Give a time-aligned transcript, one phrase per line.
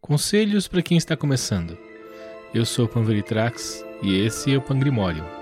[0.00, 1.76] Conselhos para quem está começando.
[2.54, 5.39] Eu sou o Panveritrax e esse é o Pangrimório.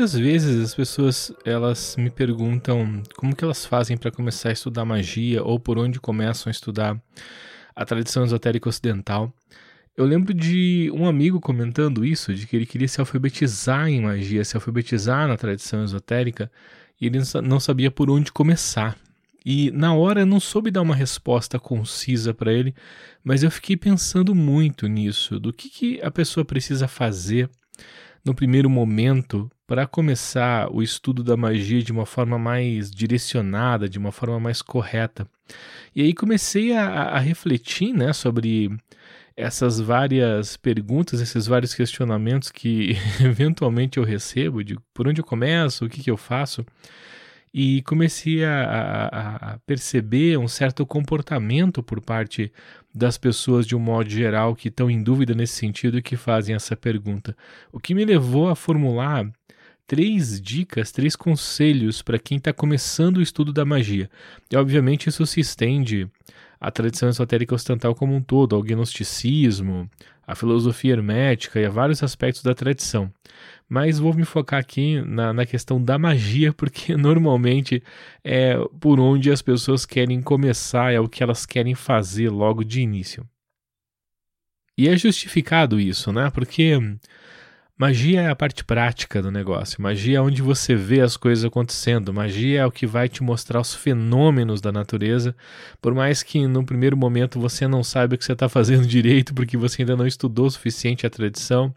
[0.00, 4.82] Muitas vezes as pessoas elas me perguntam como que elas fazem para começar a estudar
[4.82, 6.98] magia ou por onde começam a estudar
[7.76, 9.30] a tradição esotérica ocidental.
[9.94, 14.42] Eu lembro de um amigo comentando isso, de que ele queria se alfabetizar em magia,
[14.42, 16.50] se alfabetizar na tradição esotérica,
[16.98, 18.96] e ele não sabia por onde começar.
[19.44, 22.74] E na hora eu não soube dar uma resposta concisa para ele,
[23.22, 27.50] mas eu fiquei pensando muito nisso, do que, que a pessoa precisa fazer
[28.24, 34.00] no primeiro momento, para começar o estudo da magia de uma forma mais direcionada, de
[34.00, 35.28] uma forma mais correta.
[35.94, 38.68] E aí comecei a, a refletir né, sobre
[39.36, 45.84] essas várias perguntas, esses vários questionamentos que eventualmente eu recebo, de por onde eu começo,
[45.84, 46.66] o que, que eu faço
[47.54, 52.52] e comecei a, a, a, perceber um certo comportamento por parte
[52.92, 56.56] das pessoas de um modo geral que estão em dúvida nesse sentido e que fazem
[56.56, 57.36] essa pergunta.
[57.72, 59.30] O que me levou a formular
[59.90, 64.08] três dicas, três conselhos para quem está começando o estudo da magia.
[64.48, 66.08] E obviamente isso se estende
[66.60, 69.90] à tradição esotérica ocidental como um todo, ao gnosticismo,
[70.24, 73.12] à filosofia hermética e a vários aspectos da tradição
[73.68, 77.80] mas vou me focar aqui na, na questão da magia, porque normalmente
[78.24, 82.80] é por onde as pessoas querem começar, é o que elas querem fazer logo de
[82.80, 83.24] início.
[84.76, 86.30] E é justificado isso, né?
[86.30, 86.80] Porque
[87.80, 89.80] Magia é a parte prática do negócio.
[89.80, 92.12] Magia é onde você vê as coisas acontecendo.
[92.12, 95.34] Magia é o que vai te mostrar os fenômenos da natureza.
[95.80, 99.32] Por mais que no primeiro momento você não saiba o que você está fazendo direito,
[99.32, 101.74] porque você ainda não estudou o suficiente a tradição,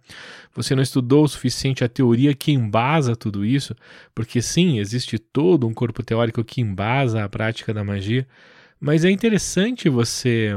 [0.54, 3.74] você não estudou o suficiente a teoria que embasa tudo isso,
[4.14, 8.28] porque sim, existe todo um corpo teórico que embasa a prática da magia.
[8.78, 10.54] Mas é interessante você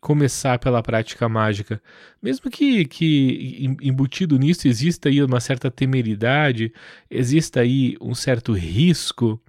[0.00, 1.80] começar pela prática mágica,
[2.22, 6.72] mesmo que, que embutido nisso exista aí uma certa temeridade,
[7.10, 9.40] exista aí um certo risco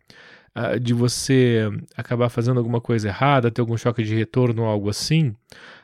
[0.55, 4.89] uh, de você acabar fazendo alguma coisa errada, ter algum choque de retorno ou algo
[4.89, 5.33] assim,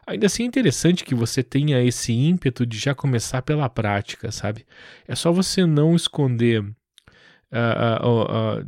[0.06, 4.66] ainda assim é interessante que você tenha esse ímpeto de já começar pela prática, sabe?
[5.07, 8.67] É só você não esconder uh, uh,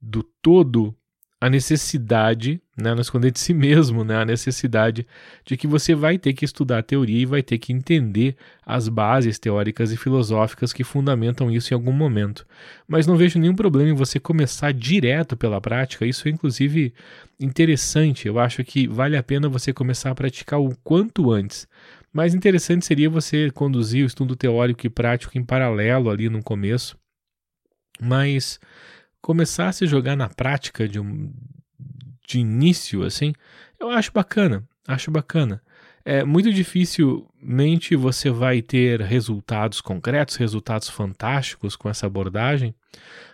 [0.00, 0.94] do todo
[1.40, 5.06] a necessidade, né, não esconder de si mesmo, né, a necessidade
[5.44, 8.88] de que você vai ter que estudar a teoria e vai ter que entender as
[8.88, 12.44] bases teóricas e filosóficas que fundamentam isso em algum momento.
[12.88, 16.92] Mas não vejo nenhum problema em você começar direto pela prática, isso é inclusive
[17.38, 18.26] interessante.
[18.26, 21.68] Eu acho que vale a pena você começar a praticar o quanto antes.
[22.12, 26.98] Mais interessante seria você conduzir o estudo teórico e prático em paralelo ali no começo.
[28.00, 28.58] Mas
[29.20, 31.32] começar a se jogar na prática de um
[32.26, 33.32] de início assim,
[33.80, 35.62] eu acho bacana, acho bacana.
[36.10, 42.74] É muito dificilmente você vai ter resultados concretos, resultados fantásticos com essa abordagem,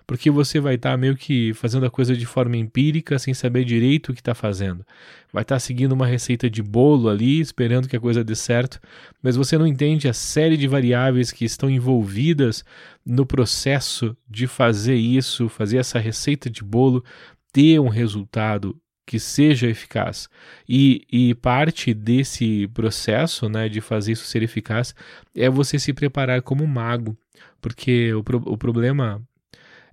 [0.04, 3.64] porque você vai estar tá meio que fazendo a coisa de forma empírica, sem saber
[3.64, 4.84] direito o que está fazendo.
[5.32, 8.80] Vai estar tá seguindo uma receita de bolo ali, esperando que a coisa dê certo,
[9.22, 12.64] mas você não entende a série de variáveis que estão envolvidas
[13.06, 17.04] no processo de fazer isso, fazer essa receita de bolo
[17.52, 18.76] ter um resultado
[19.06, 20.28] que seja eficaz.
[20.68, 24.94] E, e parte desse processo né, de fazer isso ser eficaz
[25.34, 27.16] é você se preparar como mago,
[27.60, 29.22] porque o, pro, o problema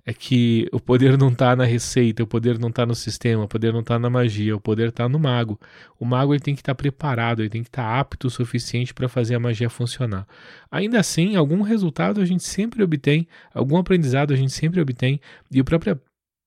[0.04, 3.48] é que o poder não está na receita, o poder não está no sistema, o
[3.48, 5.60] poder não está na magia, o poder está no mago.
[5.98, 8.30] O mago ele tem que estar tá preparado, ele tem que estar tá apto o
[8.30, 10.26] suficiente para fazer a magia funcionar.
[10.70, 15.20] Ainda assim, algum resultado a gente sempre obtém, algum aprendizado a gente sempre obtém,
[15.50, 16.00] e a própria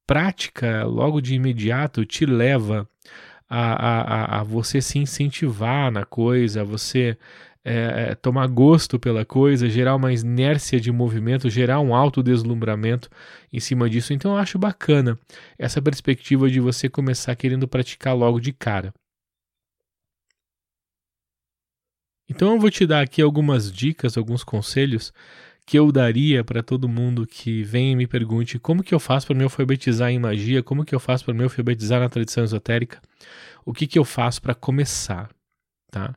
[0.06, 2.88] prática, logo de imediato, te leva
[3.50, 7.18] a, a, a você se incentivar na coisa, a você
[7.64, 13.10] é, é, tomar gosto pela coisa, gerar uma inércia de movimento, gerar um autodeslumbramento
[13.52, 14.14] em cima disso.
[14.14, 15.18] Então eu acho bacana
[15.58, 18.94] essa perspectiva de você começar querendo praticar logo de cara.
[22.30, 25.12] Então eu vou te dar aqui algumas dicas, alguns conselhos
[25.66, 29.28] que eu daria para todo mundo que vem e me pergunte como que eu faço
[29.28, 33.02] para me alfabetizar em magia, como que eu faço para me alfabetizar na tradição esotérica,
[33.66, 35.30] o que que eu faço para começar,
[35.92, 36.16] tá?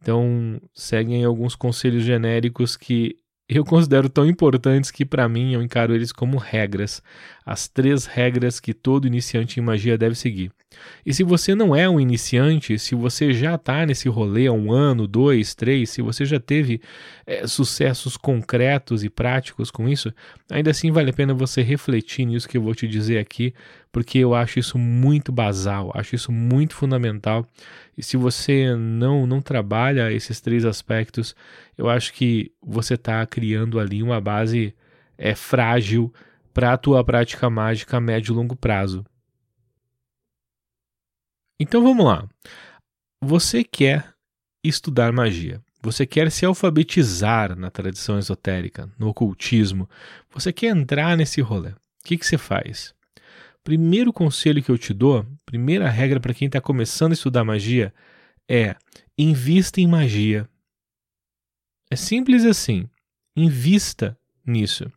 [0.00, 3.16] Então, seguem alguns conselhos genéricos que
[3.48, 7.02] eu considero tão importantes que, para mim, eu encaro eles como regras.
[7.50, 10.52] As três regras que todo iniciante em magia deve seguir.
[11.04, 14.70] E se você não é um iniciante, se você já está nesse rolê há um
[14.70, 16.78] ano, dois, três, se você já teve
[17.26, 20.12] é, sucessos concretos e práticos com isso,
[20.50, 23.54] ainda assim vale a pena você refletir nisso que eu vou te dizer aqui,
[23.90, 27.46] porque eu acho isso muito basal, acho isso muito fundamental.
[27.96, 31.34] E se você não, não trabalha esses três aspectos,
[31.78, 34.74] eu acho que você está criando ali uma base
[35.16, 36.12] é, frágil
[36.58, 39.06] para a tua prática mágica a médio e longo prazo.
[41.60, 42.28] Então vamos lá.
[43.22, 44.12] Você quer
[44.64, 45.62] estudar magia.
[45.80, 49.88] Você quer se alfabetizar na tradição esotérica, no ocultismo.
[50.30, 51.68] Você quer entrar nesse rolê.
[51.68, 52.92] O que, que você faz?
[53.62, 57.94] Primeiro conselho que eu te dou, primeira regra para quem está começando a estudar magia
[58.50, 58.74] é
[59.16, 60.50] invista em magia.
[61.88, 62.90] É simples assim.
[63.36, 64.90] Invista nisso.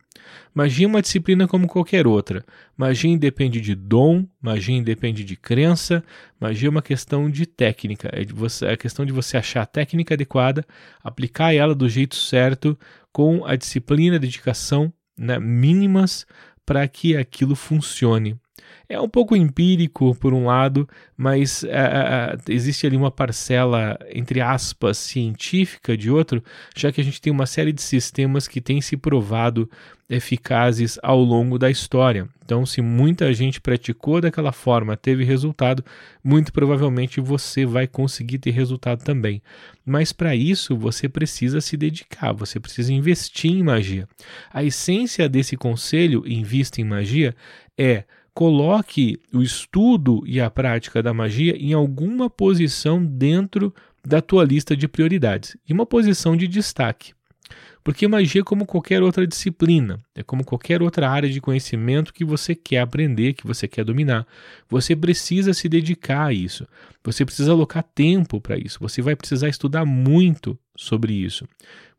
[0.54, 2.44] Magia é uma disciplina como qualquer outra.
[2.76, 6.02] Magia independe de dom, magia independe de crença,
[6.40, 8.10] magia é uma questão de técnica.
[8.12, 10.64] É, de você, é a questão de você achar a técnica adequada,
[11.02, 12.78] aplicar ela do jeito certo,
[13.12, 16.26] com a disciplina, a dedicação né, mínimas
[16.64, 18.36] para que aquilo funcione
[18.92, 20.86] é um pouco empírico por um lado,
[21.16, 26.44] mas é, existe ali uma parcela, entre aspas, científica de outro,
[26.76, 29.68] já que a gente tem uma série de sistemas que têm se provado
[30.10, 32.28] eficazes ao longo da história.
[32.44, 35.82] Então, se muita gente praticou daquela forma, teve resultado,
[36.22, 39.40] muito provavelmente você vai conseguir ter resultado também.
[39.86, 44.06] Mas para isso, você precisa se dedicar, você precisa investir em magia.
[44.52, 47.34] A essência desse conselho, invista em magia,
[47.78, 53.74] é coloque o estudo e a prática da magia em alguma posição dentro
[54.04, 57.12] da tua lista de prioridades, em uma posição de destaque.
[57.84, 62.24] Porque magia é como qualquer outra disciplina, é como qualquer outra área de conhecimento que
[62.24, 64.24] você quer aprender, que você quer dominar.
[64.68, 66.66] Você precisa se dedicar a isso.
[67.02, 68.78] Você precisa alocar tempo para isso.
[68.80, 71.46] Você vai precisar estudar muito sobre isso.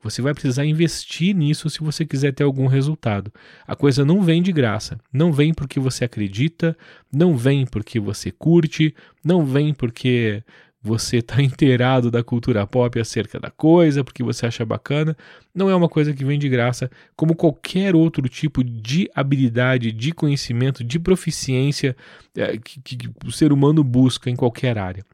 [0.03, 3.31] Você vai precisar investir nisso se você quiser ter algum resultado.
[3.65, 4.99] A coisa não vem de graça.
[5.11, 6.77] Não vem porque você acredita,
[7.11, 10.43] não vem porque você curte, não vem porque
[10.81, 15.15] você está inteirado da cultura pop acerca da coisa, porque você acha bacana.
[15.55, 20.11] Não é uma coisa que vem de graça, como qualquer outro tipo de habilidade, de
[20.11, 21.95] conhecimento, de proficiência
[22.35, 25.05] é, que, que o ser humano busca em qualquer área.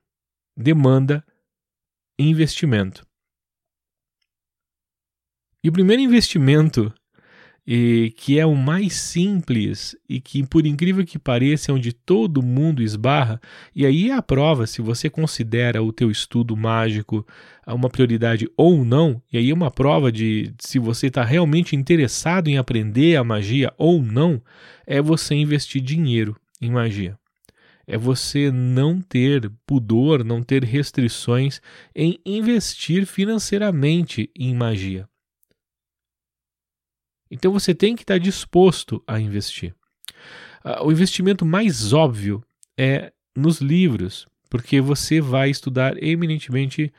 [0.57, 1.23] Demanda
[2.17, 3.08] investimento.
[5.61, 6.93] E o primeiro investimento,
[7.67, 12.41] e que é o mais simples e que, por incrível que pareça, é onde todo
[12.41, 13.39] mundo esbarra,
[13.75, 17.27] e aí é a prova se você considera o teu estudo mágico
[17.67, 22.47] uma prioridade ou não, e aí é uma prova de se você está realmente interessado
[22.47, 24.41] em aprender a magia ou não,
[24.87, 27.19] é você investir dinheiro em magia
[27.89, 31.59] é você não ter pudor, não ter restrições
[31.95, 35.08] em investir financeiramente em magia.
[37.29, 39.75] Então você tem que estar disposto a investir.
[40.65, 42.43] Uh, o investimento mais óbvio
[42.77, 46.91] é nos livros, porque você vai estudar eminentemente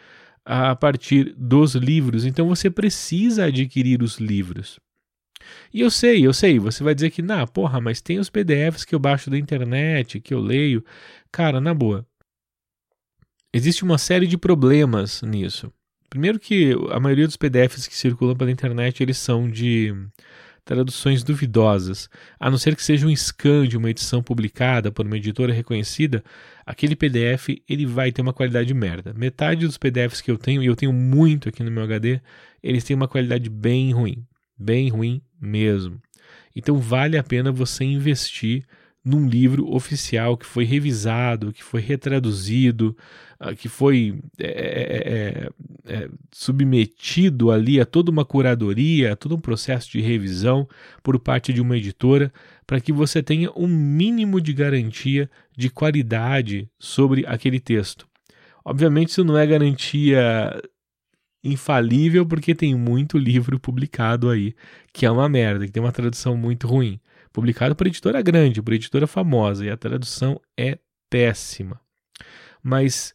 [0.45, 4.79] a partir dos livros, então você precisa adquirir os livros.
[5.73, 8.85] E eu sei, eu sei, você vai dizer que, na porra, mas tem os PDFs
[8.85, 10.85] que eu baixo da internet, que eu leio.
[11.33, 12.07] Cara, na boa.
[13.53, 15.73] Existe uma série de problemas nisso.
[16.11, 19.95] Primeiro que a maioria dos PDFs que circulam pela internet, eles são de
[20.65, 22.11] traduções duvidosas.
[22.39, 26.23] A não ser que seja um scan de uma edição publicada por uma editora reconhecida,
[26.67, 29.15] aquele PDF ele vai ter uma qualidade merda.
[29.15, 32.21] Metade dos PDFs que eu tenho, e eu tenho muito aqui no meu HD,
[32.61, 34.27] eles têm uma qualidade bem ruim.
[34.59, 36.03] Bem ruim mesmo.
[36.55, 38.65] Então vale a pena você investir
[39.05, 42.97] num livro oficial que foi revisado, que foi retraduzido,
[43.39, 49.35] ah, que foi é é, é, é, submetido ali a toda uma curadoria, a todo
[49.35, 50.69] um processo de revisão
[51.03, 52.33] por parte de uma editora,
[52.67, 58.07] para que você tenha um mínimo de garantia de qualidade sobre aquele texto.
[58.65, 60.63] Obviamente, isso não é garantia
[61.43, 64.55] infalível, porque tem muito livro publicado aí
[64.93, 67.01] que é uma merda, que tem uma tradução muito ruim
[67.33, 71.81] publicado por editora grande, por editora famosa, e a tradução é péssima.
[72.63, 73.15] Mas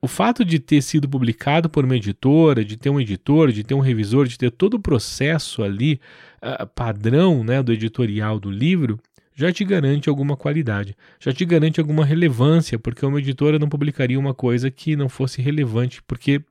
[0.00, 3.74] o fato de ter sido publicado por uma editora, de ter um editor, de ter
[3.74, 6.00] um revisor, de ter todo o processo ali
[6.42, 8.98] uh, padrão né, do editorial do livro,
[9.34, 14.18] já te garante alguma qualidade, já te garante alguma relevância, porque uma editora não publicaria
[14.18, 16.42] uma coisa que não fosse relevante, porque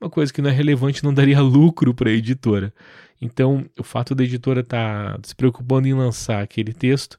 [0.00, 2.72] uma coisa que não é relevante não daria lucro para a editora.
[3.20, 7.18] Então, o fato da editora estar tá se preocupando em lançar aquele texto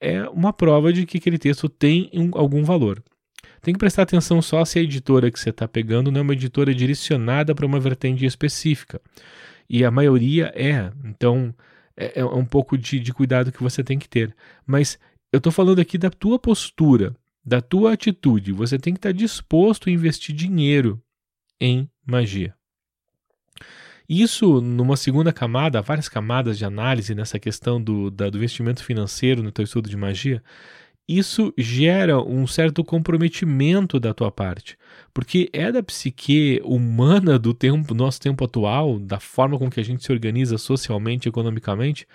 [0.00, 3.02] é uma prova de que aquele texto tem um, algum valor.
[3.60, 6.34] Tem que prestar atenção só se a editora que você está pegando não é uma
[6.34, 9.00] editora direcionada para uma vertente específica.
[9.68, 10.92] E a maioria é.
[11.04, 11.54] Então,
[11.96, 14.36] é, é um pouco de, de cuidado que você tem que ter.
[14.66, 14.98] Mas
[15.32, 18.52] eu estou falando aqui da tua postura, da tua atitude.
[18.52, 21.02] Você tem que estar tá disposto a investir dinheiro
[21.60, 22.54] em magia.
[24.08, 28.84] Isso, numa segunda camada, há várias camadas de análise nessa questão do, da, do investimento
[28.84, 30.42] financeiro no teu estudo de magia,
[31.08, 34.76] isso gera um certo comprometimento da tua parte,
[35.12, 39.84] porque é da psique humana do tempo, nosso tempo atual, da forma com que a
[39.84, 42.06] gente se organiza socialmente, economicamente,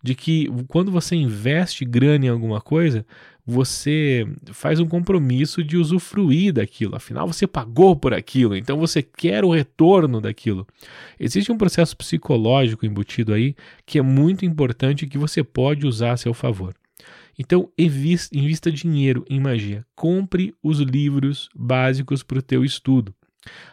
[0.00, 3.04] de que quando você investe grana em alguma coisa,
[3.46, 6.96] você faz um compromisso de usufruir daquilo.
[6.96, 10.66] Afinal, você pagou por aquilo, então você quer o retorno daquilo.
[11.20, 16.12] Existe um processo psicológico embutido aí que é muito importante e que você pode usar
[16.12, 16.74] a seu favor.
[17.38, 19.84] Então, invista dinheiro em magia.
[19.94, 23.14] Compre os livros básicos para o teu estudo.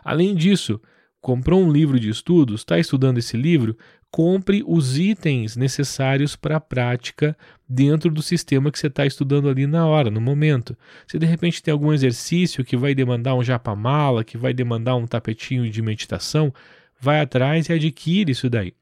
[0.04, 0.80] Além disso,
[1.22, 3.78] comprou um livro de estudos, está estudando esse livro,
[4.14, 7.36] compre os itens necessários para a prática
[7.68, 10.78] dentro do sistema que você está estudando ali na hora, no momento.
[11.08, 15.08] Se de repente tem algum exercício que vai demandar um japamala, que vai demandar um
[15.08, 16.54] tapetinho de meditação,
[17.02, 18.76] vai atrás e adquire isso daí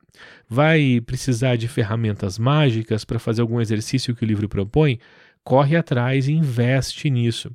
[0.48, 5.00] vai precisar de ferramentas mágicas para fazer algum exercício que o livro propõe,
[5.46, 7.50] corre atrás e investe nisso.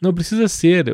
[0.00, 0.86] Não precisa ser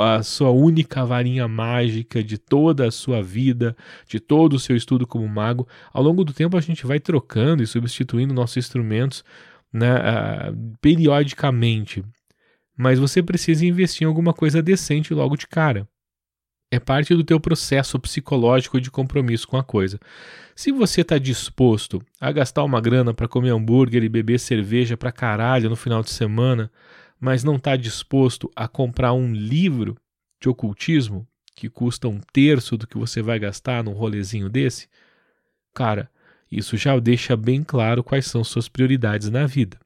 [0.00, 3.76] a sua única varinha mágica de toda a sua vida,
[4.06, 5.66] de todo o seu estudo como mago.
[5.92, 9.24] Ao longo do tempo, a gente vai trocando e substituindo nossos instrumentos
[9.72, 12.04] né, uh, periodicamente.
[12.76, 15.88] Mas você precisa investir em alguma coisa decente logo de cara
[16.72, 20.00] é parte do teu processo psicológico de compromisso com a coisa.
[20.56, 25.12] Se você está disposto a gastar uma grana para comer hambúrguer e beber cerveja para
[25.12, 26.72] caralho no final de semana,
[27.22, 29.96] mas não está disposto a comprar um livro
[30.40, 31.24] de ocultismo
[31.54, 34.88] que custa um terço do que você vai gastar num rolezinho desse,
[35.72, 36.10] cara,
[36.50, 39.78] isso já deixa bem claro quais são suas prioridades na vida.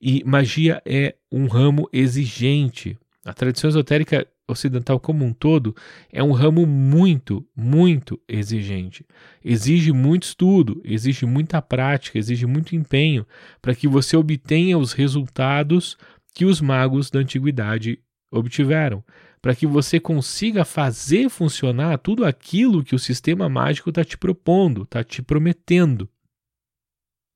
[0.00, 2.96] E magia é um ramo exigente.
[3.24, 5.74] A tradição esotérica ocidental como um todo
[6.12, 9.04] é um ramo muito, muito exigente.
[9.44, 13.26] Exige muito estudo, exige muita prática, exige muito empenho
[13.60, 15.96] para que você obtenha os resultados
[16.34, 19.04] que os magos da antiguidade obtiveram,
[19.40, 24.82] para que você consiga fazer funcionar tudo aquilo que o sistema mágico está te propondo,
[24.82, 26.08] está te prometendo.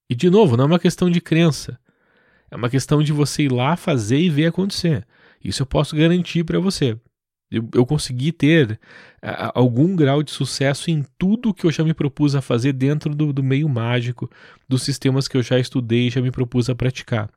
[0.09, 1.79] E de novo, não é uma questão de crença,
[2.51, 5.07] é uma questão de você ir lá fazer e ver acontecer.
[5.43, 6.99] Isso eu posso garantir para você.
[7.51, 8.79] Eu, eu, consegui ter
[9.55, 13.33] algum grau de sucesso em tudo que eu já me propus a fazer dentro do,
[13.33, 14.29] do meio mágico,
[14.69, 17.31] dos sistemas que eu já estudei e já me propus a praticar.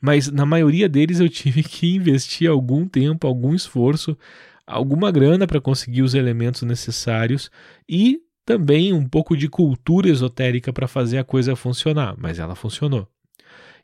[0.00, 4.16] Mas na maioria deles eu tive que investir algum tempo, algum esforço,
[4.64, 7.50] alguma grana para conseguir os elementos necessários
[7.88, 13.08] e também um pouco de cultura esotérica para fazer a coisa funcionar, mas ela funcionou.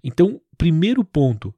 [0.02, 1.54] Então, primeiro ponto,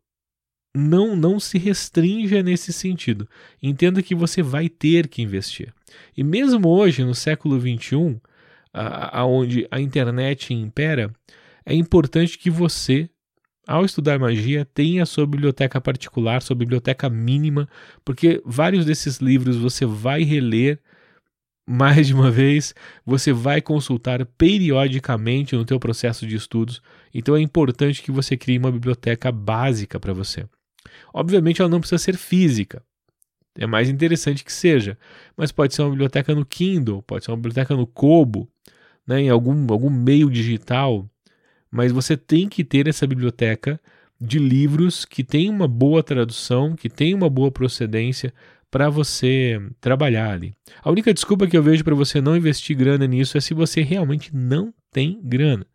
[0.77, 3.29] não, não se restrinja nesse sentido.
[3.63, 5.73] Entenda que você vai ter que investir.
[6.17, 8.21] E mesmo hoje, no século XXI,
[8.73, 11.11] aonde a internet impera,
[11.65, 13.09] é importante que você,
[13.67, 17.69] ao estudar magia, tenha a sua biblioteca particular, sua biblioteca mínima,
[18.05, 20.79] porque vários desses livros você vai reler
[21.69, 26.81] mais de uma vez, você vai consultar periodicamente no teu processo de estudos,
[27.13, 30.47] então é importante que você crie uma biblioteca básica para você.
[31.13, 32.83] Obviamente ela não precisa ser física.
[33.59, 34.99] É mais interessante que seja,
[35.37, 38.49] mas pode ser uma biblioteca no Kindle, pode ser uma biblioteca no Kobo,
[39.07, 41.09] né, em algum, algum meio digital.
[41.71, 43.81] Mas você tem que ter essa biblioteca
[44.21, 48.33] de livros que tem uma boa tradução, que tem uma boa procedência
[48.71, 50.55] para você trabalhar ali.
[50.83, 53.83] A única desculpa que eu vejo para você não investir grana nisso é se você
[53.83, 55.67] realmente não tem grana.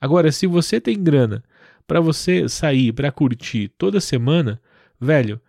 [0.00, 1.42] Agora, se você tem grana
[1.86, 4.60] para você sair para curtir toda semana,
[5.00, 5.40] velho,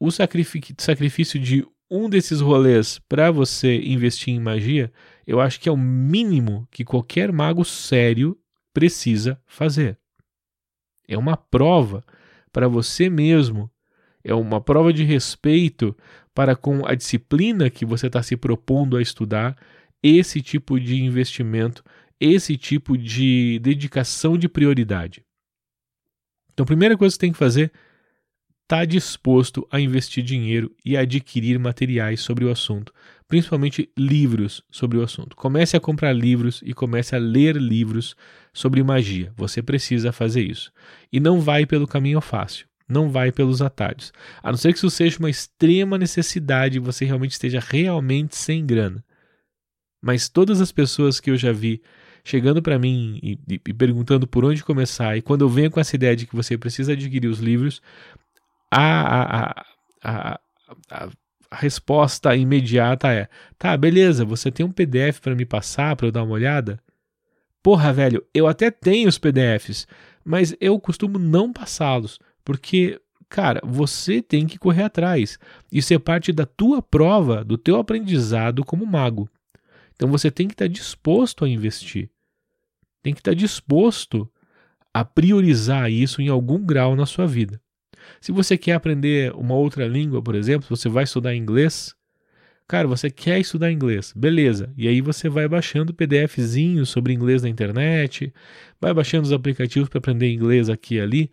[0.00, 4.90] o sacrifício de um desses rolês para você investir em magia,
[5.26, 8.38] eu acho que é o mínimo que qualquer mago sério
[8.72, 9.98] precisa fazer.
[11.06, 12.02] É uma prova
[12.50, 13.70] para você mesmo,
[14.24, 15.96] é uma prova de respeito
[16.34, 19.56] para com a disciplina que você está se propondo a estudar,
[20.02, 21.84] esse tipo de investimento,
[22.18, 25.22] esse tipo de dedicação de prioridade.
[26.52, 27.72] Então, a primeira coisa que tem que fazer
[28.62, 32.92] está disposto a investir dinheiro e adquirir materiais sobre o assunto,
[33.28, 35.36] principalmente livros sobre o assunto.
[35.36, 38.16] Comece a comprar livros e comece a ler livros
[38.52, 39.32] sobre magia.
[39.36, 40.72] Você precisa fazer isso.
[41.12, 42.66] E não vai pelo caminho fácil.
[42.88, 44.12] Não vai pelos atalhos.
[44.42, 48.64] A não ser que isso seja uma extrema necessidade e você realmente esteja realmente sem
[48.64, 49.04] grana.
[50.02, 51.80] Mas todas as pessoas que eu já vi
[52.24, 55.80] chegando para mim e, e, e, perguntando por onde começar, e quando eu venho com
[55.80, 57.82] essa ideia de que você precisa adquirir os livros,
[58.70, 59.64] a, a,
[60.02, 60.40] a,
[60.90, 66.12] a, resposta imediata é: tá, beleza, você tem um PDF para me passar para eu
[66.12, 66.80] dar uma olhada?
[67.62, 69.86] Porra, velho, eu até tenho os PDFs,
[70.24, 75.38] mas eu costumo não passá-los, porque, cara, você tem que correr atrás.
[75.70, 79.28] Isso é parte da tua prova, do teu aprendizado como mago.
[79.94, 82.10] Então você tem que estar disposto a investir.
[83.02, 84.30] Tem que estar disposto
[84.94, 87.60] a priorizar isso em algum grau na sua vida.
[88.20, 91.94] Se você quer aprender uma outra língua, por exemplo, você vai estudar inglês,
[92.68, 94.72] cara, você quer estudar inglês, beleza.
[94.76, 98.32] E aí você vai baixando PDFzinhos sobre inglês na internet,
[98.80, 101.30] vai baixando os aplicativos para aprender inglês aqui e ali.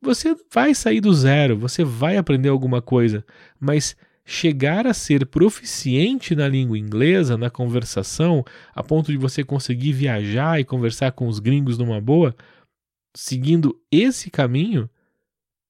[0.00, 3.24] Você vai sair do zero, você vai aprender alguma coisa,
[3.58, 3.96] mas
[4.28, 10.60] chegar a ser proficiente na língua inglesa, na conversação, a ponto de você conseguir viajar
[10.60, 12.34] e conversar com os gringos numa boa,
[13.16, 14.90] seguindo esse caminho,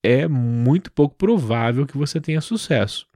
[0.02, 3.06] é muito pouco provável que você tenha sucesso.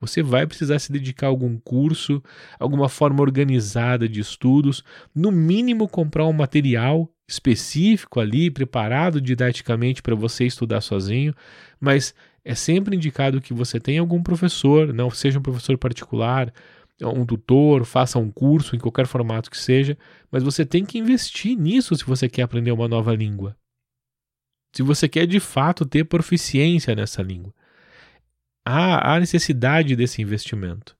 [0.00, 2.22] Você vai precisar se dedicar a algum curso,
[2.58, 10.14] alguma forma organizada de estudos, no mínimo comprar um material específico ali, preparado didaticamente para
[10.14, 11.34] você estudar sozinho,
[11.80, 16.52] mas é sempre indicado que você tenha algum professor, não seja um professor particular,
[17.02, 19.96] um tutor, faça um curso em qualquer formato que seja,
[20.30, 23.56] mas você tem que investir nisso se você quer aprender uma nova língua
[24.72, 27.54] se você quer de fato ter proficiência nessa língua.
[28.64, 30.96] Há, há necessidade desse investimento.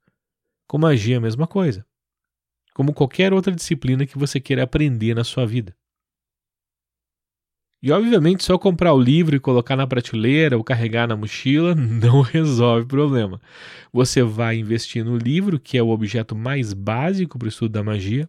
[0.66, 1.86] Com magia, a mesma coisa.
[2.74, 5.76] Como qualquer outra disciplina que você queira aprender na sua vida.
[7.82, 12.20] E obviamente só comprar o livro e colocar na prateleira ou carregar na mochila não
[12.20, 13.40] resolve o problema.
[13.92, 17.82] Você vai investir no livro, que é o objeto mais básico para o estudo da
[17.82, 18.28] magia,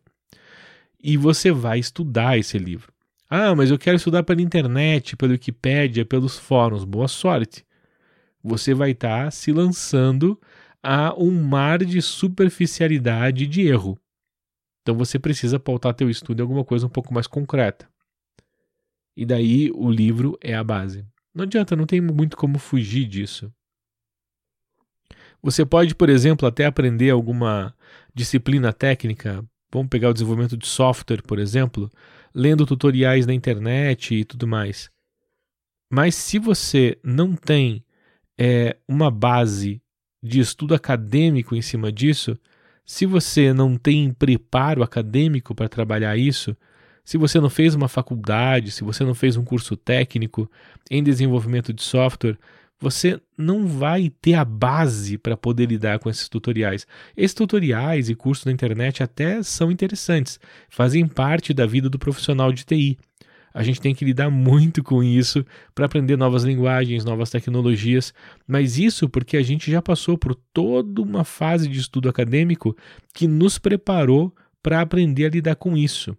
[1.04, 2.94] e você vai estudar esse livro.
[3.30, 6.84] Ah, mas eu quero estudar pela internet, pela Wikipédia, pelos fóruns.
[6.84, 7.66] Boa sorte.
[8.44, 10.40] Você vai estar tá se lançando
[10.82, 13.98] a um mar de superficialidade e de erro.
[14.82, 17.91] Então você precisa pautar teu estudo em alguma coisa um pouco mais concreta.
[19.16, 21.06] E daí o livro é a base.
[21.34, 23.52] Não adianta, não tem muito como fugir disso.
[25.42, 27.76] Você pode, por exemplo, até aprender alguma
[28.14, 29.44] disciplina técnica.
[29.72, 31.90] Vamos pegar o desenvolvimento de software, por exemplo
[32.34, 34.90] lendo tutoriais na internet e tudo mais.
[35.90, 37.84] Mas se você não tem
[38.38, 39.82] é, uma base
[40.24, 42.38] de estudo acadêmico em cima disso,
[42.86, 46.56] se você não tem preparo acadêmico para trabalhar isso,
[47.04, 50.50] se você não fez uma faculdade, se você não fez um curso técnico
[50.90, 52.38] em desenvolvimento de software,
[52.80, 56.88] você não vai ter a base para poder lidar com esses tutoriais.
[57.16, 62.52] Esses tutoriais e cursos na internet até são interessantes, fazem parte da vida do profissional
[62.52, 62.98] de TI.
[63.54, 68.14] A gente tem que lidar muito com isso para aprender novas linguagens, novas tecnologias,
[68.48, 72.76] mas isso porque a gente já passou por toda uma fase de estudo acadêmico
[73.14, 74.34] que nos preparou
[74.64, 76.16] para aprender a lidar com isso.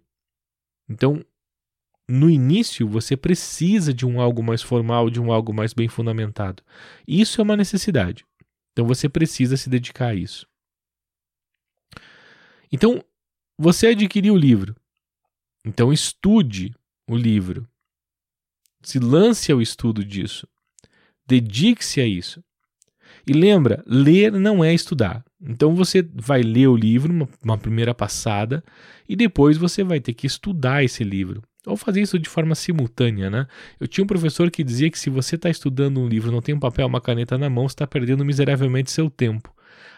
[0.89, 1.23] Então,
[2.07, 6.63] no início você precisa de um algo mais formal, de um algo mais bem fundamentado.
[7.07, 8.25] Isso é uma necessidade.
[8.71, 10.47] Então você precisa se dedicar a isso.
[12.71, 13.03] Então,
[13.57, 14.75] você adquiriu o livro.
[15.63, 16.75] Então estude
[17.07, 17.69] o livro.
[18.81, 20.47] Se lance ao estudo disso.
[21.25, 22.43] Dedique-se a isso.
[23.25, 25.23] E lembra, ler não é estudar.
[25.41, 28.63] Então você vai ler o livro, uma, uma primeira passada,
[29.07, 31.41] e depois você vai ter que estudar esse livro.
[31.65, 33.47] Ou fazer isso de forma simultânea, né?
[33.79, 36.53] Eu tinha um professor que dizia que se você está estudando um livro não tem
[36.53, 39.53] um papel, uma caneta na mão, está perdendo miseravelmente seu tempo.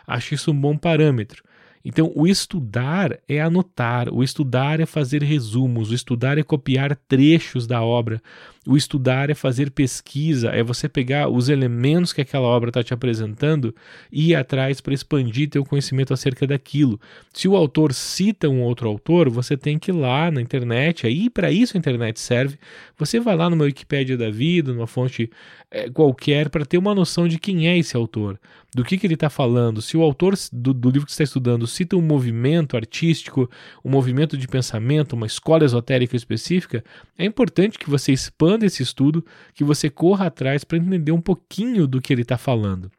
[0.05, 1.43] Acho isso um bom parâmetro.
[1.83, 7.67] Então, o estudar é anotar, o estudar é fazer resumos, o estudar é copiar trechos
[7.67, 8.21] da obra,
[8.67, 12.93] o estudar é fazer pesquisa, é você pegar os elementos que aquela obra está te
[12.93, 13.75] apresentando
[14.11, 16.99] e ir atrás para expandir teu conhecimento acerca daquilo.
[17.33, 21.29] Se o autor cita um outro autor, você tem que ir lá na internet, aí
[21.29, 22.57] para isso a internet serve.
[22.97, 25.29] Você vai lá numa Wikipédia da vida, numa fonte
[25.69, 28.39] é, qualquer, para ter uma noção de quem é esse autor,
[28.73, 29.81] do que, que ele está falando.
[29.81, 33.49] Se o autor do, do livro que está estudando cita um movimento artístico,
[33.83, 36.83] um movimento de pensamento, uma escola esotérica específica,
[37.17, 41.21] é importante que você expanda incentivando esse estudo, que você corra atrás para entender um
[41.21, 42.91] pouquinho do que ele está falando.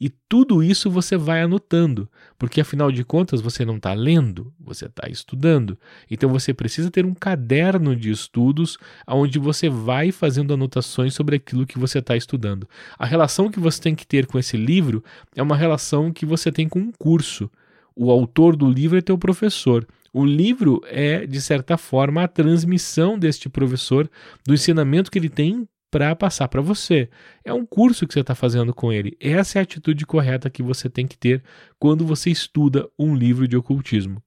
[0.00, 4.86] E tudo isso você vai anotando, porque afinal de contas você não está lendo, você
[4.86, 5.78] está estudando.
[6.10, 11.66] Então você precisa ter um caderno de estudos onde você vai fazendo anotações sobre aquilo
[11.66, 12.68] que você está estudando.
[12.98, 15.04] A relação que você tem que ter com esse livro
[15.36, 17.48] é uma relação que você tem com um curso.
[17.94, 19.86] O autor do livro é teu professor.
[20.12, 24.10] O livro é, de certa forma, a transmissão deste professor
[24.46, 27.08] do ensinamento que ele tem para passar para você.
[27.44, 29.16] É um curso que você está fazendo com ele.
[29.20, 31.42] Essa é a atitude correta que você tem que ter
[31.78, 34.22] quando você estuda um livro de ocultismo.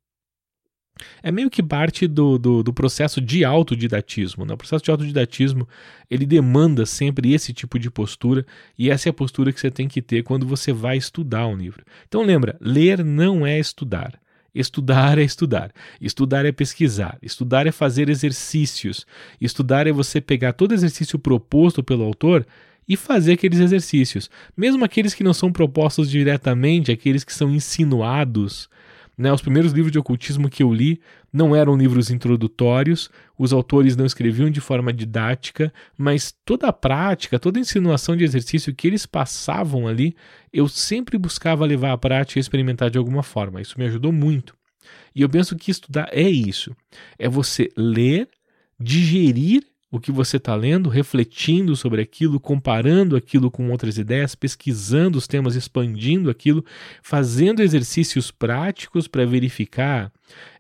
[1.22, 4.46] É meio que parte do, do, do, processo de autodidatismo.
[4.46, 4.54] Né?
[4.54, 5.68] O processo de autodidatismo
[6.10, 8.46] ele demanda sempre esse tipo de postura
[8.78, 11.56] e essa é a postura que você tem que ter quando você vai estudar um
[11.56, 11.84] livro.
[12.08, 14.18] Então lembra, ler não é estudar.
[14.56, 15.72] Estudar é estudar.
[16.00, 17.18] Estudar é pesquisar.
[17.22, 19.06] Estudar é fazer exercícios.
[19.40, 22.48] Estudar é você pegar todo exercício proposto pelo autor
[22.88, 24.30] e fazer aqueles exercícios.
[24.56, 28.70] Mesmo aqueles que não são propostos diretamente, aqueles que são insinuados.
[29.18, 29.32] Né?
[29.32, 31.00] Os primeiros livros de ocultismo que eu li
[31.32, 37.40] não eram livros introdutórios, os autores não escreviam de forma didática, mas toda a prática,
[37.40, 40.16] toda a insinuação de exercício que eles passavam ali,
[40.52, 43.62] eu sempre buscava levar à prática e experimentar de alguma forma.
[43.62, 44.56] Isso me ajudou muito.
[45.16, 46.76] E eu penso que estudar é isso:
[47.18, 48.28] é você ler,
[48.80, 49.64] digerir
[49.96, 55.26] o que você está lendo, refletindo sobre aquilo, comparando aquilo com outras ideias, pesquisando os
[55.26, 56.66] temas, expandindo aquilo,
[57.02, 60.12] fazendo exercícios práticos para verificar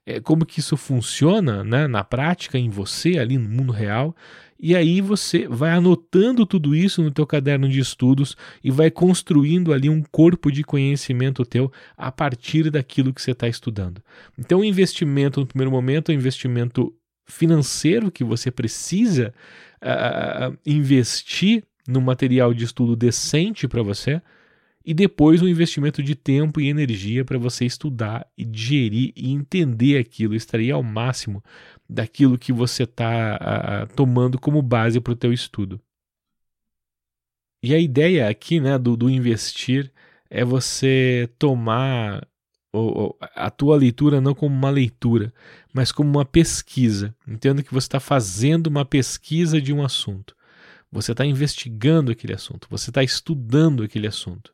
[0.05, 4.15] é, como que isso funciona né, na prática, em você, ali no mundo real.
[4.57, 9.73] E aí você vai anotando tudo isso no teu caderno de estudos e vai construindo
[9.73, 14.01] ali um corpo de conhecimento teu a partir daquilo que você está estudando.
[14.37, 16.93] Então o investimento no primeiro momento é um investimento
[17.25, 19.33] financeiro que você precisa
[19.81, 24.21] uh, investir no material de estudo decente para você
[24.85, 29.97] e depois um investimento de tempo e energia para você estudar e digerir e entender
[29.97, 31.43] aquilo, extrair ao máximo
[31.89, 35.81] daquilo que você está tomando como base para o teu estudo.
[37.63, 39.91] E a ideia aqui né, do, do investir
[40.29, 42.27] é você tomar
[43.35, 45.33] a tua leitura não como uma leitura,
[45.73, 47.15] mas como uma pesquisa.
[47.27, 50.35] Entenda que você está fazendo uma pesquisa de um assunto.
[50.91, 54.53] Você está investigando aquele assunto, você está estudando aquele assunto.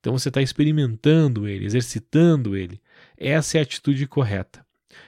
[0.00, 2.80] Então você está experimentando ele, exercitando ele.
[3.16, 4.64] Essa é a atitude correta.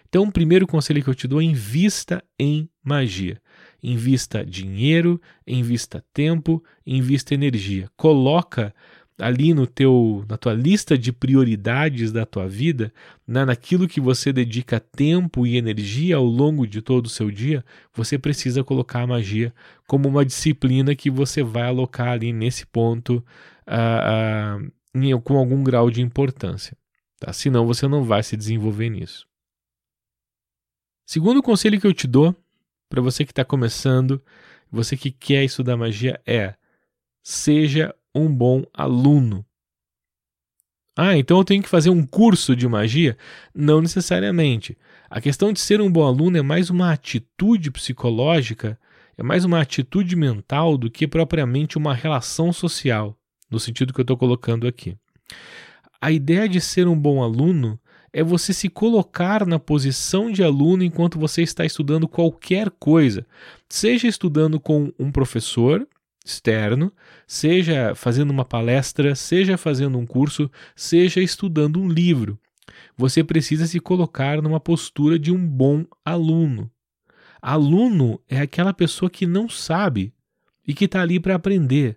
[0.09, 3.41] Então, o primeiro conselho que eu te dou é invista em magia.
[3.83, 7.91] Invista dinheiro, invista tempo, invista energia.
[7.97, 8.75] Coloca
[9.19, 12.93] ali no teu na tua lista de prioridades da tua vida,
[13.27, 17.65] né, naquilo que você dedica tempo e energia ao longo de todo o seu dia,
[17.95, 19.55] você precisa colocar a magia
[19.87, 23.25] como uma disciplina que você vai alocar ali nesse ponto
[23.67, 26.77] uh, uh, em, com algum grau de importância.
[27.19, 27.33] Tá?
[27.33, 29.27] Senão você não vai se desenvolver nisso.
[31.07, 32.37] Segundo conselho que eu te dou
[32.89, 34.23] para você que está começando,
[34.71, 36.55] você que quer estudar magia é
[37.23, 39.45] seja um bom aluno.
[40.97, 43.19] Ah, então eu tenho que fazer um curso de magia?
[43.55, 44.79] Não necessariamente.
[45.11, 48.79] A questão de ser um bom aluno é mais uma atitude psicológica,
[49.19, 53.17] é mais uma atitude mental do que propriamente uma relação social
[53.51, 54.97] no sentido que eu estou colocando aqui.
[56.01, 57.79] A ideia de ser um bom aluno
[58.13, 63.27] é você se colocar na posição de aluno enquanto você está estudando qualquer coisa,
[63.69, 65.87] seja estudando com um professor
[66.27, 66.93] externo,
[67.27, 72.37] seja fazendo uma palestra, seja fazendo um curso, seja estudando um livro.
[72.97, 76.69] Você precisa se colocar numa postura de um bom aluno.
[77.41, 80.13] Aluno é aquela pessoa que não sabe
[80.67, 81.97] e que está ali para aprender.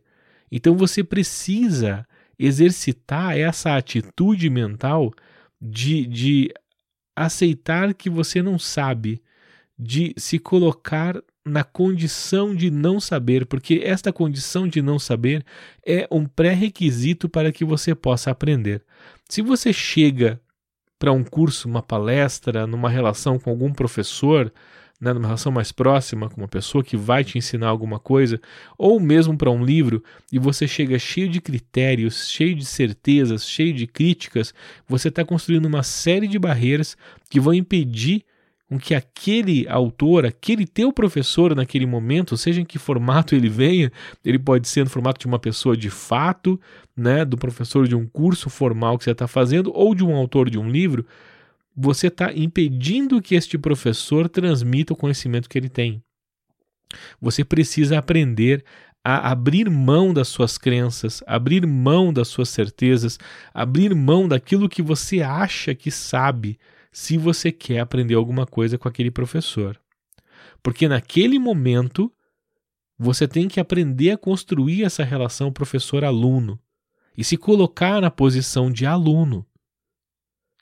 [0.52, 2.06] Então você precisa
[2.38, 5.12] exercitar essa atitude mental
[5.60, 6.54] de, de
[7.16, 9.22] aceitar que você não sabe,
[9.78, 15.44] de se colocar na condição de não saber, porque esta condição de não saber
[15.86, 18.84] é um pré-requisito para que você possa aprender.
[19.28, 20.40] Se você chega
[20.98, 24.52] para um curso, uma palestra, numa relação com algum professor,
[25.00, 28.40] né, numa relação mais próxima com uma pessoa que vai te ensinar alguma coisa,
[28.78, 33.74] ou mesmo para um livro, e você chega cheio de critérios, cheio de certezas, cheio
[33.74, 34.54] de críticas,
[34.88, 36.98] você está construindo uma série de barreiras
[37.30, 38.26] que vão impedir
[38.70, 43.92] com que aquele autor, aquele teu professor naquele momento, seja em que formato ele venha,
[44.24, 46.62] ele pode ser no formato de uma pessoa de fato,
[46.96, 50.52] né, do professor de um curso formal que você está fazendo, ou de um autor
[50.52, 51.04] de um livro,
[51.76, 56.04] você está impedindo que este professor transmita o conhecimento que ele tem.
[57.20, 58.64] Você precisa aprender
[59.04, 63.18] a abrir mão das suas crenças, abrir mão das suas certezas,
[63.52, 66.60] abrir mão daquilo que você acha que sabe,
[66.92, 69.80] se você quer aprender alguma coisa com aquele professor.
[70.62, 72.12] Porque naquele momento
[72.98, 76.60] você tem que aprender a construir essa relação professor-aluno
[77.18, 79.46] e se colocar na posição de aluno.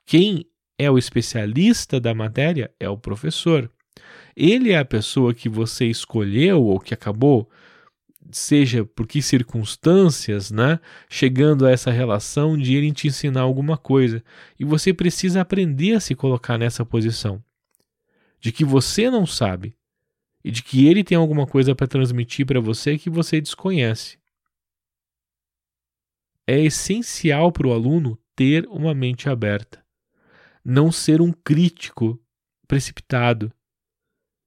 [0.05, 0.45] Quem
[0.77, 3.71] é o especialista da matéria é o professor.
[4.35, 7.49] Ele é a pessoa que você escolheu ou que acabou
[8.31, 14.23] seja por que circunstâncias, né, chegando a essa relação de ele te ensinar alguma coisa.
[14.59, 17.43] E você precisa aprender a se colocar nessa posição.
[18.39, 19.75] De que você não sabe
[20.43, 24.17] e de que ele tem alguma coisa para transmitir para você que você desconhece.
[26.45, 29.83] É essencial para o aluno ter uma mente aberta,
[30.63, 32.17] não ser um crítico
[32.67, 33.51] precipitado,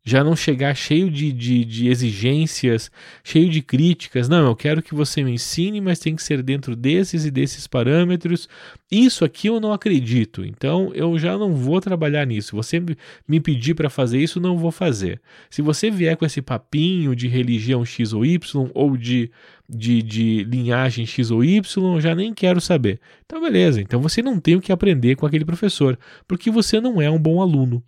[0.03, 2.91] já não chegar cheio de, de, de, exigências,
[3.23, 4.29] cheio de críticas.
[4.29, 7.67] Não, eu quero que você me ensine, mas tem que ser dentro desses e desses
[7.67, 8.49] parâmetros.
[8.91, 12.57] Isso aqui eu não acredito, então eu já não vou trabalhar nisso.
[12.57, 12.83] Você
[13.29, 15.21] me pedir para fazer isso, não vou fazer.
[15.51, 19.31] Se você vier com esse papinho de religião X ou Y, ou de,
[19.69, 22.99] de, de linhagem X ou Y, eu já nem quero saber.
[23.27, 27.01] Então, beleza, então você não tem o que aprender com aquele professor, porque você não
[27.03, 27.85] é um bom aluno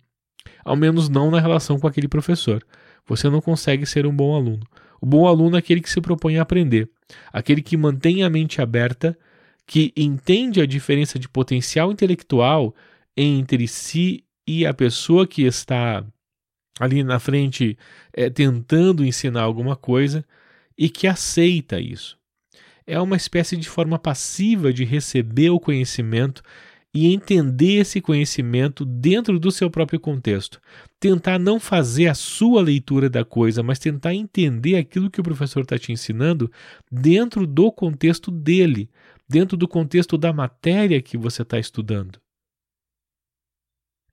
[0.63, 2.65] ao menos não na relação com aquele professor.
[3.05, 4.65] Você não consegue ser um bom aluno.
[5.01, 6.89] O bom aluno é aquele que se propõe a aprender,
[7.31, 9.17] aquele que mantém a mente aberta,
[9.67, 12.73] que entende a diferença de potencial intelectual
[13.15, 16.05] entre si e a pessoa que está
[16.79, 17.77] ali na frente
[18.13, 20.25] é, tentando ensinar alguma coisa
[20.77, 22.17] e que aceita isso.
[22.85, 26.41] É uma espécie de forma passiva de receber o conhecimento
[26.93, 30.61] e entender esse conhecimento dentro do seu próprio contexto.
[30.99, 35.61] Tentar não fazer a sua leitura da coisa, mas tentar entender aquilo que o professor
[35.61, 36.51] está te ensinando
[36.91, 38.89] dentro do contexto dele,
[39.27, 42.21] dentro do contexto da matéria que você está estudando.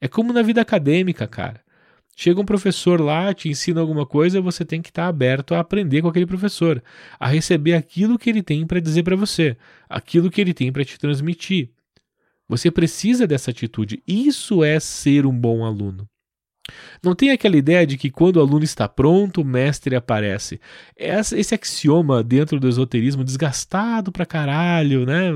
[0.01, 1.63] É como na vida acadêmica, cara.
[2.17, 5.61] Chega um professor lá, te ensina alguma coisa, você tem que estar tá aberto a
[5.61, 6.83] aprender com aquele professor,
[7.19, 9.57] a receber aquilo que ele tem para dizer para você,
[9.89, 11.71] aquilo que ele tem para te transmitir.
[12.51, 14.03] Você precisa dessa atitude.
[14.05, 16.05] Isso é ser um bom aluno.
[17.03, 20.61] Não tem aquela ideia de que quando o aluno está pronto, o mestre aparece.
[20.97, 25.31] Esse axioma dentro do esoterismo, desgastado pra caralho, né?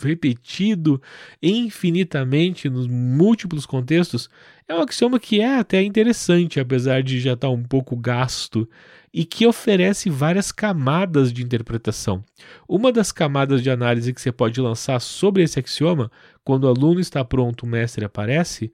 [0.00, 1.00] repetido
[1.42, 4.28] infinitamente nos múltiplos contextos,
[4.68, 8.68] é um axioma que é até interessante, apesar de já estar um pouco gasto
[9.12, 12.24] e que oferece várias camadas de interpretação.
[12.68, 16.10] Uma das camadas de análise que você pode lançar sobre esse axioma,
[16.44, 18.72] quando o aluno está pronto, o mestre aparece,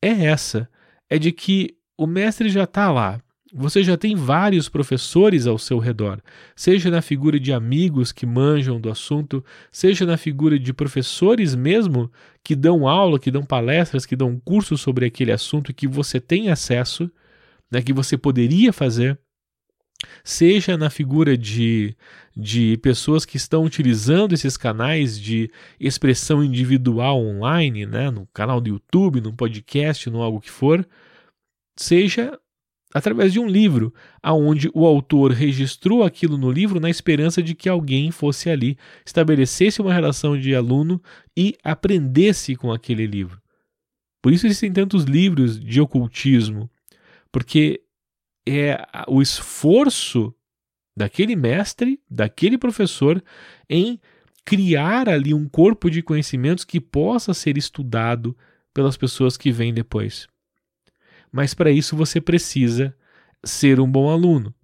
[0.00, 0.68] é essa:
[1.08, 3.20] é de que o mestre já está lá,
[3.54, 6.22] você já tem vários professores ao seu redor,
[6.56, 12.10] seja na figura de amigos que manjam do assunto, seja na figura de professores mesmo
[12.42, 16.48] que dão aula, que dão palestras, que dão cursos sobre aquele assunto que você tem
[16.48, 17.10] acesso,
[17.70, 19.18] né, que você poderia fazer,
[20.24, 21.96] seja na figura de,
[22.36, 28.68] de pessoas que estão utilizando esses canais de expressão individual online, né, no canal do
[28.68, 30.86] YouTube, no podcast, no algo que for,
[31.76, 32.38] seja
[32.94, 37.68] através de um livro, aonde o autor registrou aquilo no livro na esperança de que
[37.68, 41.02] alguém fosse ali, estabelecesse uma relação de aluno
[41.36, 43.40] e aprendesse com aquele livro.
[44.20, 46.70] Por isso existem tantos livros de ocultismo,
[47.32, 47.81] porque
[48.46, 50.34] é o esforço
[50.96, 53.22] daquele mestre, daquele professor
[53.68, 54.00] em
[54.44, 58.36] criar ali um corpo de conhecimentos que possa ser estudado
[58.74, 60.28] pelas pessoas que vêm depois
[61.32, 62.94] mas para isso você precisa
[63.42, 64.54] ser um bom aluno.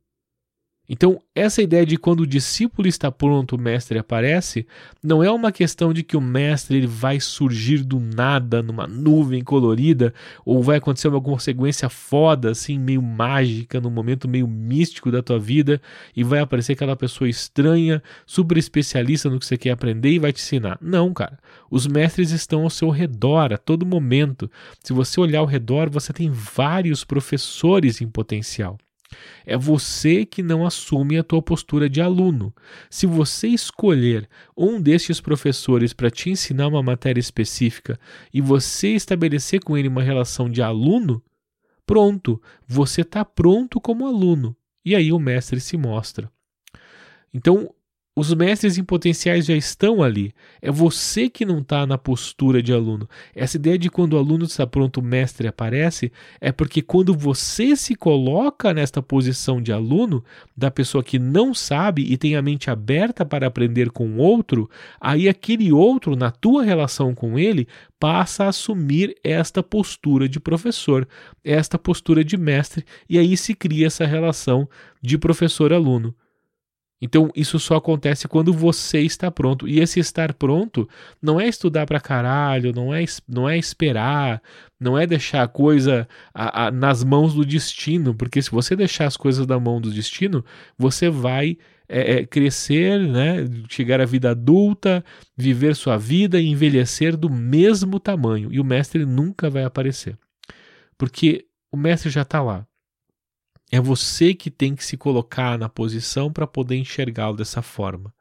[0.89, 4.67] Então, essa ideia de quando o discípulo está pronto, o mestre aparece,
[5.03, 9.45] não é uma questão de que o mestre ele vai surgir do nada numa nuvem
[9.45, 10.15] colorida
[10.47, 15.39] ou vai acontecer uma consequência foda, assim, meio mágica, num momento meio místico da tua
[15.39, 15.81] vida
[16.17, 20.33] e vai aparecer aquela pessoa estranha, super especialista no que você quer aprender e vai
[20.33, 20.79] te ensinar.
[20.81, 21.39] Não, cara.
[21.71, 24.51] Os mestres estão ao seu redor a todo momento.
[24.83, 28.79] Se você olhar ao redor, você tem vários professores em potencial.
[29.47, 32.55] É você que não assume a tua postura de aluno.
[32.91, 37.99] Se você escolher um destes professores para te ensinar uma matéria específica
[38.33, 41.23] e você estabelecer com ele uma relação de aluno,
[41.87, 44.57] pronto, você está pronto como aluno.
[44.85, 46.31] E aí o mestre se mostra.
[47.33, 47.75] Então,
[48.19, 50.35] Os mestres em potenciais já estão ali.
[50.61, 53.09] É você que não está na postura de aluno.
[53.33, 57.77] Essa ideia de quando o aluno está pronto, o mestre aparece, é porque quando você
[57.77, 60.25] se coloca nesta posição de aluno,
[60.57, 64.69] da pessoa que não sabe e tem a mente aberta para aprender com outro,
[65.01, 67.69] aí aquele outro, na tua relação com ele,
[68.01, 71.07] passa a assumir esta postura de professor,
[71.45, 74.69] esta postura de mestre, e aí se cria essa relação
[75.01, 76.13] de professor-aluno.
[77.01, 79.69] Então, isso só acontece quando você está pronto.
[79.69, 80.89] E esse estar pronto
[81.23, 84.43] não é estudar pra caralho, não é, não é esperar,
[84.81, 89.07] não é deixar a coisa a, a, nas mãos do destino, porque se você deixar
[89.07, 90.45] as coisas na mão do destino,
[90.77, 91.57] você vai
[91.89, 95.05] é, é, crescer, né, chegar à vida adulta,
[95.37, 98.53] viver sua vida e envelhecer do mesmo tamanho.
[98.53, 100.19] E o mestre nunca vai aparecer.
[100.99, 102.68] Porque o mestre já está lá.
[103.71, 108.13] É você que tem que se colocar na posição para poder enxergá-lo dessa forma,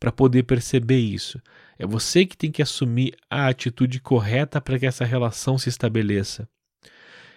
[0.00, 1.40] para poder perceber isso.
[1.78, 6.48] É você que tem que assumir a atitude correta para que essa relação se estabeleça.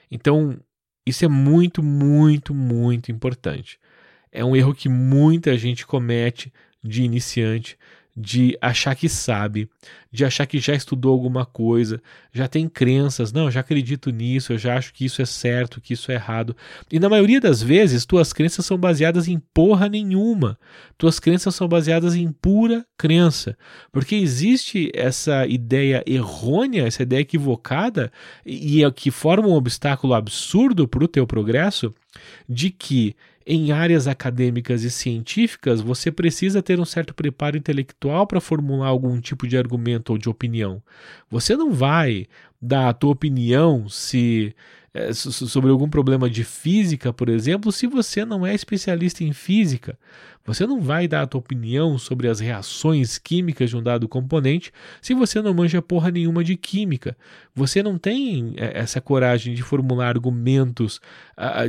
[0.09, 0.57] Então,
[1.05, 3.79] isso é muito, muito, muito importante.
[4.31, 7.77] É um erro que muita gente comete de iniciante
[8.21, 9.69] de achar que sabe,
[10.11, 12.01] de achar que já estudou alguma coisa,
[12.33, 15.93] já tem crenças, não, já acredito nisso, eu já acho que isso é certo, que
[15.93, 16.53] isso é errado.
[16.91, 20.59] E na maioria das vezes, tuas crenças são baseadas em porra nenhuma.
[20.97, 23.57] Tuas crenças são baseadas em pura crença,
[23.89, 28.11] porque existe essa ideia errônea, essa ideia equivocada
[28.45, 31.95] e é que forma um obstáculo absurdo para o teu progresso
[32.49, 33.15] de que
[33.51, 39.19] em áreas acadêmicas e científicas, você precisa ter um certo preparo intelectual para formular algum
[39.19, 40.79] tipo de argumento ou de opinião.
[41.31, 42.27] Você não vai
[42.61, 44.55] dar a tua opinião se
[44.93, 49.97] é, sobre algum problema de física, por exemplo, se você não é especialista em física.
[50.45, 54.71] Você não vai dar a tua opinião sobre as reações químicas de um dado componente
[55.01, 57.15] se você não manja porra nenhuma de química.
[57.53, 60.99] Você não tem é, essa coragem de formular argumentos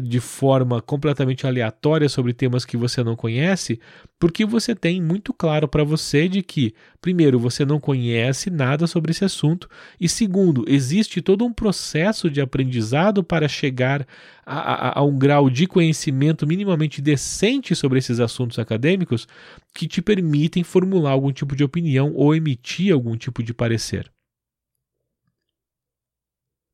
[0.02, 3.78] de forma completamente aleatória sobre temas que você não conhece,
[4.18, 9.12] porque você tem muito claro para você de que, primeiro, você não conhece nada sobre
[9.12, 9.68] esse assunto,
[10.00, 14.04] e segundo, existe todo um processo de aprendizado para chegar
[14.44, 19.26] a, a, a um grau de conhecimento minimamente decente sobre esses assuntos acadêmicos
[19.74, 24.10] que te permitem formular algum tipo de opinião ou emitir algum tipo de parecer.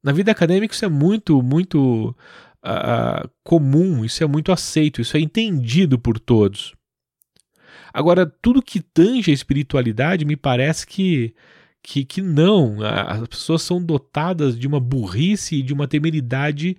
[0.03, 2.17] Na vida acadêmica isso é muito, muito
[2.65, 6.75] uh, comum, isso é muito aceito, isso é entendido por todos.
[7.93, 11.35] Agora, tudo que tange a espiritualidade me parece que,
[11.83, 12.77] que, que não.
[12.83, 16.77] As pessoas são dotadas de uma burrice e de uma temeridade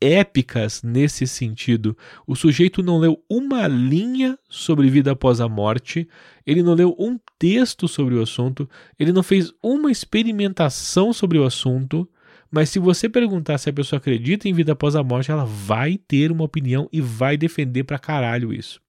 [0.00, 1.96] épicas nesse sentido.
[2.26, 6.08] O sujeito não leu uma linha sobre vida após a morte,
[6.46, 11.44] ele não leu um texto sobre o assunto, ele não fez uma experimentação sobre o
[11.44, 12.08] assunto.
[12.50, 15.98] Mas se você perguntar se a pessoa acredita em vida após a morte, ela vai
[15.98, 18.80] ter uma opinião e vai defender pra caralho isso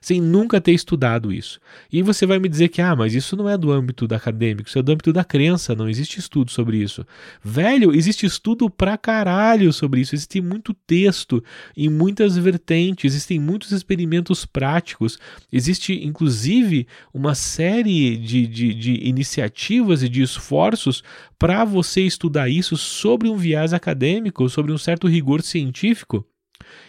[0.00, 1.60] sem nunca ter estudado isso.
[1.92, 4.78] E você vai me dizer que, ah, mas isso não é do âmbito acadêmico, isso
[4.78, 7.06] é do âmbito da crença, não existe estudo sobre isso.
[7.42, 11.42] Velho, existe estudo pra caralho sobre isso, existe muito texto
[11.76, 15.18] em muitas vertentes, existem muitos experimentos práticos,
[15.52, 21.02] existe inclusive uma série de, de, de iniciativas e de esforços
[21.38, 26.26] para você estudar isso sobre um viés acadêmico, sobre um certo rigor científico.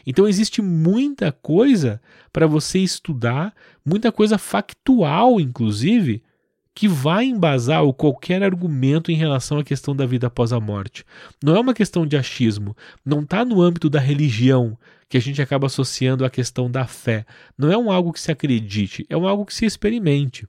[0.05, 2.01] Então existe muita coisa
[2.31, 3.53] para você estudar,
[3.85, 6.23] muita coisa factual, inclusive,
[6.73, 11.05] que vai embasar o qualquer argumento em relação à questão da vida após a morte.
[11.41, 15.41] Não é uma questão de achismo, não está no âmbito da religião que a gente
[15.41, 17.25] acaba associando à questão da fé.
[17.57, 20.47] Não é um algo que se acredite, é um algo que se experimente.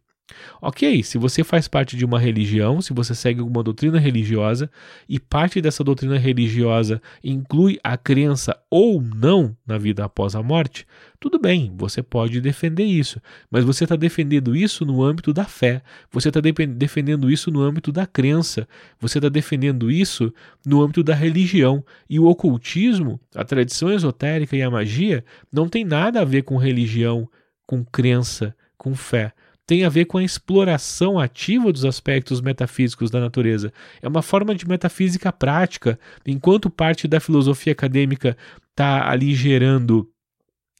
[0.60, 4.68] Ok, se você faz parte de uma religião, se você segue alguma doutrina religiosa
[5.08, 10.84] e parte dessa doutrina religiosa inclui a crença ou não na vida após a morte,
[11.20, 15.80] tudo bem, você pode defender isso, mas você está defendendo isso no âmbito da fé,
[16.10, 18.66] você está defendendo isso no âmbito da crença,
[18.98, 20.34] você está defendendo isso
[20.66, 21.84] no âmbito da religião.
[22.10, 26.56] E o ocultismo, a tradição esotérica e a magia não tem nada a ver com
[26.56, 27.28] religião,
[27.64, 29.32] com crença, com fé
[29.66, 33.72] tem a ver com a exploração ativa dos aspectos metafísicos da natureza.
[34.00, 38.36] É uma forma de metafísica prática, enquanto parte da filosofia acadêmica
[38.70, 40.08] está ali gerando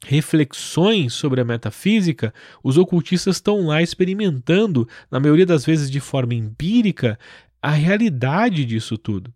[0.05, 2.33] reflexões sobre a metafísica,
[2.63, 7.19] os ocultistas estão lá experimentando, na maioria das vezes de forma empírica,
[7.61, 9.33] a realidade disso tudo.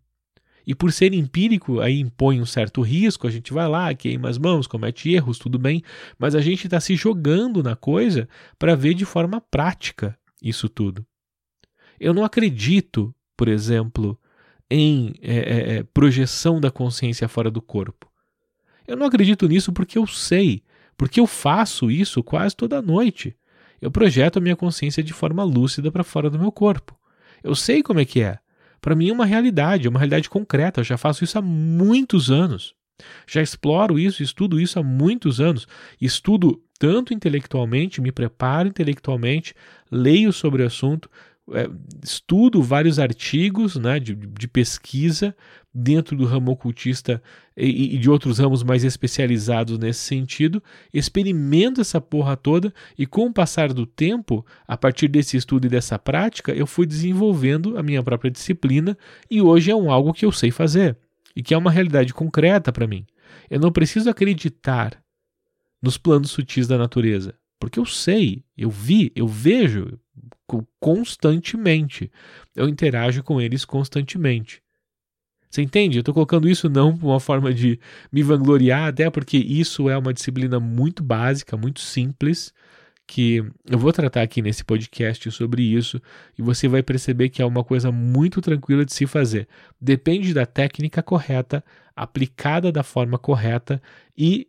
[0.71, 4.37] E por ser empírico, aí impõe um certo risco, a gente vai lá, queima as
[4.37, 5.83] mãos, comete erros, tudo bem,
[6.17, 11.05] mas a gente está se jogando na coisa para ver de forma prática isso tudo.
[11.99, 14.17] Eu não acredito, por exemplo,
[14.69, 18.09] em é, é, é, projeção da consciência fora do corpo.
[18.87, 20.63] Eu não acredito nisso porque eu sei,
[20.95, 23.35] porque eu faço isso quase toda noite.
[23.81, 26.97] Eu projeto a minha consciência de forma lúcida para fora do meu corpo.
[27.43, 28.39] Eu sei como é que é.
[28.81, 30.81] Para mim é uma realidade, é uma realidade concreta.
[30.81, 32.73] Eu já faço isso há muitos anos.
[33.27, 35.67] Já exploro isso, estudo isso há muitos anos.
[35.99, 39.53] Estudo tanto intelectualmente, me preparo intelectualmente,
[39.91, 41.09] leio sobre o assunto,
[41.53, 41.69] é,
[42.03, 45.35] estudo vários artigos né, de, de, pesquisa
[45.73, 47.21] dentro do ramo ocultista
[47.55, 50.61] e, e, de outros ramos mais especializados nesse sentido,
[50.93, 55.69] experimento essa porra toda e com o passar do tempo, a partir desse estudo e
[55.69, 58.97] dessa prática, eu fui desenvolvendo a minha própria disciplina
[59.29, 60.97] e hoje é um algo que eu sei fazer
[61.35, 63.05] e que é uma realidade concreta para mim.
[63.49, 65.01] Eu não preciso acreditar
[65.81, 69.99] nos planos sutis da natureza, porque eu sei, eu vi, eu vejo,
[70.79, 72.11] constantemente.
[72.55, 74.61] Eu interajo com eles constantemente.
[75.49, 75.97] Você entende?
[75.97, 77.77] Eu estou colocando isso não como uma forma de
[78.11, 82.53] me vangloriar, até porque isso é uma disciplina muito básica, muito simples,
[83.05, 86.01] que eu vou tratar aqui nesse podcast sobre isso
[86.39, 89.45] e você vai perceber que é uma coisa muito tranquila de se fazer.
[89.79, 91.61] Depende da técnica correta,
[91.93, 93.81] aplicada da forma correta
[94.17, 94.47] e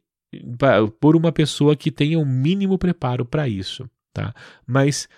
[1.00, 4.32] por uma pessoa que tenha o um mínimo preparo para isso, tá?
[4.64, 5.08] Mas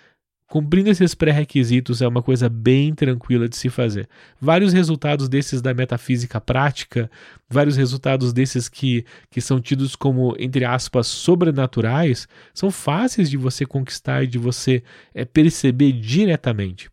[0.47, 4.07] Cumprindo esses pré-requisitos é uma coisa bem tranquila de se fazer.
[4.39, 7.09] Vários resultados desses da metafísica prática,
[7.49, 13.65] vários resultados desses que, que são tidos como, entre aspas, sobrenaturais, são fáceis de você
[13.65, 14.83] conquistar e de você
[15.15, 16.91] é, perceber diretamente.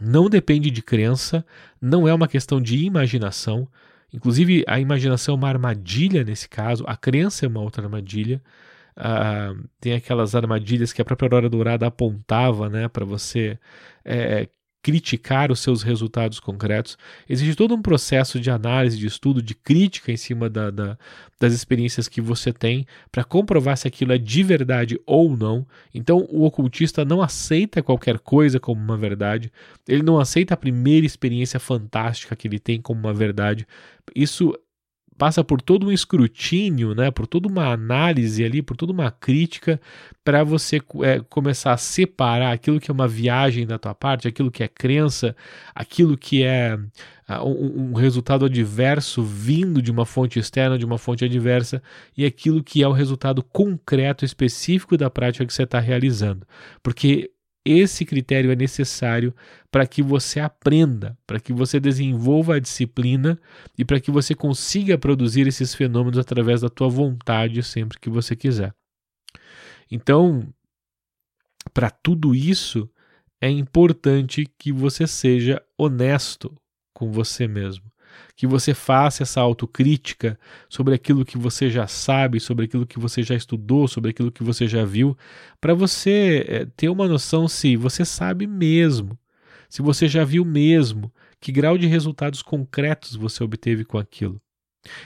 [0.00, 1.44] Não depende de crença,
[1.82, 3.68] não é uma questão de imaginação.
[4.12, 8.40] Inclusive, a imaginação é uma armadilha nesse caso, a crença é uma outra armadilha.
[8.98, 13.56] Uh, tem aquelas armadilhas que a própria Aurora Dourada apontava né, para você
[14.04, 14.48] é,
[14.82, 16.96] criticar os seus resultados concretos.
[17.28, 20.98] Existe todo um processo de análise, de estudo, de crítica em cima da, da,
[21.38, 25.66] das experiências que você tem para comprovar se aquilo é de verdade ou não.
[25.94, 29.52] Então, o ocultista não aceita qualquer coisa como uma verdade,
[29.86, 33.66] ele não aceita a primeira experiência fantástica que ele tem como uma verdade.
[34.14, 34.54] Isso
[35.18, 39.80] passa por todo um escrutínio, né, por toda uma análise ali, por toda uma crítica
[40.24, 44.50] para você é, começar a separar aquilo que é uma viagem da tua parte, aquilo
[44.50, 45.34] que é crença,
[45.74, 46.78] aquilo que é
[47.28, 51.82] uh, um, um, resultado adverso vindo de uma fonte externa, de uma fonte adversa,
[52.16, 56.46] e aquilo que é o resultado concreto, específico da prática que você está realizando.
[56.82, 57.30] Porque
[57.70, 59.34] esse critério é necessário
[59.70, 63.38] para que você aprenda, para que você desenvolva a disciplina
[63.76, 68.34] e para que você consiga produzir esses fenômenos através da tua vontade sempre que você
[68.34, 68.74] quiser.
[69.90, 70.46] Então,
[71.72, 72.88] para tudo isso,
[73.40, 76.54] é importante que você seja honesto
[76.94, 77.88] com você mesmo
[78.38, 83.20] que você faça essa autocrítica sobre aquilo que você já sabe, sobre aquilo que você
[83.20, 85.18] já estudou, sobre aquilo que você já viu,
[85.60, 89.18] para você é, ter uma noção se você sabe mesmo,
[89.68, 94.40] se você já viu mesmo, que grau de resultados concretos você obteve com aquilo.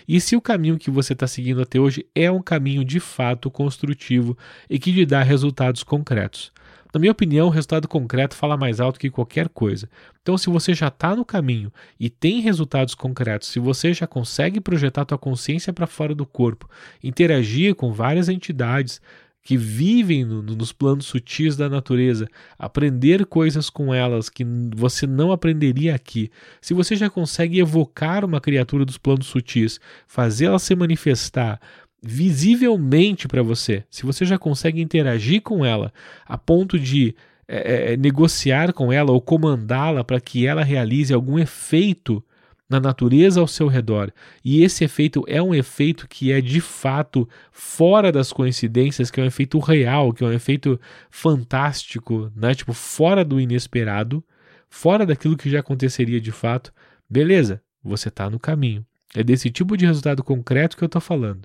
[0.07, 3.51] E se o caminho que você está seguindo até hoje é um caminho de fato
[3.51, 4.37] construtivo
[4.69, 6.53] e que lhe dá resultados concretos.
[6.93, 9.89] Na minha opinião, o resultado concreto fala mais alto que qualquer coisa.
[10.21, 14.61] Então, se você já está no caminho e tem resultados concretos, se você já consegue
[14.61, 16.69] projetar tua consciência para fora do corpo,
[17.03, 19.01] interagir com várias entidades,
[19.43, 22.29] que vivem no, nos planos sutis da natureza,
[22.59, 26.31] aprender coisas com elas que você não aprenderia aqui.
[26.61, 31.61] Se você já consegue evocar uma criatura dos planos sutis, fazê-la se manifestar,
[32.03, 35.93] visivelmente para você, se você já consegue interagir com ela
[36.27, 37.15] a ponto de
[37.47, 42.23] é, é, negociar com ela ou comandá-la para que ela realize algum efeito
[42.69, 44.11] na natureza ao seu redor,
[44.43, 49.25] e esse efeito é um efeito que é de fato fora das coincidências, que é
[49.25, 50.81] um efeito real, que é um efeito
[51.11, 52.55] fantástico, né?
[52.55, 54.25] Tipo, fora do inesperado,
[54.71, 56.73] fora daquilo que já aconteceria de fato,
[57.11, 58.87] beleza, você está no caminho.
[59.15, 61.43] É desse tipo de resultado concreto que eu estou falando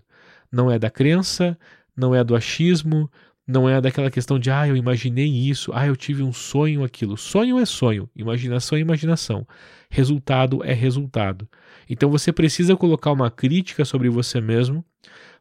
[0.51, 1.57] não é da crença,
[1.95, 3.09] não é do achismo,
[3.47, 7.15] não é daquela questão de, ah, eu imaginei isso, ah, eu tive um sonho, aquilo.
[7.15, 9.47] Sonho é sonho, imaginação é imaginação,
[9.89, 11.47] resultado é resultado.
[11.89, 14.83] Então você precisa colocar uma crítica sobre você mesmo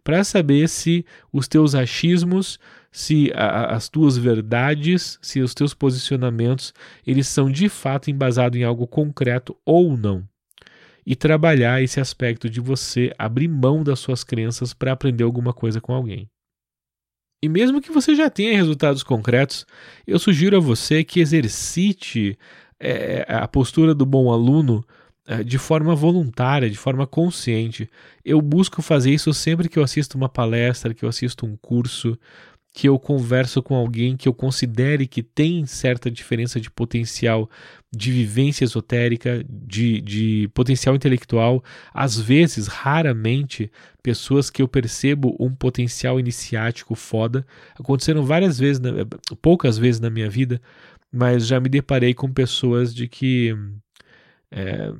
[0.04, 2.60] para saber se os teus achismos,
[2.92, 6.72] se a, as tuas verdades, se os teus posicionamentos,
[7.04, 10.22] eles são de fato embasados em algo concreto ou não.
[11.06, 15.80] E trabalhar esse aspecto de você abrir mão das suas crenças para aprender alguma coisa
[15.80, 16.28] com alguém.
[17.42, 19.64] E mesmo que você já tenha resultados concretos,
[20.04, 22.36] eu sugiro a você que exercite
[22.80, 24.84] é, a postura do bom aluno
[25.26, 27.88] é, de forma voluntária, de forma consciente.
[28.24, 32.18] Eu busco fazer isso sempre que eu assisto uma palestra, que eu assisto um curso,
[32.76, 37.48] que eu converso com alguém que eu considere que tem certa diferença de potencial
[37.90, 43.72] de vivência esotérica, de, de potencial intelectual, às vezes, raramente,
[44.02, 47.46] pessoas que eu percebo um potencial iniciático foda.
[47.80, 48.82] Aconteceram várias vezes,
[49.40, 50.60] poucas vezes na minha vida,
[51.10, 53.56] mas já me deparei com pessoas de que
[54.50, 54.92] é,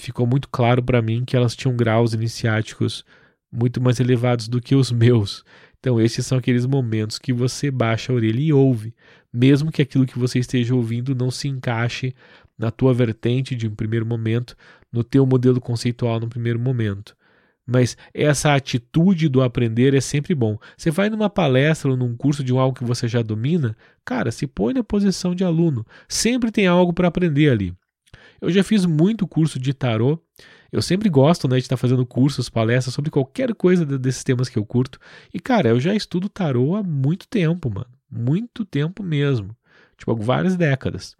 [0.00, 3.04] ficou muito claro para mim que elas tinham graus iniciáticos
[3.54, 5.44] muito mais elevados do que os meus.
[5.84, 8.94] Então, esses são aqueles momentos que você baixa a orelha e ouve,
[9.30, 12.14] mesmo que aquilo que você esteja ouvindo não se encaixe
[12.56, 14.56] na tua vertente de um primeiro momento,
[14.90, 17.14] no teu modelo conceitual no primeiro momento.
[17.66, 20.56] Mas essa atitude do aprender é sempre bom.
[20.74, 23.76] Você vai numa palestra ou num curso de algo que você já domina,
[24.06, 25.84] cara, se põe na posição de aluno.
[26.08, 27.74] Sempre tem algo para aprender ali.
[28.40, 30.18] Eu já fiz muito curso de tarô
[30.74, 34.58] eu sempre gosto né, de estar fazendo cursos, palestras sobre qualquer coisa desses temas que
[34.58, 34.98] eu curto.
[35.32, 37.86] E, cara, eu já estudo tarô há muito tempo, mano.
[38.10, 39.56] Muito tempo mesmo.
[39.96, 41.14] Tipo, várias décadas.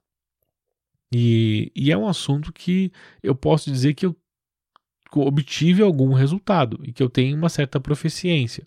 [1.14, 2.90] E, e é um assunto que
[3.22, 4.16] eu posso dizer que eu
[5.14, 8.66] obtive algum resultado e que eu tenho uma certa proficiência.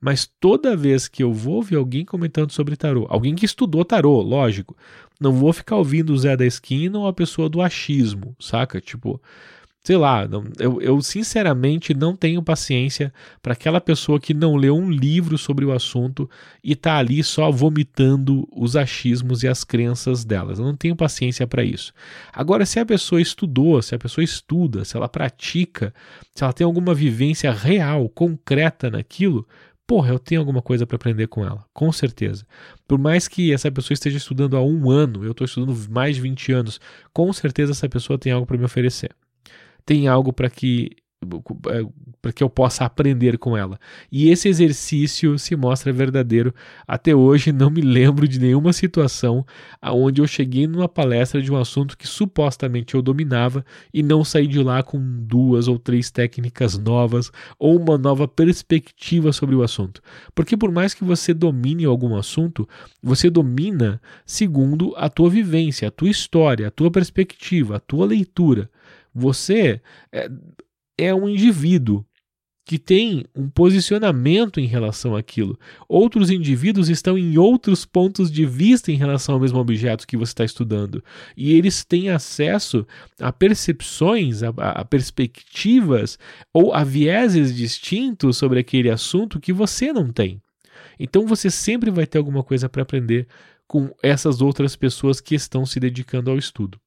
[0.00, 4.20] Mas toda vez que eu vou ver alguém comentando sobre tarô, alguém que estudou tarô,
[4.20, 4.76] lógico,
[5.20, 8.80] não vou ficar ouvindo o Zé da esquina ou a pessoa do achismo, saca?
[8.80, 9.20] Tipo,
[9.84, 13.12] sei lá, não, eu, eu, sinceramente não tenho paciência
[13.42, 16.30] para aquela pessoa que não leu um livro sobre o assunto
[16.62, 20.60] e tá ali só vomitando os achismos e as crenças delas.
[20.60, 21.92] Eu não tenho paciência para isso.
[22.32, 25.92] Agora, se a pessoa estudou, se a pessoa estuda, se ela pratica,
[26.32, 29.44] se ela tem alguma vivência real, concreta naquilo,
[29.84, 32.46] porra, eu tenho alguma coisa para aprender com ela, com certeza.
[32.86, 36.22] Por mais que essa pessoa esteja estudando há um ano, eu estou estudando mais de
[36.22, 36.80] 20 anos,
[37.12, 39.10] com certeza essa pessoa tem algo para me oferecer
[39.84, 40.96] tem algo para que
[41.68, 41.86] é,
[42.20, 43.78] para que eu possa aprender com ela.
[44.10, 46.54] E esse exercício se mostra verdadeiro.
[46.86, 49.44] Até hoje não me lembro de nenhuma situação
[49.80, 54.46] aonde eu cheguei numa palestra de um assunto que supostamente eu dominava e não saí
[54.46, 60.00] de lá com duas ou três técnicas novas ou uma nova perspectiva sobre o assunto.
[60.32, 62.68] Porque por mais que você domine algum assunto,
[63.02, 68.70] você domina segundo a tua vivência, a tua história, a tua perspectiva, a tua leitura.
[69.14, 70.30] Você é,
[70.98, 72.04] é um indivíduo
[72.64, 75.58] que tem um posicionamento em relação àquilo.
[75.88, 80.30] Outros indivíduos estão em outros pontos de vista em relação ao mesmo objeto que você
[80.30, 81.02] está estudando.
[81.36, 82.86] E eles têm acesso
[83.20, 86.18] a percepções, a, a perspectivas
[86.52, 90.40] ou a vieses distintos sobre aquele assunto que você não tem.
[90.98, 93.26] Então você sempre vai ter alguma coisa para aprender
[93.66, 96.78] com essas outras pessoas que estão se dedicando ao estudo.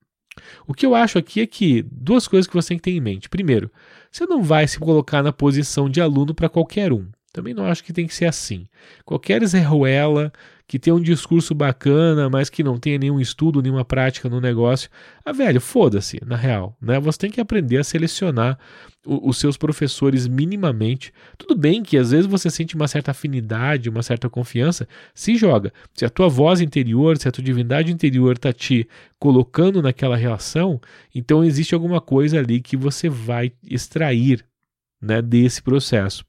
[0.67, 3.01] O que eu acho aqui é que duas coisas que você tem que ter em
[3.01, 3.29] mente.
[3.29, 3.71] Primeiro,
[4.11, 7.07] você não vai se colocar na posição de aluno para qualquer um.
[7.33, 8.65] Também não acho que tem que ser assim.
[9.03, 10.31] Qualquer Zé Ruela
[10.67, 14.89] que tem um discurso bacana, mas que não tenha nenhum estudo, nenhuma prática no negócio,
[15.23, 16.75] ah, velho, foda-se, na real.
[16.81, 16.99] Né?
[16.99, 18.57] Você tem que aprender a selecionar
[19.05, 21.13] o, os seus professores minimamente.
[21.37, 25.71] Tudo bem que às vezes você sente uma certa afinidade, uma certa confiança, se joga.
[25.93, 28.87] Se a tua voz interior, se a tua divindade interior está te
[29.19, 30.81] colocando naquela relação,
[31.13, 34.43] então existe alguma coisa ali que você vai extrair
[35.01, 36.25] né, desse processo.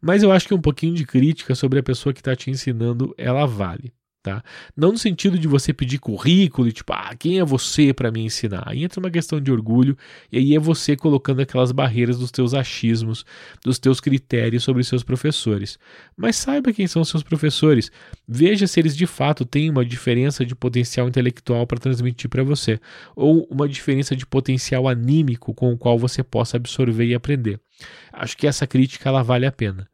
[0.00, 3.14] Mas eu acho que um pouquinho de crítica sobre a pessoa que está te ensinando,
[3.16, 3.92] ela vale.
[4.24, 4.42] Tá?
[4.74, 8.22] Não no sentido de você pedir currículo e tipo, ah, quem é você para me
[8.22, 8.62] ensinar?
[8.64, 9.98] Aí entra uma questão de orgulho
[10.32, 13.22] e aí é você colocando aquelas barreiras dos teus achismos,
[13.62, 15.78] dos teus critérios sobre seus professores.
[16.16, 17.92] Mas saiba quem são os seus professores,
[18.26, 22.80] veja se eles de fato têm uma diferença de potencial intelectual para transmitir para você
[23.14, 27.60] ou uma diferença de potencial anímico com o qual você possa absorver e aprender.
[28.16, 29.88] Acho que essa crítica ela vale a pena.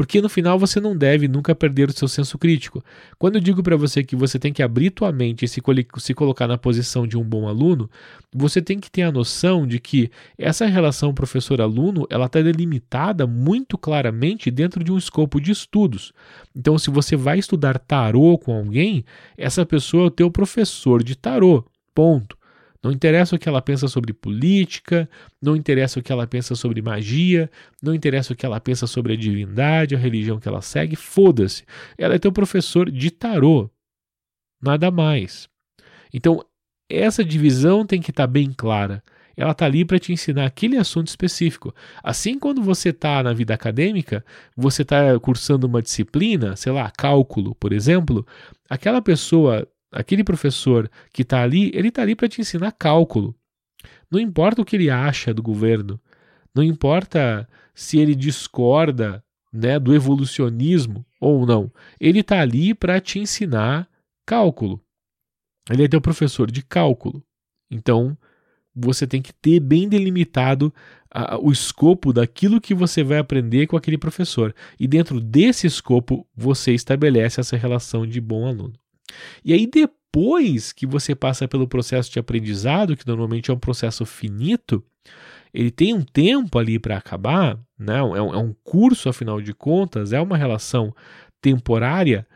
[0.00, 2.82] Porque no final você não deve nunca perder o seu senso crítico.
[3.18, 5.60] Quando eu digo para você que você tem que abrir tua mente e se,
[5.98, 7.90] se colocar na posição de um bom aluno,
[8.34, 13.76] você tem que ter a noção de que essa relação professor-aluno ela está delimitada muito
[13.76, 16.14] claramente dentro de um escopo de estudos.
[16.56, 19.04] Então, se você vai estudar tarô com alguém,
[19.36, 21.62] essa pessoa é o teu professor de tarô.
[21.94, 22.39] Ponto.
[22.82, 25.08] Não interessa o que ela pensa sobre política,
[25.40, 27.50] não interessa o que ela pensa sobre magia,
[27.82, 31.64] não interessa o que ela pensa sobre a divindade, a religião que ela segue, foda-se.
[31.98, 33.70] Ela é teu professor de tarô.
[34.62, 35.48] Nada mais.
[36.12, 36.42] Então,
[36.88, 39.02] essa divisão tem que estar tá bem clara.
[39.36, 41.74] ela está ali para te ensinar aquele assunto específico.
[42.02, 44.24] Assim, quando você está na vida acadêmica,
[44.56, 48.26] você está cursando uma disciplina, sei lá, cálculo, por exemplo,
[48.68, 53.34] aquela pessoa, aquele professor que está ali, ele está ali para te ensinar cálculo.
[54.10, 56.00] Não importa o que ele acha do governo,
[56.54, 61.72] não importa se ele discorda né, do evolucionismo ou não.
[61.98, 63.88] Ele está ali para te ensinar
[64.26, 64.80] cálculo.
[65.68, 67.22] Ele é teu professor de cálculo.
[67.70, 68.16] Então,
[68.74, 70.72] você tem que ter bem delimitado
[71.10, 74.54] a, o escopo daquilo que você vai aprender com aquele professor.
[74.78, 78.74] E dentro desse escopo, você estabelece essa relação de bom aluno.
[79.44, 84.04] E aí, depois que você passa pelo processo de aprendizado, que normalmente é um processo
[84.04, 84.84] finito,
[85.52, 87.98] ele tem um tempo ali para acabar, né?
[87.98, 90.94] É, um, é um curso, afinal de contas, é uma relação
[91.40, 92.26] temporária.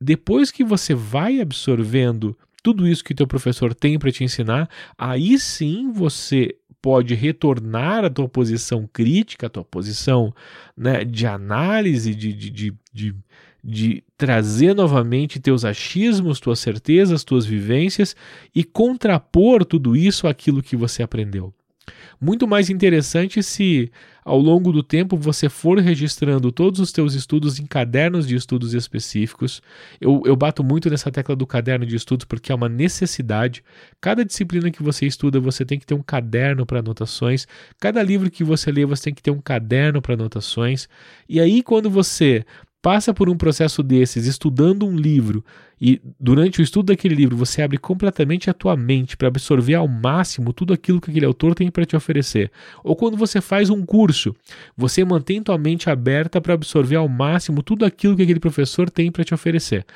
[0.00, 5.38] Depois que você vai absorvendo tudo isso que teu professor tem para te ensinar, aí
[5.38, 10.34] sim você pode retornar à tua posição crítica, à tua posição
[10.76, 13.16] né, de análise, de, de, de, de,
[13.62, 18.16] de trazer novamente teus achismos, tuas certezas, tuas vivências
[18.54, 21.52] e contrapor tudo isso àquilo que você aprendeu.
[22.20, 23.90] Muito mais interessante se
[24.22, 28.74] ao longo do tempo você for registrando todos os teus estudos em cadernos de estudos
[28.74, 29.62] específicos.
[29.98, 33.64] Eu, eu bato muito nessa tecla do caderno de estudos porque é uma necessidade.
[34.00, 37.48] Cada disciplina que você estuda, você tem que ter um caderno para anotações.
[37.80, 40.88] Cada livro que você lê, você tem que ter um caderno para anotações.
[41.28, 42.44] E aí, quando você
[42.82, 45.44] passa por um processo desses, estudando um livro,
[45.80, 49.88] e durante o estudo daquele livro você abre completamente a tua mente para absorver ao
[49.88, 52.50] máximo tudo aquilo que aquele autor tem para te oferecer.
[52.84, 54.34] Ou quando você faz um curso,
[54.76, 59.10] você mantém tua mente aberta para absorver ao máximo tudo aquilo que aquele professor tem
[59.10, 59.86] para te oferecer.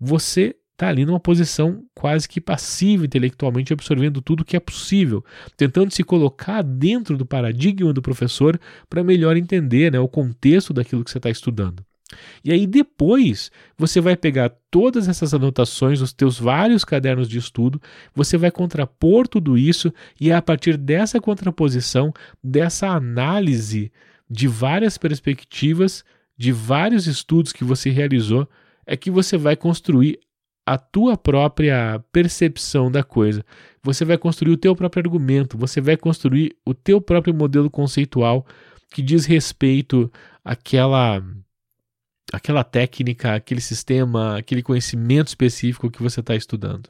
[0.00, 5.24] Você está ali numa posição quase que passiva intelectualmente, absorvendo tudo que é possível,
[5.56, 11.04] tentando se colocar dentro do paradigma do professor para melhor entender né, o contexto daquilo
[11.04, 11.84] que você está estudando.
[12.44, 17.80] E aí depois você vai pegar todas essas anotações, os teus vários cadernos de estudo,
[18.14, 23.92] você vai contrapor tudo isso e é a partir dessa contraposição, dessa análise
[24.28, 26.04] de várias perspectivas,
[26.36, 28.48] de vários estudos que você realizou,
[28.86, 30.18] é que você vai construir
[30.64, 33.44] a tua própria percepção da coisa.
[33.82, 38.46] Você vai construir o teu próprio argumento, você vai construir o teu próprio modelo conceitual
[38.92, 40.10] que diz respeito
[40.44, 41.22] àquela
[42.32, 46.88] aquela técnica, aquele sistema, aquele conhecimento específico que você está estudando.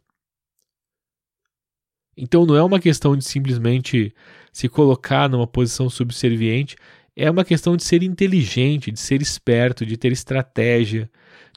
[2.17, 4.15] Então não é uma questão de simplesmente
[4.53, 6.77] se colocar numa posição subserviente,
[7.17, 11.11] é uma questão de ser inteligente, de ser esperto, de ter estratégia,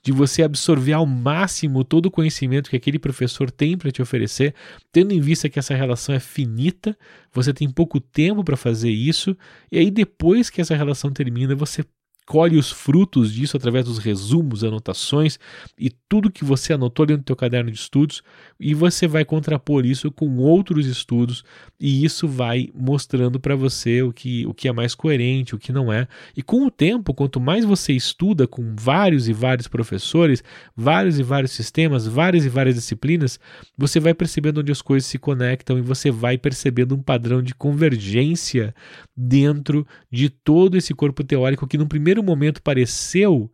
[0.03, 4.53] de você absorver ao máximo todo o conhecimento que aquele professor tem para te oferecer,
[4.91, 6.97] tendo em vista que essa relação é finita,
[7.33, 9.35] você tem pouco tempo para fazer isso,
[9.71, 11.83] e aí depois que essa relação termina, você
[12.25, 15.37] colhe os frutos disso através dos resumos, anotações
[15.77, 18.23] e tudo que você anotou dentro do teu caderno de estudos
[18.59, 21.43] e você vai contrapor isso com outros estudos
[21.79, 25.71] e isso vai mostrando para você o que, o que é mais coerente, o que
[25.71, 26.07] não é.
[26.35, 30.43] E com o tempo, quanto mais você estuda com vários e vários professores,
[30.75, 33.39] vários e vários sistemas, várias e várias disciplinas,
[33.77, 37.53] você vai percebendo onde as coisas se conectam e você vai percebendo um padrão de
[37.53, 38.73] convergência
[39.15, 43.51] dentro de todo esse corpo teórico que no primeiro primeiro momento pareceu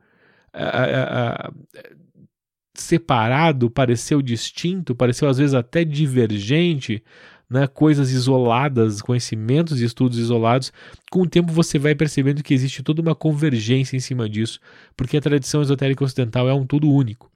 [2.74, 7.04] separado, pareceu distinto, pareceu às vezes até divergente,
[7.50, 10.72] né, coisas isoladas, conhecimentos e estudos isolados,
[11.10, 14.60] com o tempo você vai percebendo que existe toda uma convergência em cima disso,
[14.96, 17.31] porque a tradição esotérica ocidental é um tudo único.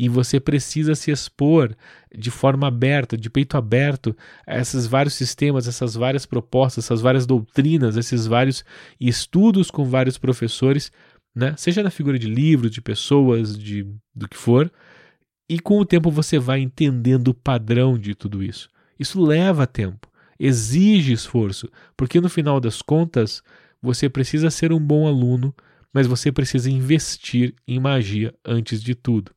[0.00, 1.74] E você precisa se expor
[2.16, 7.26] de forma aberta, de peito aberto, a esses vários sistemas, essas várias propostas, essas várias
[7.26, 8.64] doutrinas, esses vários
[9.00, 10.92] estudos com vários professores,
[11.34, 11.52] né?
[11.56, 13.84] seja na figura de livros, de pessoas, de
[14.14, 14.70] do que for.
[15.48, 18.70] E com o tempo você vai entendendo o padrão de tudo isso.
[19.00, 23.42] Isso leva tempo, exige esforço, porque no final das contas
[23.82, 25.52] você precisa ser um bom aluno,
[25.92, 29.32] mas você precisa investir em magia antes de tudo.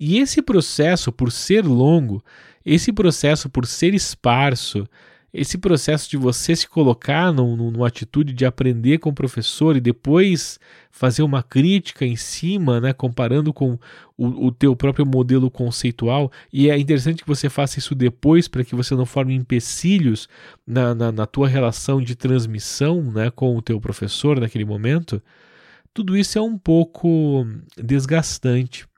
[0.00, 2.24] E esse processo, por ser longo,
[2.64, 4.88] esse processo, por ser esparso,
[5.32, 9.80] esse processo de você se colocar num, numa atitude de aprender com o professor e
[9.80, 10.58] depois
[10.90, 13.78] fazer uma crítica em cima, né, comparando com
[14.16, 18.64] o, o teu próprio modelo conceitual, e é interessante que você faça isso depois para
[18.64, 20.28] que você não forme empecilhos
[20.66, 25.22] na, na, na tua relação de transmissão né, com o teu professor naquele momento,
[25.92, 27.46] tudo isso é um pouco
[27.76, 28.89] desgastante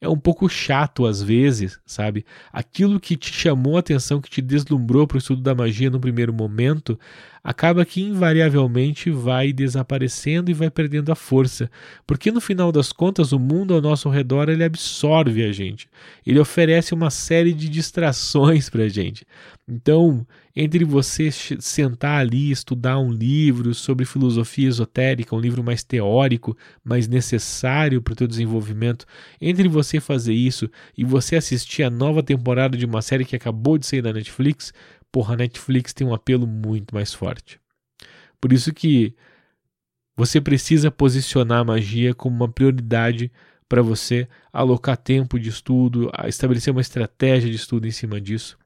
[0.00, 2.24] é um pouco chato às vezes, sabe?
[2.52, 6.00] Aquilo que te chamou a atenção, que te deslumbrou para o estudo da magia no
[6.00, 6.98] primeiro momento,
[7.42, 11.70] acaba que invariavelmente vai desaparecendo e vai perdendo a força,
[12.06, 15.88] porque no final das contas o mundo ao nosso redor ele absorve a gente,
[16.26, 19.24] ele oferece uma série de distrações para a gente.
[19.68, 25.82] Então, entre você sentar ali e estudar um livro sobre filosofia esotérica, um livro mais
[25.82, 29.04] teórico, mais necessário para o teu desenvolvimento,
[29.40, 33.76] entre você fazer isso e você assistir a nova temporada de uma série que acabou
[33.76, 34.72] de sair da Netflix,
[35.10, 37.58] porra, a Netflix tem um apelo muito mais forte.
[38.40, 39.16] Por isso que
[40.16, 43.32] você precisa posicionar a magia como uma prioridade
[43.68, 48.56] para você alocar tempo de estudo, estabelecer uma estratégia de estudo em cima disso.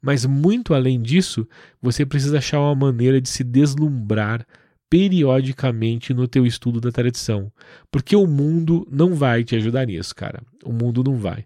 [0.00, 1.46] Mas muito além disso,
[1.80, 4.46] você precisa achar uma maneira de se deslumbrar
[4.88, 7.50] periodicamente no teu estudo da tradição,
[7.92, 10.42] porque o mundo não vai te ajudar nisso, cara.
[10.64, 11.44] O mundo não vai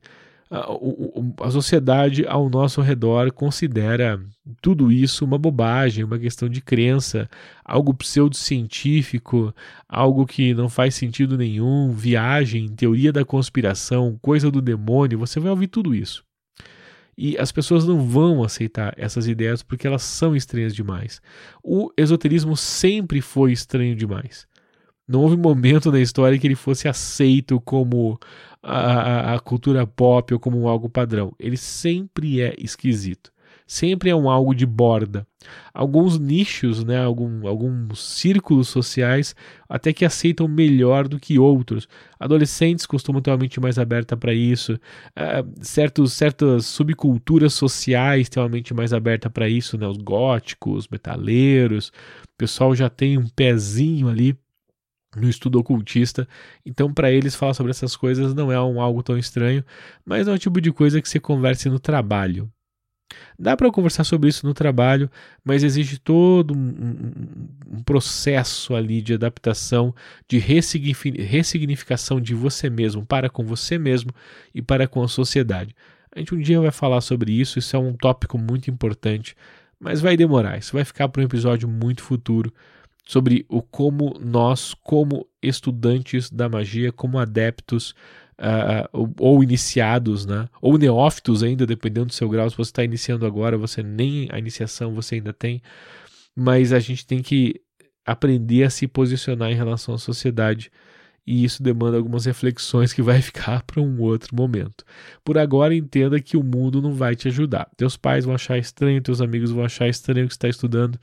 [0.51, 4.21] a, sociedade ao nosso redor considera
[4.61, 7.29] tudo isso uma bobagem, uma questão de crença,
[7.65, 9.55] algo pseudocientífico,
[9.89, 15.51] algo que não faz sentido nenhum, viagem, teoria da conspiração, coisa do demônio, você vai
[15.51, 16.25] ouvir tudo isso.
[17.17, 21.23] E as pessoas não vão aceitar essas ideias porque elas são estranhas demais.
[21.63, 24.47] O esoterismo sempre foi estranho demais.
[25.07, 28.19] Não houve momento na história que ele fosse aceito como
[28.63, 31.35] a, a, cultura pop ou como algo padrão.
[31.39, 33.33] Ele sempre é esquisito.
[33.67, 35.27] Sempre é um algo de borda.
[35.73, 39.35] Alguns nichos, né, algum, alguns círculos sociais
[39.67, 41.89] até que aceitam melhor do que outros.
[42.21, 44.75] Adolescentes costumam ter uma mente mais aberta para isso.
[44.75, 50.87] Uh, certos, certas subculturas sociais têm uma mente mais aberta para isso, né, os góticos,
[50.89, 51.89] metaleiros.
[51.89, 54.37] O pessoal já tem um pezinho ali
[55.17, 56.29] no estudo ocultista.
[56.65, 59.65] Então, para eles, falar sobre essas coisas não é um, algo tão estranho,
[60.05, 62.51] mas é um tipo de coisa que você converse no trabalho.
[63.39, 65.11] Dá para conversar sobre isso no trabalho,
[65.45, 69.95] mas exige todo um, um, um processo ali de adaptação,
[70.29, 74.11] de ressignificação de você mesmo para com você mesmo
[74.55, 75.75] e para com a sociedade.
[76.15, 79.37] A gente um dia vai falar sobre isso, isso é um tópico muito importante,
[79.81, 82.53] mas vai demorar, isso vai ficar para um episódio muito futuro
[83.05, 87.95] sobre o como nós, como estudantes da magia, como adeptos
[88.39, 93.27] uh, ou iniciados, né, ou neófitos ainda, dependendo do seu grau, se você está iniciando
[93.27, 95.63] agora, você nem a iniciação você ainda tem,
[96.35, 97.61] mas a gente tem que
[98.07, 100.71] aprender a se posicionar em relação à sociedade.
[101.27, 104.85] E isso demanda algumas reflexões que vai ficar para um outro momento.
[105.25, 107.71] Por agora, entenda que o mundo não vai te ajudar.
[107.79, 110.99] Teus pais vão achar estranho, teus amigos vão achar estranho o que está estudando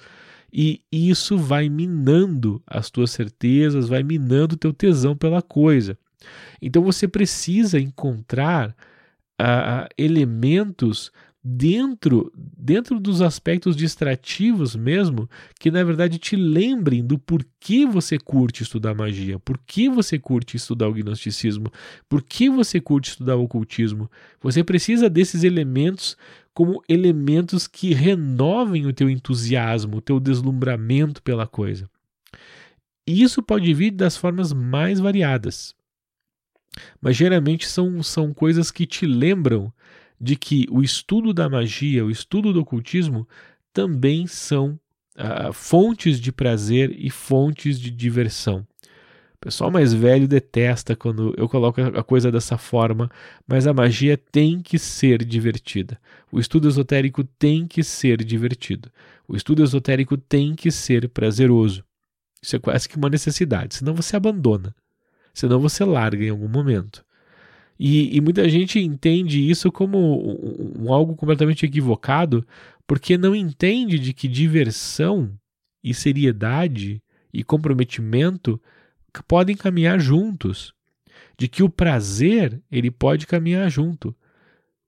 [0.51, 5.97] e isso vai minando as tuas certezas, vai minando o teu tesão pela coisa.
[6.61, 8.75] Então você precisa encontrar
[9.41, 11.11] uh, elementos
[11.43, 15.27] dentro dentro dos aspectos distrativos mesmo
[15.59, 20.55] que na verdade te lembrem do porquê você curte estudar magia, por que você curte
[20.55, 21.71] estudar o gnosticismo,
[22.07, 24.09] por que você curte estudar o ocultismo.
[24.39, 26.15] Você precisa desses elementos
[26.53, 31.89] como elementos que renovem o teu entusiasmo, o teu deslumbramento pela coisa.
[33.07, 35.75] E isso pode vir das formas mais variadas.
[37.01, 39.73] Mas geralmente são, são coisas que te lembram
[40.19, 43.27] de que o estudo da magia, o estudo do ocultismo,
[43.73, 44.79] também são
[45.15, 48.65] uh, fontes de prazer e fontes de diversão.
[49.41, 53.09] Pessoal mais velho detesta quando eu coloco a coisa dessa forma,
[53.47, 55.99] mas a magia tem que ser divertida.
[56.31, 58.91] O estudo esotérico tem que ser divertido.
[59.27, 61.83] O estudo esotérico tem que ser prazeroso.
[62.39, 64.75] Isso é quase que uma necessidade, senão você abandona.
[65.33, 67.03] Senão você larga em algum momento.
[67.79, 72.45] E, e, muita gente entende isso como um, um, algo completamente equivocado,
[72.85, 75.33] porque não entende de que diversão
[75.83, 77.01] e seriedade
[77.33, 78.61] e comprometimento
[79.27, 80.73] podem caminhar juntos,
[81.37, 84.15] de que o prazer ele pode caminhar junto.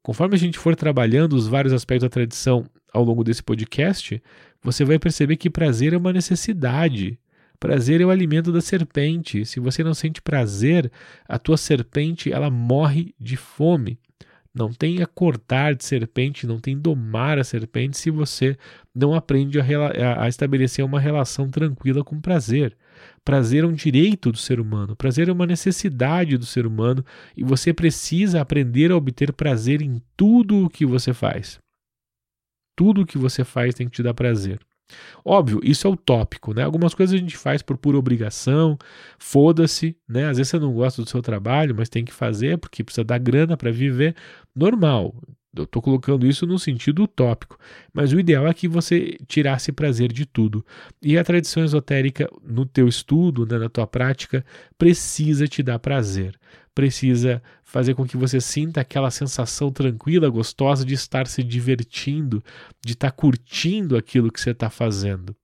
[0.02, 4.22] Conforme a gente for trabalhando os vários aspectos da tradição ao longo desse podcast,
[4.62, 7.18] você vai perceber que prazer é uma necessidade.
[7.60, 9.46] Prazer é o alimento da serpente.
[9.46, 10.92] Se você não sente prazer,
[11.28, 13.98] a tua serpente ela morre de fome.
[14.54, 18.56] Não tem a cortar de serpente, não tem domar a serpente se você
[18.94, 22.78] não aprende a, a estabelecer uma relação tranquila com prazer.
[23.26, 27.06] Prazer é um direito do ser humano, prazer é uma necessidade do ser humano
[27.38, 31.58] e você precisa aprender a obter prazer em tudo o que você faz.
[32.76, 34.60] Tudo o que você faz tem que te dar prazer.
[35.26, 36.64] Óbvio, isso é utópico, né?
[36.64, 38.78] Algumas coisas a gente faz por pura obrigação,
[39.18, 40.30] foda-se, né?
[40.30, 43.18] Às vezes você não gosta do seu trabalho, mas tem que fazer porque precisa dar
[43.20, 44.16] grana para viver,
[44.56, 45.16] normal.
[45.56, 47.60] Eu estou colocando isso no sentido utópico,
[47.94, 50.66] mas o ideal é que você tirasse prazer de tudo.
[51.00, 54.44] E a tradição esotérica, no teu estudo, né, na tua prática,
[54.80, 56.36] precisa te dar prazer.
[56.76, 62.44] Precisa fazer com que você sinta aquela sensação tranquila, gostosa de estar se divertindo,
[62.84, 65.36] de estar curtindo aquilo que você está fazendo.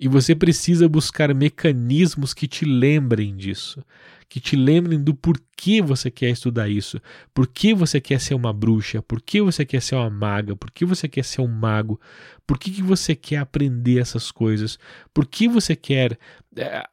[0.00, 3.84] E você precisa buscar mecanismos que te lembrem disso,
[4.28, 7.00] que te lembrem do porquê você quer estudar isso,
[7.34, 10.70] por que você quer ser uma bruxa, por que você quer ser uma maga, por
[10.70, 12.00] que você quer ser um mago,
[12.46, 14.78] por que, que você quer aprender essas coisas,
[15.12, 16.16] por que você quer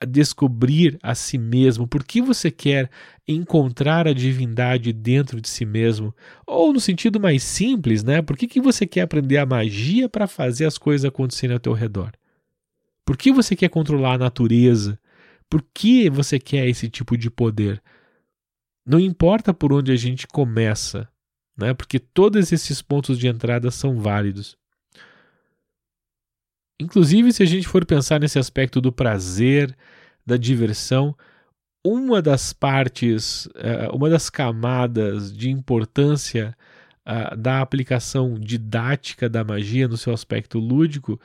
[0.07, 2.89] descobrir a si mesmo, por que você quer
[3.27, 6.13] encontrar a divindade dentro de si mesmo,
[6.45, 8.21] ou no sentido mais simples, né?
[8.21, 11.73] Por que, que você quer aprender a magia para fazer as coisas acontecerem ao teu
[11.73, 12.11] redor?
[13.05, 14.99] Por que você quer controlar a natureza?
[15.49, 17.81] Por que você quer esse tipo de poder?
[18.85, 21.07] Não importa por onde a gente começa,
[21.57, 21.73] né?
[21.73, 24.57] porque todos esses pontos de entrada são válidos.
[26.79, 29.75] Inclusive, se a gente for pensar nesse aspecto do prazer,
[30.25, 31.15] da diversão,
[31.85, 36.55] uma das partes, eh, uma das camadas de importância
[37.05, 41.19] ah, da aplicação didática da magia no seu aspecto lúdico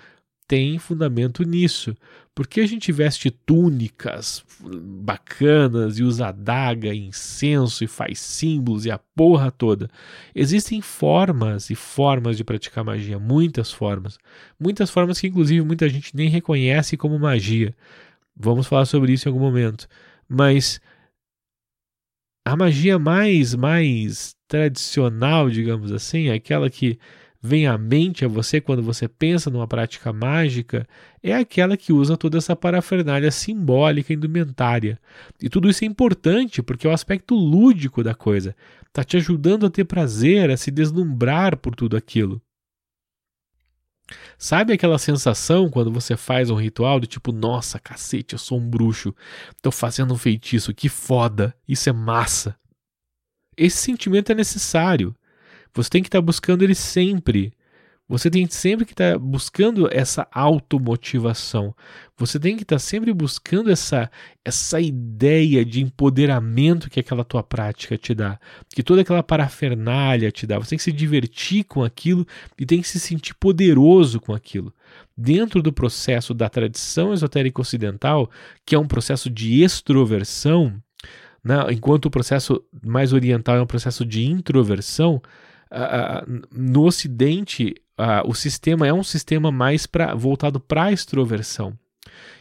[0.51, 1.95] tem fundamento nisso.
[2.35, 8.99] Porque a gente veste túnicas bacanas e usa adaga, incenso e faz símbolos e a
[8.99, 9.89] porra toda.
[10.35, 14.19] Existem formas e formas de praticar magia, muitas formas.
[14.59, 17.73] Muitas formas que, inclusive, muita gente nem reconhece como magia.
[18.35, 19.87] Vamos falar sobre isso em algum momento.
[20.29, 20.81] Mas
[22.45, 26.99] a magia mais, mais tradicional, digamos assim, é aquela que
[27.43, 30.87] vem à mente a você quando você pensa numa prática mágica
[31.23, 35.01] é aquela que usa toda essa parafernália simbólica indumentária.
[35.41, 38.55] E tudo isso é importante porque é o aspecto lúdico da coisa.
[38.87, 42.43] Está te ajudando a ter prazer, a se deslumbrar por tudo aquilo.
[44.37, 48.69] Sabe aquela sensação quando você faz um ritual do tipo, nossa, cacete, eu sou um
[48.69, 49.15] bruxo,
[49.55, 52.57] estou fazendo um feitiço, que foda, isso é massa.
[53.57, 55.15] Esse sentimento é necessário.
[55.75, 57.53] Você tem que estar tá buscando ele sempre.
[58.11, 61.73] Você tem sempre que estar tá buscando essa automotivação.
[62.19, 64.11] Você tem que estar tá sempre buscando essa,
[64.45, 68.37] essa ideia de empoderamento que aquela tua prática te dá,
[68.75, 70.59] que toda aquela parafernália te dá.
[70.59, 72.27] Você tem que se divertir com aquilo
[72.59, 74.75] e tem que se sentir poderoso com aquilo.
[75.17, 78.29] Dentro do processo da tradição esotérica ocidental,
[78.67, 80.83] que é um processo de extroversão,
[81.45, 85.23] né, enquanto o processo mais oriental é um processo de introversão,
[85.71, 91.77] uh, no Ocidente, uh, o sistema é um sistema mais pra, voltado para a extroversão.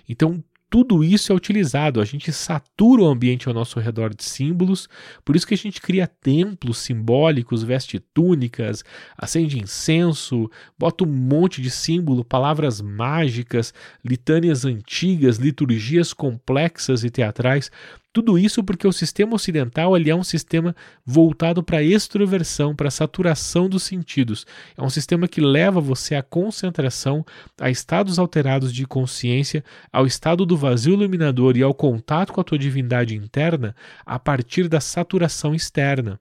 [0.07, 4.88] Então, tudo isso é utilizado, a gente satura o ambiente ao nosso redor de símbolos,
[5.25, 8.84] por isso que a gente cria templos simbólicos, veste túnicas,
[9.17, 13.73] acende incenso, bota um monte de símbolo, palavras mágicas,
[14.05, 17.71] litânias antigas, liturgias complexas e teatrais,
[18.12, 22.88] tudo isso porque o sistema ocidental ele é um sistema voltado para a extroversão, para
[22.88, 24.45] a saturação dos sentidos.
[24.76, 27.26] É um sistema que leva você à concentração,
[27.60, 32.43] a estados alterados de consciência, ao estado do vazio iluminador e ao contato com a
[32.43, 36.20] tua divindade interna a partir da saturação externa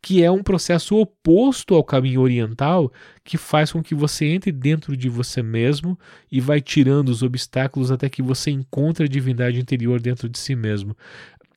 [0.00, 2.92] que é um processo oposto ao caminho oriental,
[3.24, 5.98] que faz com que você entre dentro de você mesmo
[6.30, 10.54] e vai tirando os obstáculos até que você encontre a divindade interior dentro de si
[10.54, 10.96] mesmo.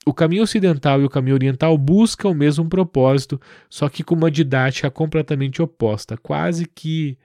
[0.05, 4.31] O caminho ocidental e o caminho oriental buscam o mesmo propósito, só que com uma
[4.31, 7.17] didática completamente oposta, quase que,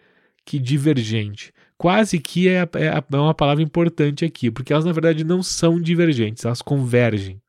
[0.45, 1.53] que divergente.
[1.79, 5.81] Quase que é, é, é uma palavra importante aqui, porque elas na verdade não são
[5.81, 7.41] divergentes, elas convergem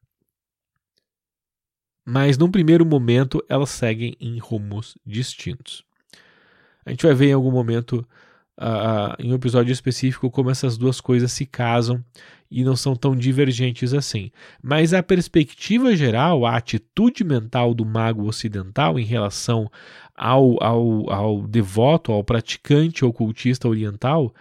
[2.06, 5.84] mas num primeiro momento elas seguem em rumos distintos.
[6.86, 8.08] A gente vai ver em algum momento,
[8.60, 12.04] uh, em um episódio específico, como essas duas coisas se casam
[12.50, 14.32] e não são tão divergentes assim.
[14.62, 19.70] Mas a perspectiva geral, a atitude mental do mago ocidental em relação
[20.16, 24.32] ao, ao, ao devoto, ao praticante ocultista oriental,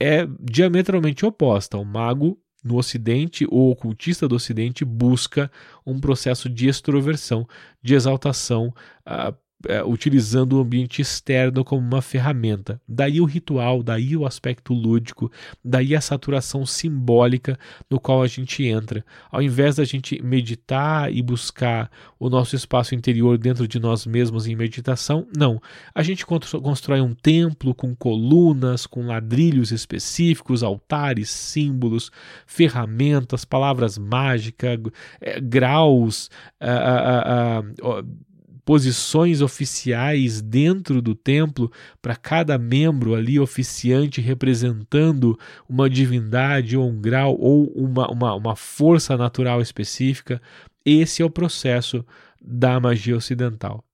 [0.00, 1.76] é diametralmente oposta.
[1.76, 5.50] O mago no Ocidente, o ocultista do Ocidente busca
[5.86, 7.48] um processo de extroversão,
[7.82, 8.74] de exaltação,
[9.06, 9.34] uh,
[9.68, 12.80] é, utilizando o ambiente externo como uma ferramenta.
[12.88, 15.30] Daí o ritual, daí o aspecto lúdico,
[15.64, 17.58] daí a saturação simbólica
[17.88, 19.04] no qual a gente entra.
[19.30, 24.46] Ao invés da gente meditar e buscar o nosso espaço interior dentro de nós mesmos
[24.46, 25.60] em meditação, não.
[25.94, 32.10] A gente constrói um templo com colunas, com ladrilhos específicos, altares, símbolos,
[32.46, 34.78] ferramentas, palavras mágicas,
[35.20, 36.30] é, graus.
[36.60, 38.29] Uh, uh, uh,
[38.64, 45.38] posições oficiais dentro do templo para cada membro ali oficiante representando
[45.68, 50.40] uma divindade ou um grau ou uma, uma, uma força natural específica.
[50.84, 52.04] Esse é o processo
[52.40, 53.84] da magia ocidental.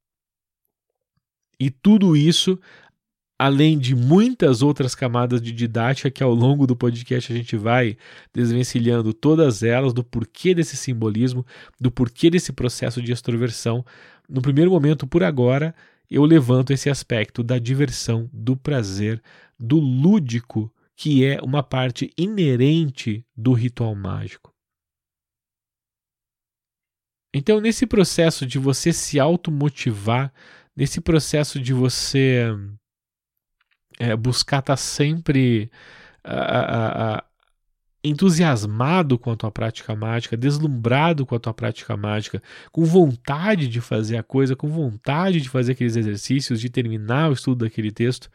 [1.58, 2.58] E tudo isso
[3.38, 7.96] além de muitas outras camadas de didática que ao longo do podcast a gente vai
[8.32, 11.44] desvencilhando todas elas, do porquê desse simbolismo,
[11.78, 13.84] do porquê desse processo de extroversão,
[14.28, 15.74] no primeiro momento, por agora,
[16.10, 19.22] eu levanto esse aspecto da diversão, do prazer,
[19.58, 24.52] do lúdico, que é uma parte inerente do ritual mágico.
[27.34, 30.32] Então, nesse processo de você se automotivar,
[30.74, 32.46] nesse processo de você
[33.98, 35.70] é, buscar estar tá sempre
[36.24, 37.24] a, a,
[38.08, 43.80] entusiasmado com a tua prática mágica, deslumbrado com a tua prática mágica, com vontade de
[43.80, 48.30] fazer a coisa, com vontade de fazer aqueles exercícios, de terminar o estudo daquele texto,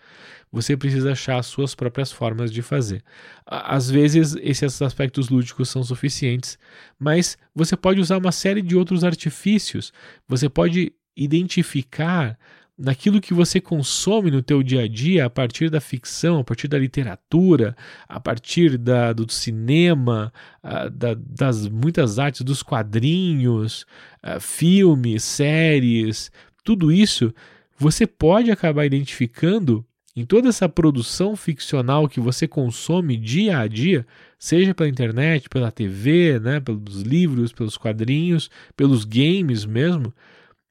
[0.51, 3.01] você precisa achar as suas próprias formas de fazer.
[3.45, 6.59] Às vezes, esses aspectos lúdicos são suficientes,
[6.99, 9.93] mas você pode usar uma série de outros artifícios.
[10.27, 12.37] Você pode identificar
[12.81, 16.67] naquilo que você consome no teu dia a dia, a partir da ficção, a partir
[16.67, 17.75] da literatura,
[18.09, 23.85] a partir da, do cinema, a, da, das muitas artes, dos quadrinhos,
[24.21, 26.31] a, filmes, séries,
[26.63, 27.33] tudo isso,
[27.77, 34.05] você pode acabar identificando em toda essa produção ficcional que você consome dia a dia,
[34.37, 40.13] seja pela internet, pela TV, né, pelos livros, pelos quadrinhos, pelos games mesmo,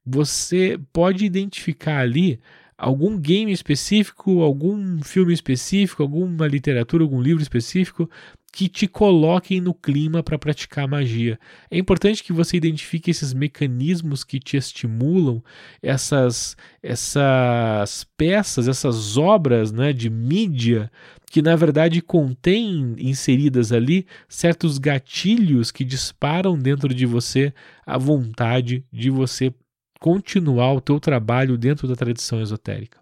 [0.05, 2.39] você pode identificar ali
[2.77, 8.09] algum game específico, algum filme específico, alguma literatura, algum livro específico
[8.51, 11.39] que te coloquem no clima para praticar magia.
[11.69, 15.41] É importante que você identifique esses mecanismos que te estimulam,
[15.81, 20.91] essas, essas peças, essas obras né, de mídia
[21.31, 27.53] que na verdade contêm inseridas ali certos gatilhos que disparam dentro de você
[27.85, 29.53] a vontade de você
[30.01, 32.99] continuar o teu trabalho dentro da tradição esotérica.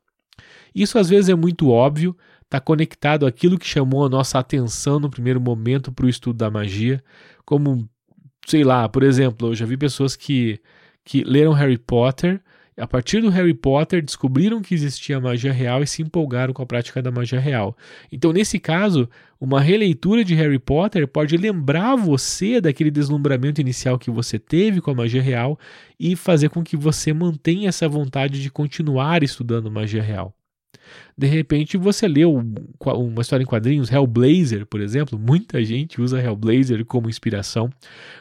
[0.75, 5.09] Isso às vezes é muito óbvio, está conectado àquilo que chamou a nossa atenção no
[5.09, 7.01] primeiro momento para o estudo da magia,
[7.45, 7.89] como,
[8.45, 10.59] sei lá, por exemplo, eu já vi pessoas que,
[11.05, 12.43] que leram Harry Potter
[12.79, 16.65] a partir do Harry Potter, descobriram que existia magia real e se empolgaram com a
[16.65, 17.75] prática da magia real.
[18.11, 19.09] Então, nesse caso,
[19.39, 24.91] uma releitura de Harry Potter pode lembrar você daquele deslumbramento inicial que você teve com
[24.91, 25.59] a magia real
[25.99, 30.33] e fazer com que você mantenha essa vontade de continuar estudando magia real.
[31.17, 32.43] De repente você leu
[32.79, 37.69] uma história em quadrinhos, Hellblazer, por exemplo, muita gente usa Hellblazer como inspiração.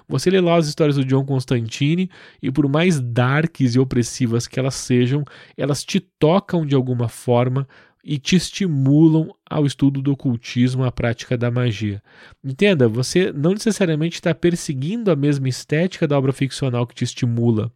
[0.08, 2.10] Você lê lá as histórias do John Constantine
[2.42, 5.24] e por mais darks e opressivas que elas sejam,
[5.56, 7.66] elas te tocam de alguma forma
[8.04, 12.02] e te estimulam ao estudo do ocultismo, à prática da magia.
[12.42, 17.70] Entenda, você não necessariamente está perseguindo a mesma estética da obra ficcional que te estimula,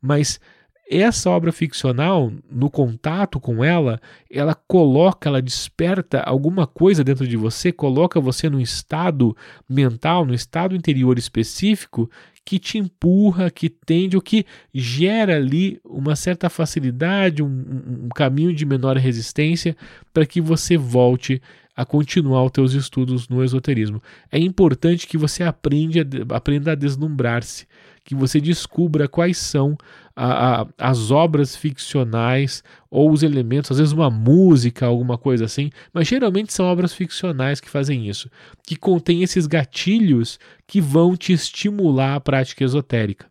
[0.00, 0.40] mas
[0.90, 7.36] essa obra ficcional, no contato com ela, ela coloca, ela desperta alguma coisa dentro de
[7.36, 9.36] você, coloca você num estado
[9.68, 12.10] mental, num estado interior específico
[12.48, 18.54] que te empurra, que tende, ou que gera ali uma certa facilidade, um, um caminho
[18.54, 19.76] de menor resistência
[20.14, 21.42] para que você volte
[21.76, 24.02] a continuar os teus estudos no esoterismo.
[24.32, 26.00] É importante que você aprenda,
[26.34, 27.68] aprenda a deslumbrar-se,
[28.02, 29.76] que você descubra quais são
[30.20, 35.70] a, a, as obras ficcionais ou os elementos, às vezes uma música, alguma coisa assim,
[35.92, 38.28] mas geralmente são obras ficcionais que fazem isso,
[38.66, 43.26] que contêm esses gatilhos que vão te estimular a prática esotérica.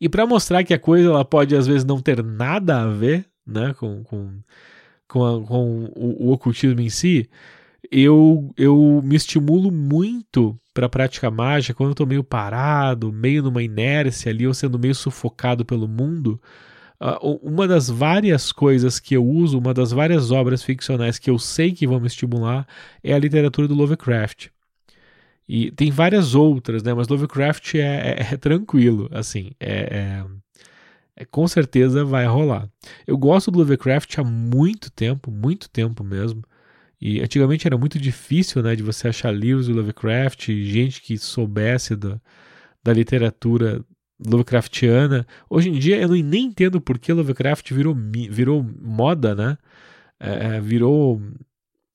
[0.00, 3.24] E para mostrar que a coisa ela pode às vezes não ter nada a ver
[3.46, 4.40] né, com, com,
[5.06, 7.30] com, a, com o, o ocultismo em si,
[7.94, 13.42] eu, eu me estimulo muito para a prática mágica quando eu estou meio parado, meio
[13.42, 16.40] numa inércia ali, ou sendo meio sufocado pelo mundo.
[17.00, 21.38] Uh, uma das várias coisas que eu uso, uma das várias obras ficcionais que eu
[21.38, 22.66] sei que vão me estimular
[23.02, 24.48] é a literatura do Lovecraft.
[25.48, 26.94] E tem várias outras, né?
[26.94, 30.24] Mas Lovecraft é, é, é tranquilo, assim, é, é
[31.16, 32.68] É, com certeza vai rolar.
[33.06, 36.42] Eu gosto do Lovecraft há muito tempo, muito tempo mesmo.
[37.00, 41.96] E antigamente era muito difícil né, de você achar livros do Lovecraft, gente que soubesse
[41.96, 42.20] da,
[42.82, 43.84] da literatura
[44.24, 45.26] Lovecraftiana.
[45.50, 47.94] Hoje em dia eu nem entendo por que Lovecraft virou,
[48.30, 49.58] virou moda, né?
[50.20, 51.20] É, é virou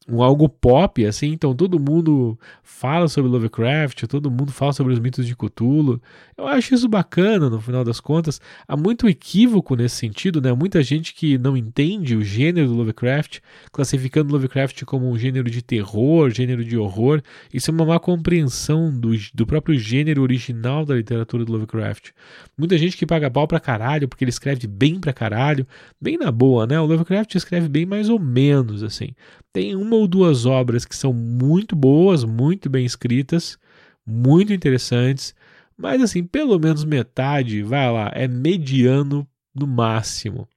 [0.09, 4.99] um algo pop, assim, então todo mundo fala sobre Lovecraft, todo mundo fala sobre os
[4.99, 6.01] mitos de Cthulhu.
[6.37, 8.39] Eu acho isso bacana, no final das contas.
[8.67, 10.53] Há muito equívoco nesse sentido, né?
[10.53, 13.39] Muita gente que não entende o gênero do Lovecraft,
[13.71, 17.21] classificando Lovecraft como um gênero de terror, gênero de horror.
[17.53, 22.11] Isso é uma má compreensão do, do próprio gênero original da literatura do Lovecraft.
[22.57, 25.67] Muita gente que paga pau pra caralho, porque ele escreve bem pra caralho,
[25.99, 26.79] bem na boa, né?
[26.79, 29.09] O Lovecraft escreve bem mais ou menos, assim.
[29.51, 33.57] Tem uma ou duas obras que são muito boas, muito bem escritas,
[34.05, 35.35] muito interessantes,
[35.77, 40.47] mas assim, pelo menos metade, vai lá, é mediano no máximo.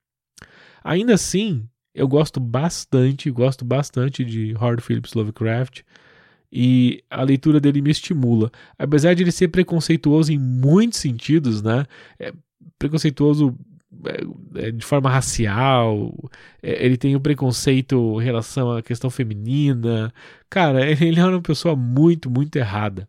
[0.82, 5.82] Ainda assim, eu gosto bastante, gosto bastante de Howard Phillips Lovecraft
[6.50, 8.50] e a leitura dele me estimula.
[8.78, 11.86] Apesar de ele ser preconceituoso em muitos sentidos, né?
[12.18, 12.32] É
[12.78, 13.56] preconceituoso
[14.74, 16.12] de forma racial,
[16.62, 20.12] é, ele tem um preconceito em relação à questão feminina.
[20.48, 23.08] Cara, ele é uma pessoa muito, muito errada.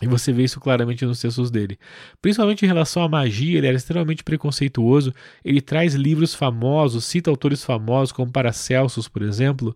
[0.00, 1.76] E você vê isso claramente nos textos dele.
[2.22, 5.12] Principalmente em relação à magia, ele era extremamente preconceituoso.
[5.44, 9.74] Ele traz livros famosos, cita autores famosos, como Paracelsus, por exemplo,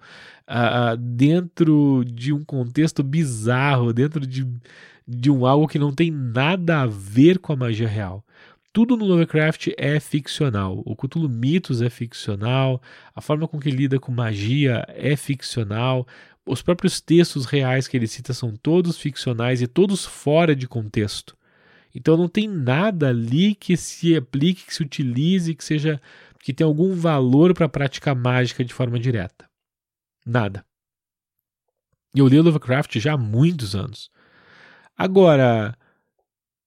[0.48, 4.46] uh, dentro de um contexto bizarro, dentro de,
[5.08, 8.24] de um algo que não tem nada a ver com a magia real
[8.72, 10.82] tudo no Lovecraft é ficcional.
[10.86, 12.80] O Cthulhu Mitos é ficcional,
[13.14, 16.06] a forma com que lida com magia é ficcional,
[16.46, 21.36] os próprios textos reais que ele cita são todos ficcionais e todos fora de contexto.
[21.94, 26.00] Então não tem nada ali que se aplique, que se utilize, que seja
[26.40, 29.48] que tenha algum valor para a prática mágica de forma direta.
[30.26, 30.64] Nada.
[32.14, 34.10] Eu li Lovecraft já há muitos anos.
[34.96, 35.76] Agora,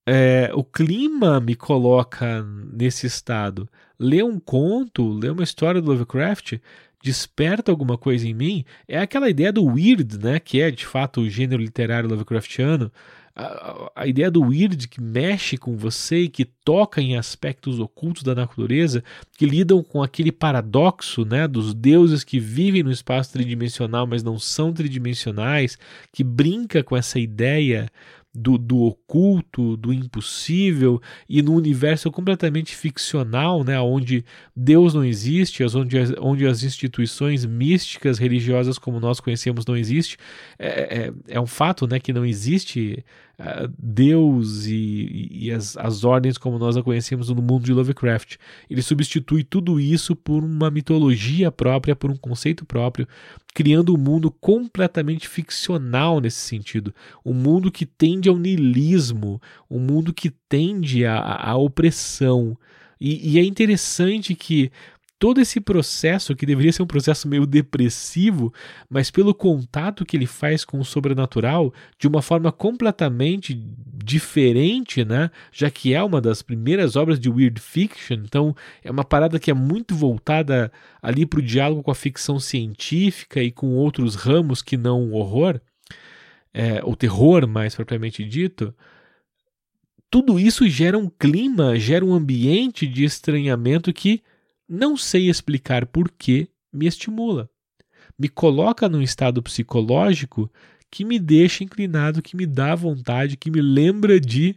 [0.05, 3.67] é, o clima me coloca nesse estado.
[3.99, 6.59] Ler um conto, ler uma história do Lovecraft
[7.05, 8.65] desperta alguma coisa em mim.
[8.87, 10.39] É aquela ideia do weird, né?
[10.39, 12.91] Que é de fato o gênero literário Lovecraftiano.
[13.35, 18.23] A, a, ideia do weird que mexe com você e que toca em aspectos ocultos
[18.23, 19.03] da natureza,
[19.37, 24.39] que lidam com aquele paradoxo né, dos deuses que vivem no espaço tridimensional, mas não
[24.39, 25.77] são tridimensionais,
[26.13, 27.87] que brinca com essa ideia
[28.35, 34.25] do, do oculto, do impossível e no universo completamente ficcional, né, onde
[34.55, 40.17] Deus não existe, onde, onde as instituições místicas religiosas como nós conhecemos não existe,
[40.59, 43.03] é, é, é um fato né, que não existe
[43.39, 48.37] uh, Deus e, e as, as ordens como nós a conhecemos no mundo de Lovecraft.
[48.69, 53.07] Ele substitui tudo isso por uma mitologia própria, por um conceito próprio,
[53.53, 56.93] criando um mundo completamente ficcional nesse sentido.
[57.25, 62.57] Um mundo que tende ao niilismo, um mundo que tende à, à opressão.
[62.99, 64.71] E, e, é interessante que
[65.25, 68.53] todo esse processo, que deveria ser um processo meio depressivo,
[68.87, 73.59] mas pelo contato que ele faz com o sobrenatural, de uma forma completamente
[74.03, 75.31] diferente, né?
[75.51, 79.49] Já que é uma das primeiras obras de weird fiction, então é uma parada que
[79.49, 80.71] é muito voltada
[81.01, 85.15] ali para o diálogo com a ficção científica e com outros ramos que não o
[85.15, 85.59] horror,
[86.53, 88.75] é, o terror mais propriamente dito
[90.07, 94.21] tudo isso gera um clima, gera um ambiente de estranhamento que
[94.67, 97.49] não sei explicar por que me estimula.
[98.17, 100.51] Me coloca num estado psicológico
[100.89, 104.55] que me deixa inclinado, que me dá vontade, que me lembra de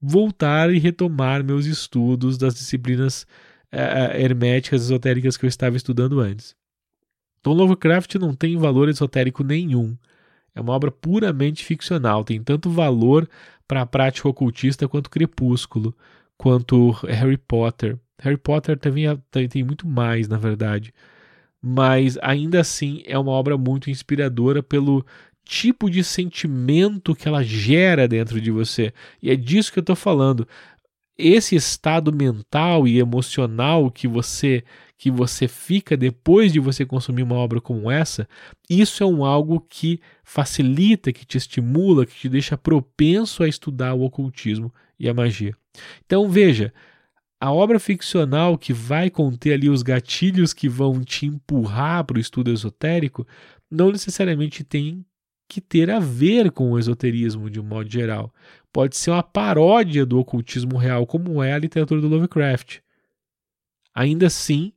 [0.00, 3.26] voltar e retomar meus estudos das disciplinas
[3.72, 6.54] uh, herméticas esotéricas que eu estava estudando antes.
[7.40, 9.96] Então, Lovecraft não tem valor esotérico nenhum.
[10.54, 13.28] É uma obra puramente ficcional, tem tanto valor
[13.66, 15.94] para a prática ocultista quanto Crepúsculo,
[16.36, 17.98] quanto Harry Potter.
[18.22, 19.06] Harry Potter também
[19.48, 20.92] tem muito mais, na verdade.
[21.62, 25.04] Mas ainda assim é uma obra muito inspiradora pelo
[25.44, 28.92] tipo de sentimento que ela gera dentro de você.
[29.20, 30.46] E é disso que eu estou falando.
[31.18, 34.64] Esse estado mental e emocional que você
[34.96, 38.28] que você fica depois de você consumir uma obra como essa,
[38.68, 43.94] isso é um algo que facilita, que te estimula, que te deixa propenso a estudar
[43.94, 45.56] o ocultismo e a magia.
[46.04, 46.70] Então veja,
[47.40, 52.20] a obra ficcional que vai conter ali os gatilhos que vão te empurrar para o
[52.20, 53.26] estudo esotérico
[53.70, 55.04] não necessariamente tem
[55.48, 58.32] que ter a ver com o esoterismo de um modo geral.
[58.72, 62.78] Pode ser uma paródia do ocultismo real, como é a literatura do Lovecraft.
[63.94, 64.72] ainda assim,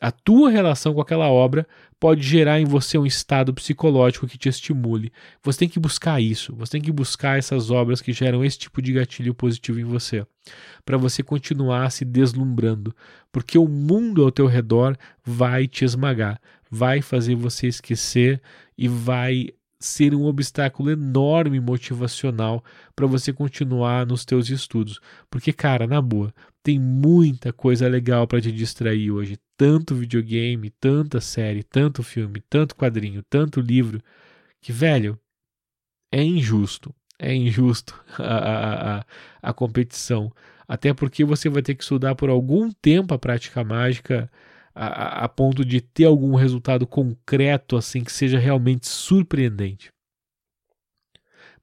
[0.00, 1.66] a tua relação com aquela obra
[1.98, 5.10] pode gerar em você um estado psicológico que te estimule.
[5.42, 8.82] Você tem que buscar isso, você tem que buscar essas obras que geram esse tipo
[8.82, 10.26] de gatilho positivo em você,
[10.84, 12.94] para você continuar se deslumbrando,
[13.32, 16.40] porque o mundo ao teu redor vai te esmagar,
[16.70, 18.40] vai fazer você esquecer
[18.76, 19.48] e vai
[19.78, 25.00] ser um obstáculo enorme motivacional para você continuar nos teus estudos.
[25.30, 29.38] Porque, cara, na boa, tem muita coisa legal para te distrair hoje.
[29.56, 34.02] Tanto videogame, tanta série, tanto filme, tanto quadrinho, tanto livro,
[34.60, 35.18] que, velho,
[36.10, 36.94] é injusto.
[37.18, 39.04] É injusto a, a, a,
[39.42, 40.32] a competição.
[40.68, 44.30] Até porque você vai ter que estudar por algum tempo a prática mágica
[44.76, 49.90] a, a ponto de ter algum resultado concreto assim que seja realmente surpreendente.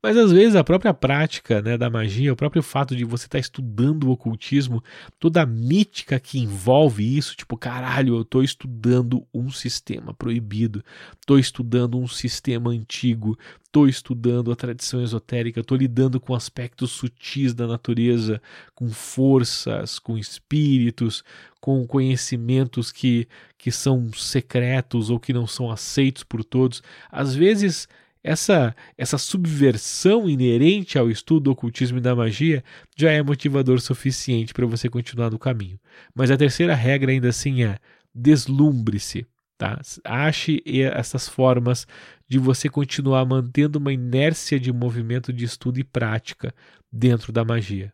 [0.06, 3.38] Mas às vezes a própria prática né, da magia, o próprio fato de você estar
[3.38, 4.84] tá estudando o ocultismo,
[5.18, 10.84] toda a mítica que envolve isso, tipo, caralho, eu estou estudando um sistema proibido,
[11.22, 17.54] estou estudando um sistema antigo, estou estudando a tradição esotérica, estou lidando com aspectos sutis
[17.54, 18.42] da natureza,
[18.76, 21.24] com forças, com espíritos,
[21.62, 23.26] com conhecimentos que,
[23.58, 26.84] que são secretos ou que não são aceitos por todos.
[27.10, 27.88] Às vezes
[28.24, 32.64] essa, essa subversão inerente ao estudo do ocultismo e da magia
[32.96, 35.80] já é motivador suficiente para você continuar no caminho.
[36.16, 37.78] Mas a terceira regra ainda assim é
[38.16, 39.28] deslumbre-se.
[39.58, 39.80] Tá?
[40.04, 41.86] Ache essas formas
[42.28, 46.54] de você continuar mantendo uma inércia de movimento de estudo e prática
[46.92, 47.94] dentro da magia.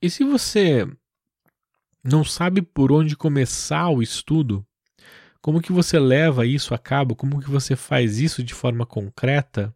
[0.00, 0.86] E se você
[2.02, 4.64] não sabe por onde começar o estudo,
[5.48, 7.16] como que você leva isso a cabo?
[7.16, 9.74] Como que você faz isso de forma concreta?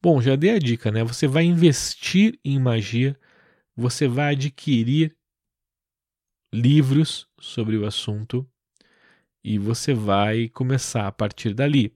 [0.00, 1.02] Bom, já dei a dica, né?
[1.02, 3.18] Você vai investir em magia,
[3.74, 5.16] você vai adquirir
[6.54, 8.48] livros sobre o assunto
[9.42, 11.92] e você vai começar a partir dali,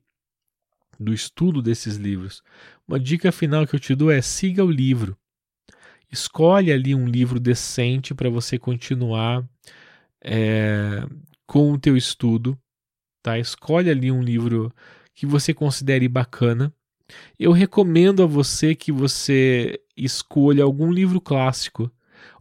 [0.99, 2.43] do estudo desses livros.
[2.89, 5.17] Uma dica final que eu te dou é siga o livro.
[6.11, 9.49] Escolhe ali um livro decente para você continuar
[10.21, 11.07] é,
[11.47, 12.59] com o teu estudo
[13.23, 13.39] tá?
[13.39, 14.73] Escolhe ali um livro
[15.15, 16.73] que você considere bacana.
[17.39, 21.91] Eu recomendo a você que você escolha algum livro clássico.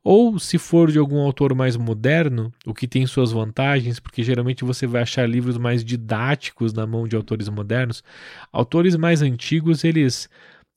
[0.04, 4.64] Ou, se for de algum autor mais moderno, o que tem suas vantagens, porque geralmente
[4.64, 8.04] você vai achar livros mais didáticos na mão de autores modernos.
[8.52, 10.28] Autores mais antigos, eles,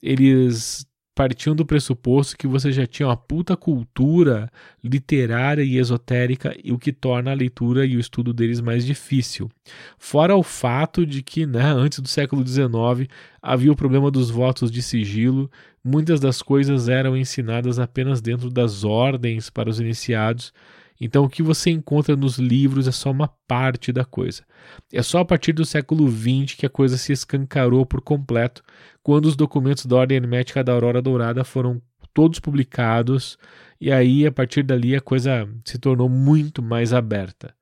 [0.02, 4.51] eles partiam do pressuposto que você já tinha uma puta cultura
[4.82, 9.51] literária e esotérica, o que torna a leitura e o estudo deles mais difícil.
[9.97, 13.09] Fora o fato de que, né, antes do século XIX,
[13.41, 15.51] havia o problema dos votos de sigilo,
[15.85, 20.53] muitas das coisas eram ensinadas apenas dentro das ordens para os iniciados
[21.00, 24.44] então, o que você encontra nos livros é só uma parte da coisa.
[24.92, 28.62] É só a partir do século XX que a coisa se escancarou por completo,
[29.02, 33.36] quando os documentos da Ordem Hermética da Aurora Dourada foram todos publicados,
[33.80, 37.54] e aí, a partir dali, a coisa se tornou muito mais aberta.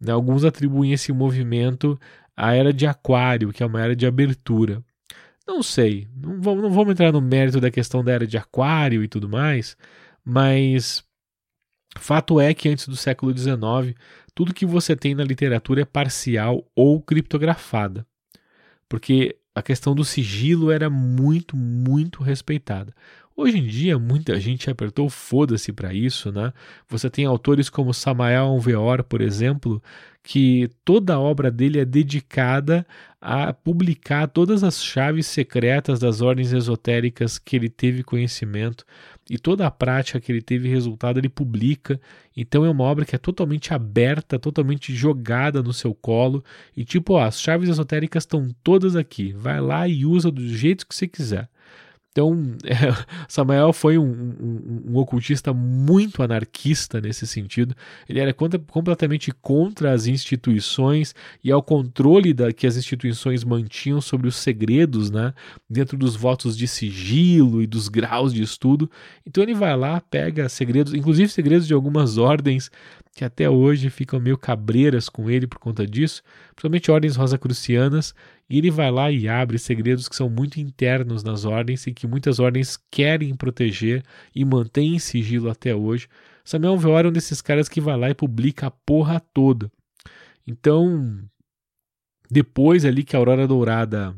[0.00, 2.00] Né, alguns atribuem esse movimento
[2.34, 4.82] à Era de Aquário, que é uma era de abertura.
[5.46, 9.04] Não sei, não vamos, não vamos entrar no mérito da questão da Era de Aquário
[9.04, 9.76] e tudo mais,
[10.24, 11.04] mas
[11.98, 13.96] Fato é que antes do século XIX,
[14.34, 18.06] tudo que você tem na literatura é parcial ou criptografada,
[18.88, 22.94] porque a questão do sigilo era muito, muito respeitada.
[23.36, 26.52] Hoje em dia, muita gente apertou foda-se para isso, né?
[26.88, 29.82] Você tem autores como Samael Alveor, por exemplo,
[30.22, 32.86] que toda a obra dele é dedicada
[33.20, 38.84] a publicar todas as chaves secretas das ordens esotéricas que ele teve conhecimento
[39.30, 42.00] e toda a prática que ele teve resultado ele publica.
[42.36, 46.42] Então é uma obra que é totalmente aberta, totalmente jogada no seu colo
[46.76, 49.32] e tipo, ó, as chaves esotéricas estão todas aqui.
[49.32, 51.48] Vai lá e usa do jeito que você quiser.
[52.12, 52.74] Então, é,
[53.28, 57.74] Samael foi um, um, um, ocultista muito anarquista nesse sentido.
[58.08, 64.00] Ele era contra, completamente contra as instituições e ao controle da, que as instituições mantinham
[64.00, 65.32] sobre os segredos, né,
[65.68, 68.90] dentro dos votos de sigilo e dos graus de estudo.
[69.24, 72.70] Então, ele vai lá, pega segredos, inclusive segredos de algumas ordens
[73.14, 76.22] que até hoje ficam meio cabreiras com ele por conta disso,
[76.54, 78.14] principalmente ordens rosacrucianas,
[78.48, 82.06] e ele vai lá e abre segredos que são muito internos nas ordens e que
[82.06, 84.02] muitas ordens querem proteger
[84.34, 86.08] e mantêm em sigilo até hoje.
[86.44, 89.70] Samuel Veor é um desses caras que vai lá e publica a porra toda.
[90.46, 91.22] Então,
[92.30, 94.16] depois ali que a Aurora Dourada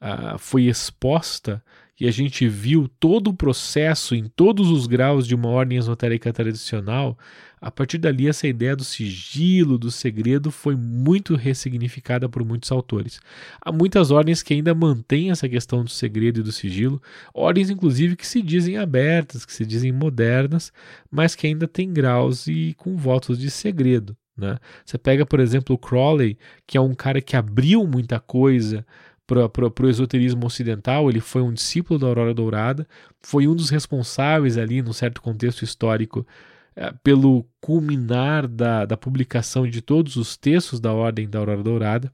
[0.00, 1.62] uh, foi exposta
[2.00, 6.32] e a gente viu todo o processo em todos os graus de uma ordem esotérica
[6.32, 7.18] tradicional,
[7.60, 13.20] a partir dali essa ideia do sigilo, do segredo, foi muito ressignificada por muitos autores.
[13.60, 17.02] Há muitas ordens que ainda mantêm essa questão do segredo e do sigilo,
[17.34, 20.72] ordens inclusive que se dizem abertas, que se dizem modernas,
[21.10, 24.16] mas que ainda têm graus e com votos de segredo.
[24.36, 24.56] Né?
[24.84, 28.86] Você pega, por exemplo, o Crowley, que é um cara que abriu muita coisa
[29.28, 32.88] para o esoterismo ocidental, ele foi um discípulo da Aurora Dourada,
[33.20, 36.26] foi um dos responsáveis ali, num certo contexto histórico,
[36.74, 42.10] é, pelo culminar da, da publicação de todos os textos da Ordem da Aurora Dourada,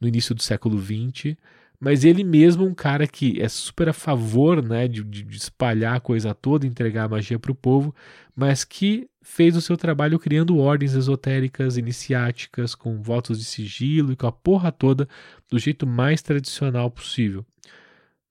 [0.00, 1.36] no início do século XX,
[1.78, 6.00] mas ele mesmo um cara que é super a favor né, de, de espalhar a
[6.00, 7.94] coisa toda, entregar a magia para o povo,
[8.34, 14.16] mas que fez o seu trabalho criando ordens esotéricas, iniciáticas, com votos de sigilo e
[14.16, 15.06] com a porra toda
[15.50, 17.44] do jeito mais tradicional possível.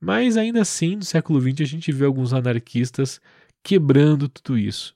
[0.01, 3.21] Mas ainda assim, no século XX, a gente vê alguns anarquistas
[3.63, 4.95] quebrando tudo isso.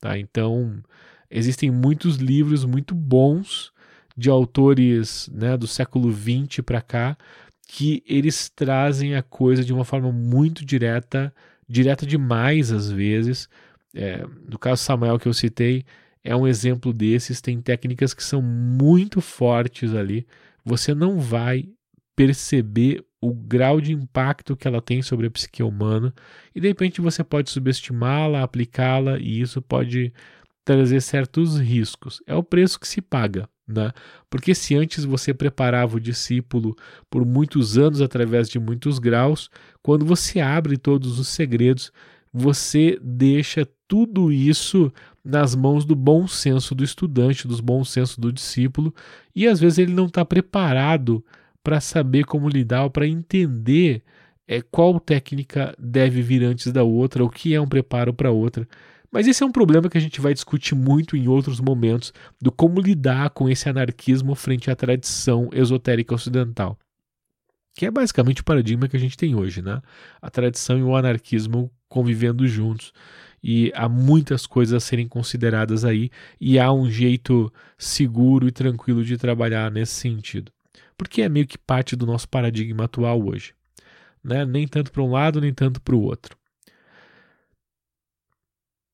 [0.00, 0.16] Tá?
[0.16, 0.80] Então,
[1.28, 3.72] existem muitos livros muito bons
[4.16, 7.18] de autores né, do século XX para cá
[7.66, 11.34] que eles trazem a coisa de uma forma muito direta,
[11.68, 13.48] direta demais às vezes,
[13.94, 15.84] é, no caso Samuel que eu citei,
[16.22, 17.40] é um exemplo desses.
[17.40, 20.26] Tem técnicas que são muito fortes ali.
[20.64, 21.68] Você não vai
[22.14, 26.14] perceber o grau de impacto que ela tem sobre a psique humana
[26.54, 30.12] e de repente você pode subestimá-la, aplicá-la e isso pode
[30.64, 32.22] trazer certos riscos.
[32.26, 33.92] É o preço que se paga, né?
[34.28, 36.76] Porque se antes você preparava o discípulo
[37.10, 39.50] por muitos anos através de muitos graus,
[39.82, 41.92] quando você abre todos os segredos,
[42.32, 44.92] você deixa tudo isso
[45.24, 48.94] nas mãos do bom senso do estudante, do bom senso do discípulo,
[49.34, 51.24] e às vezes ele não está preparado
[51.62, 54.02] para saber como lidar ou para entender
[54.46, 58.66] é, qual técnica deve vir antes da outra, o que é um preparo para outra.
[59.12, 62.52] Mas esse é um problema que a gente vai discutir muito em outros momentos do
[62.52, 66.78] como lidar com esse anarquismo frente à tradição esotérica ocidental
[67.74, 69.80] que é basicamente o paradigma que a gente tem hoje, né?
[70.20, 72.92] A tradição e o anarquismo convivendo juntos.
[73.42, 79.02] E há muitas coisas a serem consideradas aí, e há um jeito seguro e tranquilo
[79.02, 80.52] de trabalhar nesse sentido.
[80.96, 83.54] Porque é meio que parte do nosso paradigma atual hoje.
[84.22, 84.44] Né?
[84.44, 86.36] Nem tanto para um lado, nem tanto para o outro.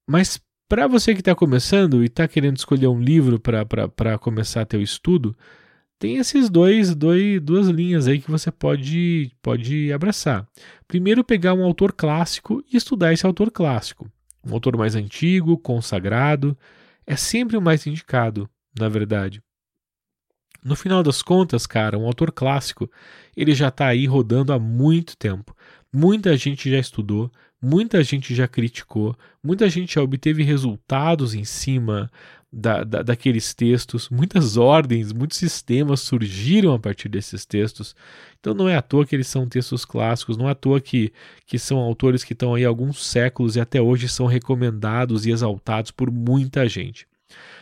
[0.09, 4.81] Mas para você que está começando e está querendo escolher um livro para começar teu
[4.81, 5.37] estudo,
[5.99, 10.47] tem esses dois, dois, duas linhas aí que você pode, pode abraçar.
[10.87, 14.11] Primeiro, pegar um autor clássico e estudar esse autor clássico.
[14.45, 16.57] Um autor mais antigo, consagrado,
[17.07, 18.49] é sempre o mais indicado,
[18.79, 19.43] na verdade.
[20.63, 22.91] No final das contas, cara, um autor clássico,
[23.37, 25.57] ele já está aí rodando há muito tempo.
[25.93, 27.31] Muita gente já estudou,
[27.63, 32.11] muita gente já criticou, muita gente já obteve resultados em cima
[32.53, 37.95] da, da, daqueles textos, muitas ordens, muitos sistemas surgiram a partir desses textos.
[38.41, 41.13] Então não é à toa que eles são textos clássicos, não é à toa que,
[41.47, 45.31] que são autores que estão aí há alguns séculos e até hoje são recomendados e
[45.31, 47.07] exaltados por muita gente.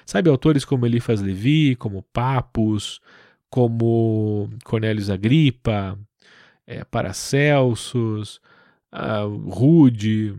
[0.07, 3.01] Sabe, autores como Eliphas Levi, como Papus,
[3.49, 5.99] como Cornelius Agripa,
[6.67, 8.41] é, Paracelsus,
[8.93, 10.35] uh, Rude,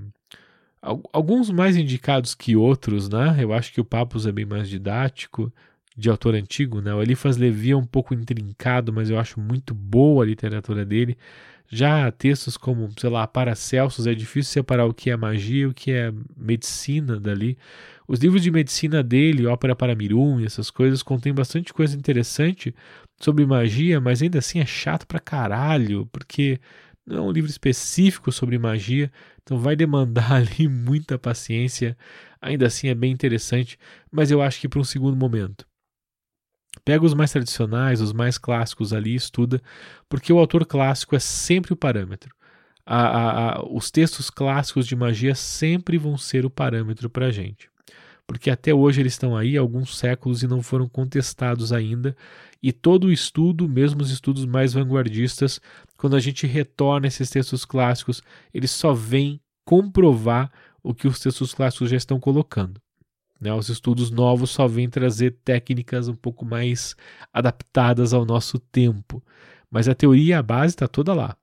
[1.12, 3.38] alguns mais indicados que outros, né?
[3.40, 5.52] Eu acho que o Papus é bem mais didático,
[5.98, 6.94] de autor antigo, né?
[6.94, 11.18] O Eliphas Levi é um pouco intrincado, mas eu acho muito boa a literatura dele.
[11.68, 15.74] Já textos como, sei lá, Paracelsus, é difícil separar o que é magia e o
[15.74, 17.58] que é medicina dali.
[18.08, 22.76] Os livros de medicina dele, Ópera para Mirum e essas coisas, contêm bastante coisa interessante
[23.20, 26.60] sobre magia, mas ainda assim é chato pra caralho, porque
[27.06, 29.12] não é um livro específico sobre magia,
[29.46, 31.96] então vai demandar ali muita paciência.
[32.42, 33.78] Ainda assim é bem interessante,
[34.12, 35.66] mas eu acho que para um segundo momento.
[36.84, 39.62] Pega os mais tradicionais, os mais clássicos ali e estuda,
[40.10, 42.36] porque o autor clássico é sempre o parâmetro.
[42.86, 47.32] A, a, a, os textos clássicos de magia sempre vão ser o parâmetro para a
[47.32, 47.70] gente
[48.28, 52.16] porque até hoje eles estão aí há alguns séculos e não foram contestados ainda.
[52.62, 55.62] E todo o estudo, mesmo os estudos mais vanguardistas,
[55.98, 58.22] quando a gente retorna esses textos clássicos,
[58.54, 60.52] eles só vêm comprovar
[60.84, 62.80] o que os textos clássicos já estão colocando.
[63.40, 63.54] Né?
[63.54, 66.96] Os estudos novos só vêm trazer técnicas um pouco mais
[67.34, 69.24] adaptadas ao nosso tempo.
[69.70, 71.36] Mas a teoria e a base está toda lá.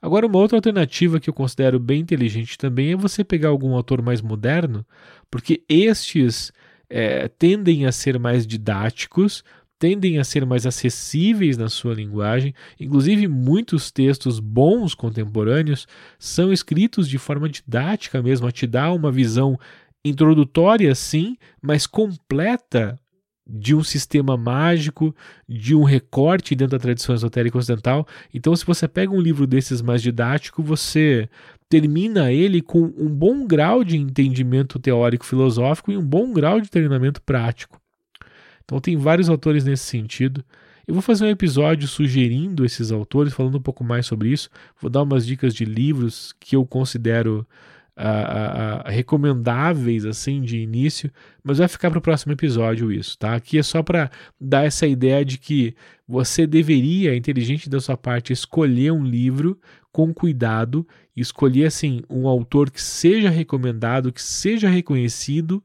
[0.00, 4.02] Agora, uma outra alternativa que eu considero bem inteligente também é você pegar algum autor
[4.02, 4.84] mais moderno,
[5.30, 6.52] porque estes
[6.90, 9.42] é, tendem a ser mais didáticos,
[9.84, 12.54] tendem a ser mais acessíveis na sua linguagem.
[12.80, 15.86] Inclusive, muitos textos bons contemporâneos
[16.18, 19.60] são escritos de forma didática mesmo, a te dar uma visão
[20.02, 22.98] introdutória, sim, mas completa
[23.46, 25.14] de um sistema mágico,
[25.46, 28.08] de um recorte dentro da tradição esotérica ocidental.
[28.32, 31.28] Então, se você pega um livro desses mais didático, você
[31.68, 36.70] termina ele com um bom grau de entendimento teórico filosófico e um bom grau de
[36.70, 37.83] treinamento prático.
[38.64, 40.44] Então, tem vários autores nesse sentido.
[40.86, 44.50] Eu vou fazer um episódio sugerindo esses autores, falando um pouco mais sobre isso.
[44.80, 47.46] Vou dar umas dicas de livros que eu considero
[47.96, 51.10] uh, uh, recomendáveis assim de início,
[51.42, 53.34] mas vai ficar para o próximo episódio isso, tá?
[53.34, 54.10] Aqui é só para
[54.40, 55.74] dar essa ideia de que
[56.06, 59.58] você deveria, inteligente da sua parte, escolher um livro
[59.90, 60.86] com cuidado,
[61.16, 65.62] escolher assim um autor que seja recomendado, que seja reconhecido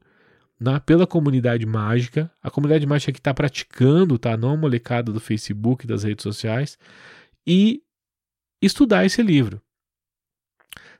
[0.60, 4.36] na, pela comunidade mágica, a comunidade mágica que está praticando, tá?
[4.36, 6.78] Não a molecada do Facebook, das redes sociais,
[7.46, 7.82] e
[8.60, 9.60] estudar esse livro.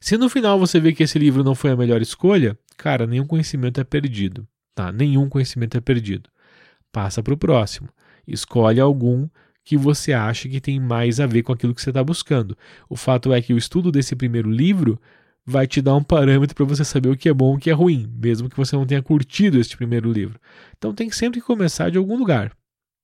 [0.01, 3.27] Se no final você vê que esse livro não foi a melhor escolha, cara, nenhum
[3.27, 4.91] conhecimento é perdido, tá?
[4.91, 6.31] Nenhum conhecimento é perdido.
[6.91, 7.91] Passa para o próximo.
[8.27, 9.29] Escolhe algum
[9.63, 12.57] que você acha que tem mais a ver com aquilo que você está buscando.
[12.89, 14.99] O fato é que o estudo desse primeiro livro
[15.45, 17.71] vai te dar um parâmetro para você saber o que é bom e o que
[17.71, 20.39] é ruim, mesmo que você não tenha curtido este primeiro livro.
[20.77, 22.53] Então tem sempre que começar de algum lugar.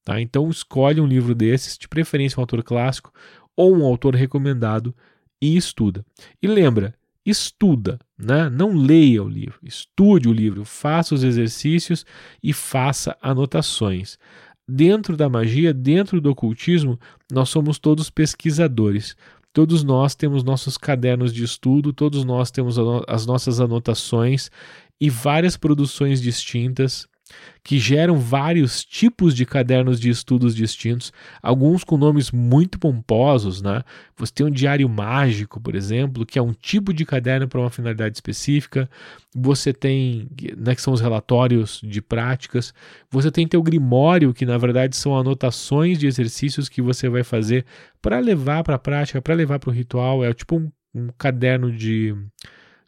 [0.05, 0.21] Tá?
[0.21, 3.13] Então escolhe um livro desses, de preferência um autor clássico
[3.57, 4.95] ou um autor recomendado
[5.43, 6.05] e estuda.
[6.41, 6.95] E lembra,
[7.25, 8.49] estuda, né?
[8.49, 12.07] não leia o livro, estude o livro, faça os exercícios
[12.43, 14.17] e faça anotações.
[14.69, 16.99] Dentro da magia, dentro do ocultismo,
[17.31, 19.17] nós somos todos pesquisadores.
[19.57, 22.77] Todos nós temos nossos cadernos de estudo, todos nós temos
[23.09, 24.51] as nossas anotações
[25.01, 27.09] e várias produções distintas
[27.63, 31.13] que geram vários tipos de cadernos de estudos distintos,
[31.43, 33.83] alguns com nomes muito pomposos, né?
[34.17, 37.71] Você tem um diário mágico, por exemplo, que é um tipo de caderno para uma
[37.71, 38.89] finalidade específica.
[39.35, 42.73] Você tem, né, que são os relatórios de práticas.
[43.11, 47.67] Você tem teu grimório, que na verdade são anotações de exercícios que você vai fazer
[48.01, 50.25] para levar para a prática, para levar para o ritual.
[50.25, 52.15] É tipo um, um caderno de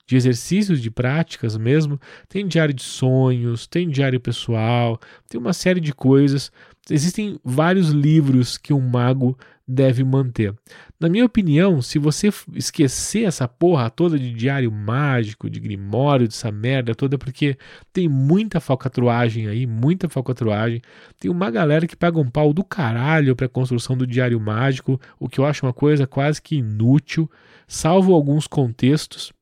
[0.09, 4.99] de exercícios de práticas mesmo, tem diário de sonhos, tem diário pessoal,
[5.29, 6.51] tem uma série de coisas.
[6.91, 10.55] Existem vários livros que um mago deve manter.
[10.99, 16.51] Na minha opinião, se você esquecer essa porra toda de diário mágico, de grimório, dessa
[16.51, 17.59] merda toda, porque
[17.93, 20.81] tem muita falcatruagem aí, muita falcatruagem.
[21.21, 24.99] Tem uma galera que paga um pau do caralho para a construção do diário mágico,
[25.21, 27.31] o que eu acho uma coisa quase que inútil,
[27.67, 29.37] salvo alguns contextos.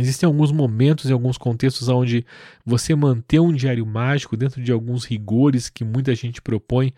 [0.00, 2.24] Existem alguns momentos e alguns contextos onde
[2.64, 6.92] você manter um diário mágico dentro de alguns rigores que muita gente propõe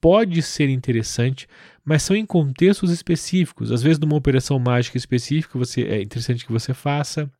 [0.00, 1.46] pode ser interessante,
[1.84, 3.70] mas são em contextos específicos.
[3.70, 7.30] Às vezes, numa operação mágica específica, você, é interessante que você faça.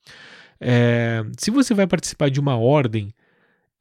[0.60, 3.12] É, se você vai participar de uma ordem,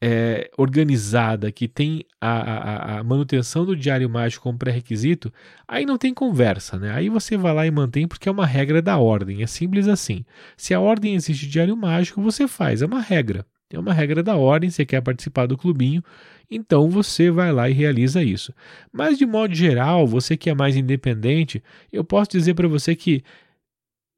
[0.03, 5.31] é, organizada que tem a, a, a, manutenção do diário mágico como pré-requisito,
[5.67, 6.91] aí não tem conversa, né?
[6.91, 10.25] Aí você vai lá e mantém porque é uma regra da ordem, é simples assim.
[10.57, 13.45] Se a ordem existe diário mágico, você faz, é uma regra.
[13.69, 16.03] É uma regra da ordem, você quer participar do clubinho,
[16.49, 18.53] então você vai lá e realiza isso.
[18.91, 21.63] Mas de modo geral, você que é mais independente,
[21.93, 23.23] eu posso dizer para você que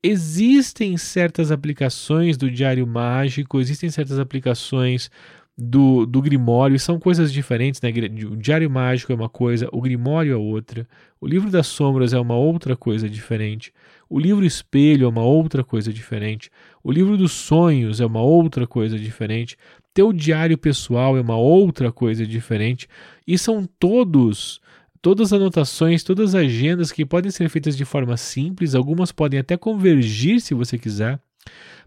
[0.04, 5.12] existem certas aplicações do diário mágico, existem certas aplicações
[5.58, 7.90] do, do Grimório são coisas diferentes, né?
[8.32, 10.88] O Diário Mágico é uma coisa, o Grimório é outra,
[11.22, 13.72] o Livro das Sombras é uma outra coisa diferente,
[14.10, 16.50] o Livro Espelho é uma outra coisa diferente,
[16.84, 19.56] o Livro dos Sonhos é uma outra coisa diferente,
[19.94, 22.88] teu diário pessoal é uma outra coisa diferente,
[23.28, 24.60] e são todos
[25.04, 29.38] todas as anotações, todas as agendas que podem ser feitas de forma simples, algumas podem
[29.38, 31.20] até convergir se você quiser,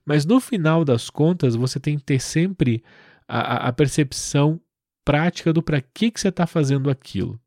[0.05, 2.85] mas no final das contas você tem que ter sempre
[3.29, 4.61] a, a percepção
[5.05, 7.41] prática do para que, que você está fazendo aquilo.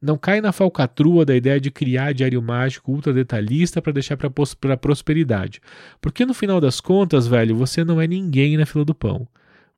[0.00, 4.76] Não cai na falcatrua da ideia de criar diário mágico ultra detalhista para deixar para
[4.76, 5.60] prosperidade.
[6.00, 9.28] Porque no final das contas, velho, você não é ninguém na fila do pão.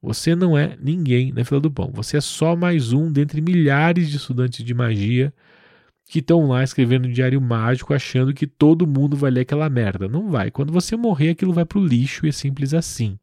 [0.01, 1.91] Você não é ninguém na fila do pão.
[1.95, 5.33] Você é só mais um dentre milhares de estudantes de magia
[6.07, 10.09] que estão lá escrevendo diário mágico achando que todo mundo vai ler aquela merda.
[10.09, 10.51] Não vai.
[10.51, 13.19] Quando você morrer, aquilo vai para o lixo e é simples assim.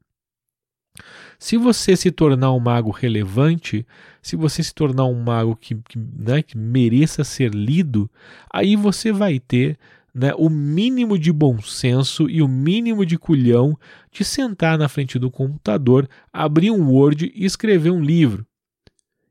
[1.40, 3.88] Se você se tornar um mago relevante,
[4.22, 8.12] se você se tornar um mago que, que, né, que mereça ser lido,
[8.54, 9.80] aí você vai ter
[10.14, 13.80] né, o mínimo de bom senso e o mínimo de culhão
[14.12, 18.46] de sentar na frente do computador, abrir um Word e escrever um livro.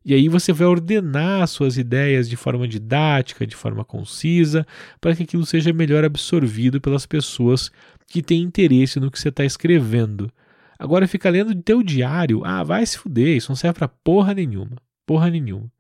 [0.03, 4.67] E aí você vai ordenar suas ideias de forma didática, de forma concisa,
[4.99, 7.71] para que aquilo seja melhor absorvido pelas pessoas
[8.07, 10.33] que têm interesse no que você está escrevendo.
[10.79, 14.77] Agora fica lendo teu diário, ah, vai se fuder, isso não serve para porra nenhuma,
[15.05, 15.71] porra nenhuma.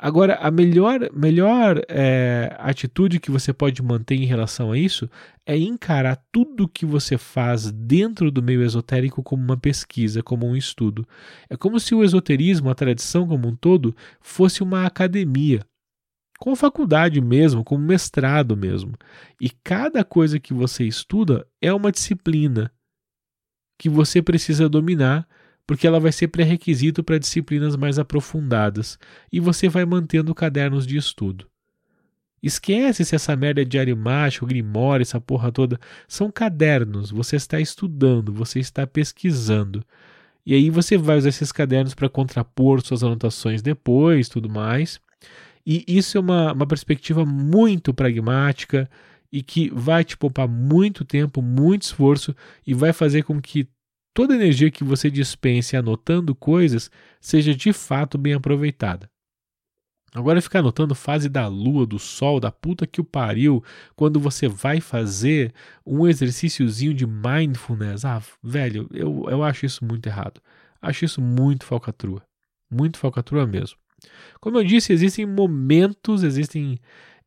[0.00, 5.10] Agora, a melhor, melhor é, atitude que você pode manter em relação a isso
[5.44, 10.54] é encarar tudo que você faz dentro do meio esotérico como uma pesquisa, como um
[10.54, 11.04] estudo.
[11.50, 15.66] É como se o esoterismo, a tradição como um todo, fosse uma academia,
[16.38, 18.92] com faculdade mesmo, como mestrado mesmo.
[19.40, 22.70] E cada coisa que você estuda é uma disciplina
[23.78, 25.26] que você precisa dominar
[25.66, 28.98] porque ela vai ser pré-requisito para disciplinas mais aprofundadas
[29.30, 31.46] e você vai mantendo cadernos de estudo.
[32.42, 35.78] Esquece se essa merda é diário mágico, grimório, essa porra toda.
[36.06, 39.84] São cadernos, você está estudando, você está pesquisando.
[40.46, 45.00] E aí você vai usar esses cadernos para contrapor suas anotações depois, tudo mais.
[45.66, 48.88] E isso é uma, uma perspectiva muito pragmática
[49.32, 52.34] e que vai te poupar muito tempo, muito esforço
[52.66, 53.68] e vai fazer com que
[54.14, 56.90] toda a energia que você dispense anotando coisas
[57.20, 59.08] seja de fato bem aproveitada.
[60.14, 63.62] Agora ficar anotando fase da lua, do sol, da puta que o pariu,
[63.94, 65.52] quando você vai fazer
[65.84, 68.06] um exercíciozinho de mindfulness.
[68.06, 70.40] Ah, velho, eu, eu acho isso muito errado.
[70.80, 72.22] Acho isso muito falcatrua.
[72.70, 73.76] Muito falcatrua mesmo.
[74.40, 76.78] Como eu disse, existem momentos, existem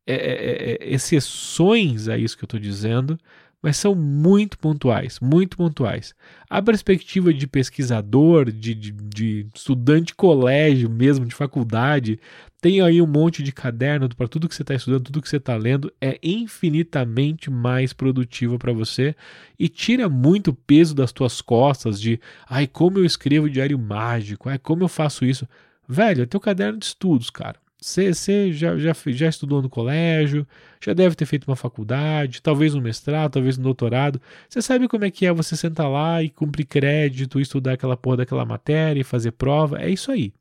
[0.05, 3.19] é, é, é, exceções a isso que eu estou dizendo,
[3.61, 6.15] mas são muito pontuais, muito pontuais.
[6.49, 12.19] A perspectiva de pesquisador, de, de, de estudante de colégio mesmo, de faculdade,
[12.59, 15.37] tem aí um monte de caderno para tudo que você está estudando, tudo que você
[15.37, 19.15] está lendo, é infinitamente mais produtiva para você
[19.59, 22.19] e tira muito peso das tuas costas de,
[22.49, 25.47] ai, como eu escrevo diário mágico, ai, como eu faço isso.
[25.87, 27.60] Velho, é teu caderno de estudos, cara.
[27.83, 28.13] Você
[28.53, 30.47] já, já, já estudou no colégio,
[30.79, 34.21] já deve ter feito uma faculdade, talvez um mestrado, talvez um doutorado.
[34.47, 38.17] Você sabe como é que é você sentar lá e cumprir crédito, estudar aquela porra
[38.17, 39.81] daquela matéria e fazer prova?
[39.81, 40.31] É isso aí.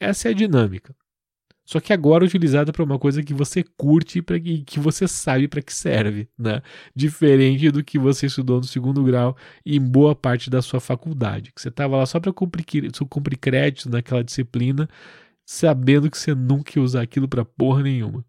[0.00, 0.94] Essa é a dinâmica.
[1.64, 5.60] Só que agora utilizada para uma coisa que você curte e que você sabe para
[5.62, 6.62] que serve, né?
[6.94, 11.52] Diferente do que você estudou no segundo grau e em boa parte da sua faculdade,
[11.52, 14.88] que você estava lá só para cumprir, cumprir crédito naquela disciplina
[15.46, 18.24] sabendo que você nunca ia usar aquilo para porra nenhuma.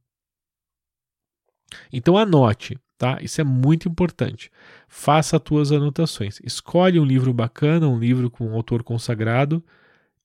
[1.92, 3.18] Então anote, tá?
[3.22, 4.52] Isso é muito importante.
[4.88, 6.40] Faça as tuas anotações.
[6.44, 9.64] Escolhe um livro bacana, um livro com um autor consagrado,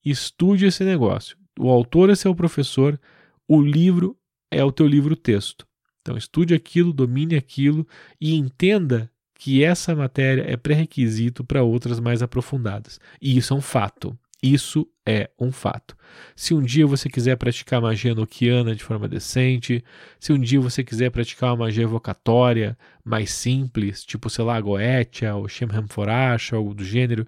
[0.04, 1.36] estude esse negócio.
[1.58, 3.00] O autor é seu professor,
[3.48, 4.16] o livro
[4.50, 5.66] é o teu livro texto.
[6.02, 7.86] Então estude aquilo, domine aquilo
[8.20, 13.00] e entenda que essa matéria é pré-requisito para outras mais aprofundadas.
[13.20, 14.16] E isso é um fato.
[14.42, 15.96] Isso é um fato.
[16.34, 19.84] Se um dia você quiser praticar magia noquiana de forma decente,
[20.18, 25.36] se um dia você quiser praticar uma magia evocatória mais simples, tipo, sei lá, Goetia
[25.36, 27.24] ou Shemham Forash, algo do gênero,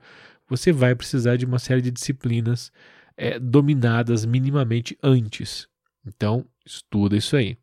[0.49, 2.73] você vai precisar de uma série de disciplinas
[3.17, 5.69] é, dominadas minimamente antes.
[6.05, 7.57] Então, estuda isso aí.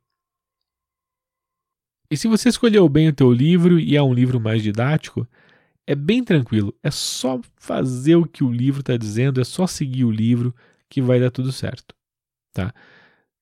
[2.09, 5.27] E se você escolheu bem o teu livro e é um livro mais didático,
[5.87, 10.05] é bem tranquilo, é só fazer o que o livro está dizendo, é só seguir
[10.05, 10.55] o livro
[10.89, 11.95] que vai dar tudo certo.
[12.53, 12.73] Tá?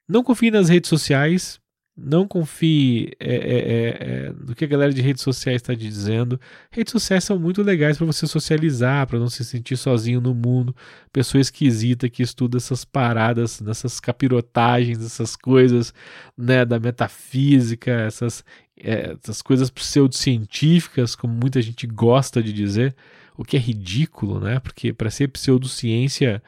[0.07, 1.60] Não confie nas redes sociais,
[2.02, 6.40] não confie é, é, é, é no que a galera de redes sociais está dizendo.
[6.72, 10.74] Redes sociais são muito legais para você socializar, para não se sentir sozinho no mundo.
[11.11, 15.94] Pessoa esquisita que estuda essas paradas, nessas capirotagens, essas coisas
[16.38, 18.44] né, da metafísica, essas
[18.80, 22.96] é, essas coisas pseudocientíficas, como muita gente gosta de dizer,
[23.38, 24.60] o que é ridículo, né?
[24.60, 26.42] Porque para ser pseudociência,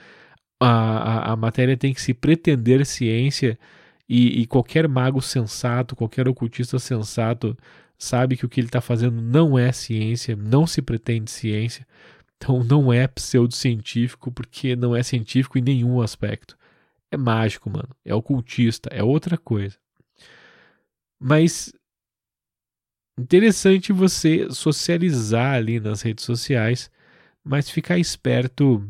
[0.60, 3.58] a, a, a, matéria tem que se pretender ciência
[4.08, 7.58] e, e qualquer mago sensato, qualquer ocultista sensato
[7.98, 11.88] sabe que o que ele está fazendo não é ciência, não se pretende ciência,
[12.38, 16.58] então não é pseudocientífico porque não é científico em nenhum aspecto.
[17.12, 17.90] É mágico, mano.
[18.06, 19.78] É ocultista, é outra coisa.
[21.20, 21.72] Mas
[23.18, 26.90] Interessante você socializar ali nas redes sociais,
[27.44, 28.88] mas ficar esperto,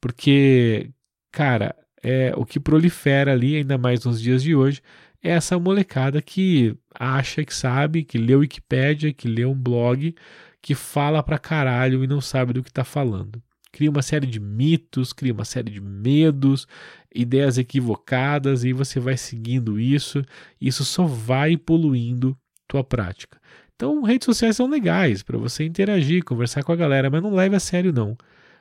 [0.00, 0.90] porque,
[1.30, 4.80] cara, é o que prolifera ali, ainda mais nos dias de hoje,
[5.22, 10.14] é essa molecada que acha que sabe, que lê Wikipédia, que lê um blog,
[10.62, 13.42] que fala pra caralho e não sabe do que tá falando.
[13.72, 16.66] Cria uma série de mitos, cria uma série de medos,
[17.14, 20.24] ideias equivocadas, e você vai seguindo isso,
[20.60, 23.39] e isso só vai poluindo tua prática.
[23.80, 27.56] Então, redes sociais são legais para você interagir, conversar com a galera, mas não leve
[27.56, 28.14] a sério não.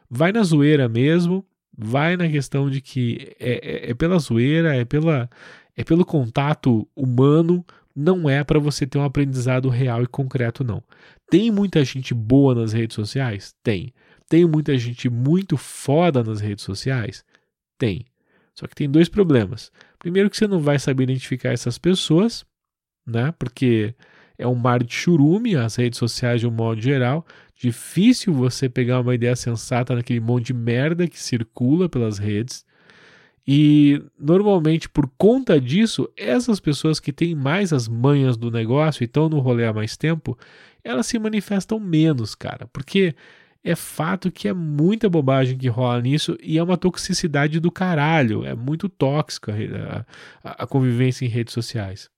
[0.09, 1.45] Vai na zoeira mesmo,
[1.81, 5.29] Vai na questão de que é, é, é pela zoeira, é, pela,
[5.77, 7.65] é pelo contato humano,
[7.95, 10.83] não é para você ter um aprendizado real e concreto, não.
[11.29, 13.55] Tem muita gente boa nas redes sociais?
[13.63, 13.93] Tem.
[14.27, 17.23] Tem muita gente muito foda nas redes sociais?
[17.77, 18.05] Tem.
[18.53, 19.71] Só que tem dois problemas.
[19.99, 22.45] Primeiro que você não vai saber identificar essas pessoas,
[23.07, 23.33] né?
[23.39, 23.95] Porque
[24.39, 27.25] é um mar de churume, as redes sociais de um modo geral.
[27.53, 32.65] Difícil você pegar uma ideia sensata naquele monte de merda que circula pelas redes.
[33.45, 39.05] E normalmente, por conta disso, essas pessoas que têm mais as manhas do negócio e
[39.05, 40.37] estão no rolê há mais tempo,
[40.83, 42.65] elas se manifestam menos, cara.
[42.71, 43.13] Porque
[43.61, 48.45] é fato que é muita bobagem que rola nisso e é uma toxicidade do caralho.
[48.45, 49.53] É muito tóxica
[50.41, 52.09] a, a, convivência em redes sociais.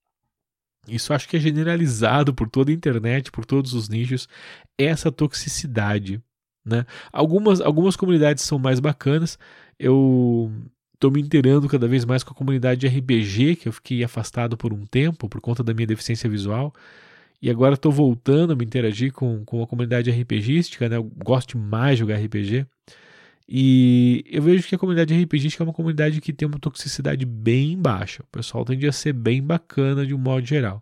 [0.87, 4.27] Isso acho que é generalizado por toda a internet, por todos os nichos,
[4.77, 6.21] essa toxicidade.
[6.65, 6.85] Né?
[7.11, 9.37] Algumas, algumas comunidades são mais bacanas.
[9.77, 10.51] Eu
[10.93, 14.57] estou me inteirando cada vez mais com a comunidade de RPG, que eu fiquei afastado
[14.57, 16.73] por um tempo por conta da minha deficiência visual.
[17.41, 20.97] E agora estou voltando a me interagir com, com a comunidade RPGística, né?
[20.97, 22.67] Eu gosto demais de jogar RPG.
[23.47, 27.77] E eu vejo que a comunidade RPGística é uma comunidade que tem uma toxicidade bem
[27.77, 28.23] baixa.
[28.23, 30.81] O pessoal tende a ser bem bacana de um modo geral.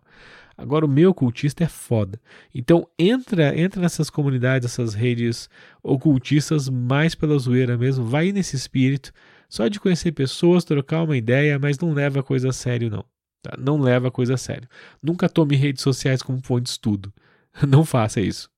[0.56, 2.20] Agora o meu ocultista é foda.
[2.54, 5.48] Então entra, entra nessas comunidades, essas redes
[5.82, 9.10] ocultistas mais pela zoeira mesmo, vai nesse espírito,
[9.48, 13.04] só de conhecer pessoas, trocar uma ideia, mas não leva a coisa a sério não.
[13.42, 13.56] Tá?
[13.58, 14.68] Não leva a coisa a sério.
[15.02, 17.12] Nunca tome redes sociais como fonte de estudo.
[17.66, 18.50] Não faça isso.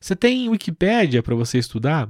[0.00, 2.08] Você tem Wikipédia para você estudar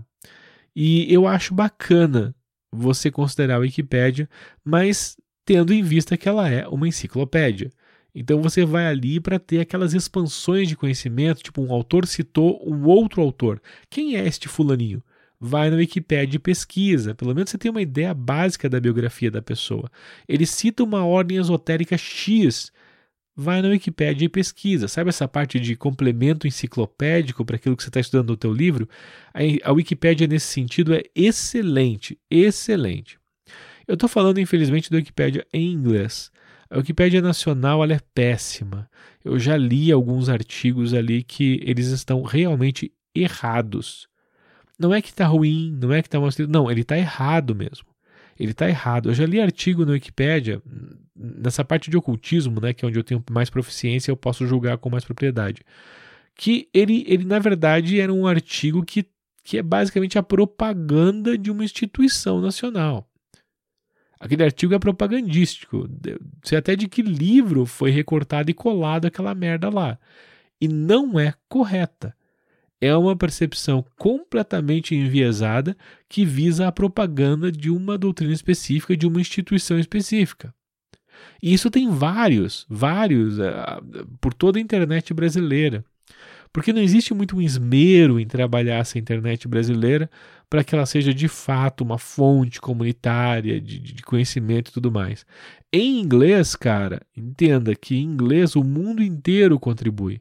[0.75, 2.35] e eu acho bacana
[2.73, 4.29] você considerar a Wikipédia,
[4.65, 7.71] mas tendo em vista que ela é uma enciclopédia.
[8.15, 12.87] Então você vai ali para ter aquelas expansões de conhecimento, tipo um autor citou um
[12.87, 13.61] outro autor.
[13.89, 15.03] Quem é este fulaninho?
[15.41, 19.41] vai na Wikipédia e pesquisa, pelo menos você tem uma ideia básica da biografia da
[19.41, 19.91] pessoa.
[20.29, 22.71] Ele cita uma ordem esotérica X,
[23.35, 24.89] vai na Wikipédia e pesquisa.
[24.89, 28.89] Sabe essa parte de complemento enciclopédico para aquilo que você está estudando no teu livro?
[29.65, 33.19] A Wikipédia nesse sentido é excelente, excelente.
[33.87, 36.31] Eu estou falando, infelizmente, da Wikipédia em inglês.
[36.69, 38.89] A Wikipédia nacional é péssima.
[39.25, 44.09] Eu já li alguns artigos ali que eles estão realmente errados.
[44.79, 47.55] Não é que está ruim, não é que está mal escrito, não, ele está errado
[47.55, 47.90] mesmo.
[48.41, 49.11] Ele está errado.
[49.11, 50.63] Eu já li artigo no Wikipedia,
[51.15, 54.79] nessa parte de ocultismo, né, que é onde eu tenho mais proficiência, eu posso julgar
[54.79, 55.63] com mais propriedade.
[56.35, 59.05] Que ele, ele na verdade, era um artigo que,
[59.45, 63.07] que é basicamente a propaganda de uma instituição nacional.
[64.19, 65.87] Aquele artigo é propagandístico.
[66.43, 69.99] Sei até de que livro foi recortado e colado aquela merda lá.
[70.59, 72.17] E não é correta
[72.81, 75.77] é uma percepção completamente enviesada
[76.09, 80.55] que visa a propaganda de uma doutrina específica, de uma instituição específica.
[81.43, 85.85] E isso tem vários, vários, uh, por toda a internet brasileira.
[86.53, 90.11] Porque não existe muito um esmero em trabalhar essa internet brasileira
[90.49, 95.25] para que ela seja de fato uma fonte comunitária de, de conhecimento e tudo mais.
[95.73, 100.21] Em inglês, cara, entenda que em inglês o mundo inteiro contribui.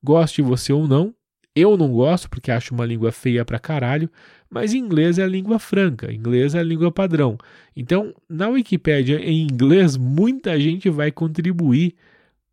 [0.00, 1.12] Goste você ou não,
[1.54, 4.10] eu não gosto porque acho uma língua feia pra caralho,
[4.50, 7.38] mas inglês é a língua franca, inglês é a língua padrão.
[7.76, 11.94] Então, na Wikipédia em inglês, muita gente vai contribuir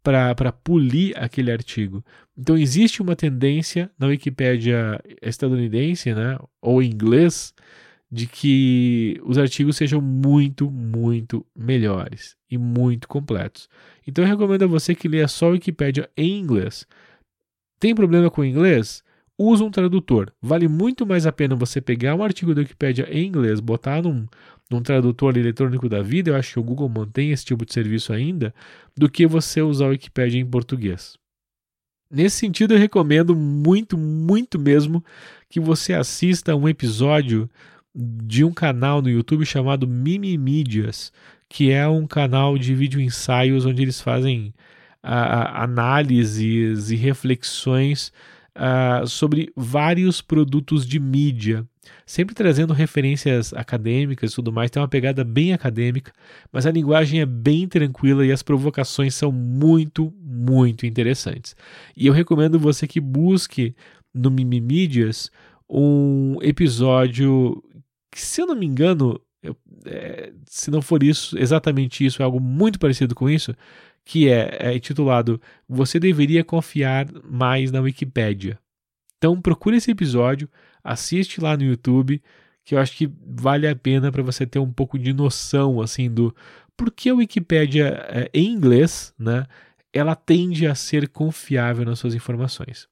[0.04, 2.04] para polir aquele artigo.
[2.38, 7.54] Então, existe uma tendência na Wikipédia estadunidense, né, ou inglês,
[8.12, 13.70] de que os artigos sejam muito, muito melhores e muito completos.
[14.06, 16.88] Então, eu recomendo a você que leia só a Wikipédia em inglês.
[17.82, 19.04] Tem problema com o inglês?
[19.36, 20.32] Usa um tradutor.
[20.40, 24.28] Vale muito mais a pena você pegar um artigo da Wikipedia em inglês, botar num,
[24.70, 28.14] num tradutor eletrônico da vida, eu acho que o Google mantém esse tipo de serviço
[28.14, 28.54] ainda,
[28.96, 31.18] do que você usar a Wikipedia em português.
[32.08, 35.04] Nesse sentido, eu recomendo muito, muito mesmo
[35.50, 37.50] que você assista um episódio
[37.96, 41.12] de um canal no YouTube chamado Mimimídias,
[41.50, 44.54] que é um canal de vídeo ensaios onde eles fazem
[45.04, 48.12] uh, análises e reflexões
[48.56, 51.66] uh, sobre vários produtos de mídia,
[52.06, 54.70] sempre trazendo referências acadêmicas e tudo mais.
[54.72, 56.12] Tem uma pegada bem acadêmica,
[56.52, 61.56] mas a linguagem é bem tranquila e as provocações são muito, muito interessantes.
[61.96, 63.76] E eu recomendo você que busque
[64.14, 65.32] no Mimimídias
[65.70, 67.64] um episódio
[68.12, 69.56] que, se eu não me engano, eu,
[69.86, 73.56] é, se não for isso, exatamente isso, é algo muito parecido com isso,
[74.04, 78.60] que é, é intitulado Você deveria confiar mais na Wikipédia.
[79.18, 80.50] Então procure esse episódio,
[80.84, 82.22] assiste lá no YouTube,
[82.64, 86.10] que eu acho que vale a pena para você ter um pouco de noção assim
[86.10, 86.36] do
[86.76, 89.46] por que a Wikipédia é, em inglês, né,
[89.94, 92.88] ela tende a ser confiável nas suas informações.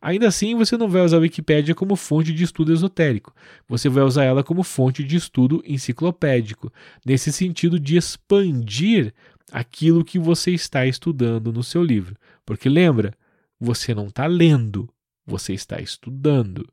[0.00, 3.34] Ainda assim, você não vai usar a Wikipédia como fonte de estudo esotérico.
[3.66, 6.70] Você vai usar ela como fonte de estudo enciclopédico,
[7.04, 9.14] nesse sentido de expandir
[9.50, 12.16] aquilo que você está estudando no seu livro.
[12.44, 13.14] Porque lembra,
[13.58, 14.88] você não está lendo,
[15.26, 16.68] você está estudando.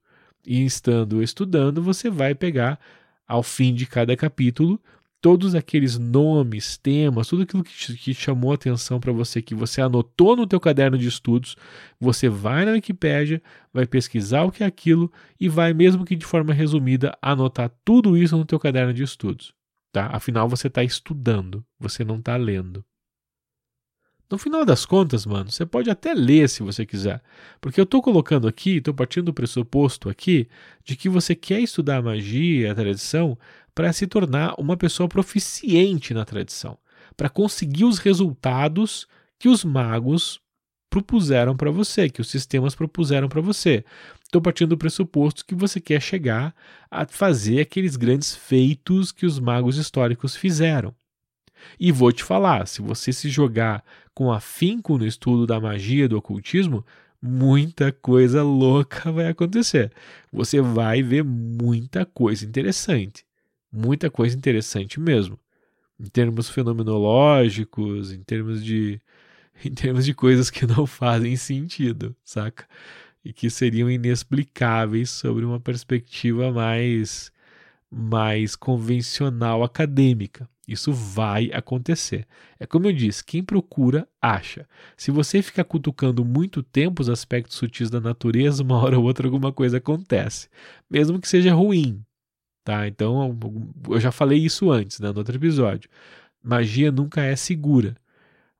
[0.45, 2.79] E estando estudando, você vai pegar
[3.27, 4.79] ao fim de cada capítulo
[5.23, 10.35] todos aqueles nomes, temas, tudo aquilo que, que chamou atenção para você, que você anotou
[10.35, 11.55] no teu caderno de estudos,
[11.97, 13.41] você vai na Wikipédia,
[13.73, 15.09] vai pesquisar o que é aquilo
[15.39, 19.53] e vai, mesmo que de forma resumida, anotar tudo isso no teu caderno de estudos.
[19.93, 20.09] Tá?
[20.11, 22.83] Afinal, você está estudando, você não está lendo.
[24.27, 27.21] No final das contas, mano, você pode até ler se você quiser.
[27.61, 30.49] Porque eu estou colocando aqui, estou partindo do pressuposto aqui,
[30.83, 33.37] de que você quer estudar a magia, a tradição,
[33.75, 36.75] para se tornar uma pessoa proficiente na tradição,
[37.15, 39.07] para conseguir os resultados
[39.37, 40.41] que os magos
[40.89, 43.85] propuseram para você, que os sistemas propuseram para você.
[44.33, 46.55] Estou partindo do pressuposto que você quer chegar
[46.89, 50.91] a fazer aqueles grandes feitos que os magos históricos fizeram.
[51.79, 56.17] E vou te falar, se você se jogar com afinco no estudo da magia do
[56.17, 56.83] ocultismo,
[57.21, 59.91] muita coisa louca vai acontecer.
[60.31, 63.23] Você vai ver muita coisa interessante
[63.71, 65.39] muita coisa interessante mesmo.
[65.99, 68.99] Em termos fenomenológicos, em termos de
[69.65, 72.67] em termos de coisas que não fazem sentido, saca?
[73.23, 77.31] E que seriam inexplicáveis sobre uma perspectiva mais
[77.91, 80.49] mais convencional acadêmica.
[80.67, 82.25] Isso vai acontecer.
[82.59, 84.67] É como eu disse, quem procura, acha.
[84.97, 89.27] Se você ficar cutucando muito tempo os aspectos sutis da natureza, uma hora ou outra
[89.27, 90.49] alguma coisa acontece.
[90.89, 92.03] Mesmo que seja ruim,
[92.63, 92.87] Tá?
[92.87, 93.37] Então,
[93.89, 95.89] eu já falei isso antes, né, no outro episódio.
[96.41, 97.95] Magia nunca é segura,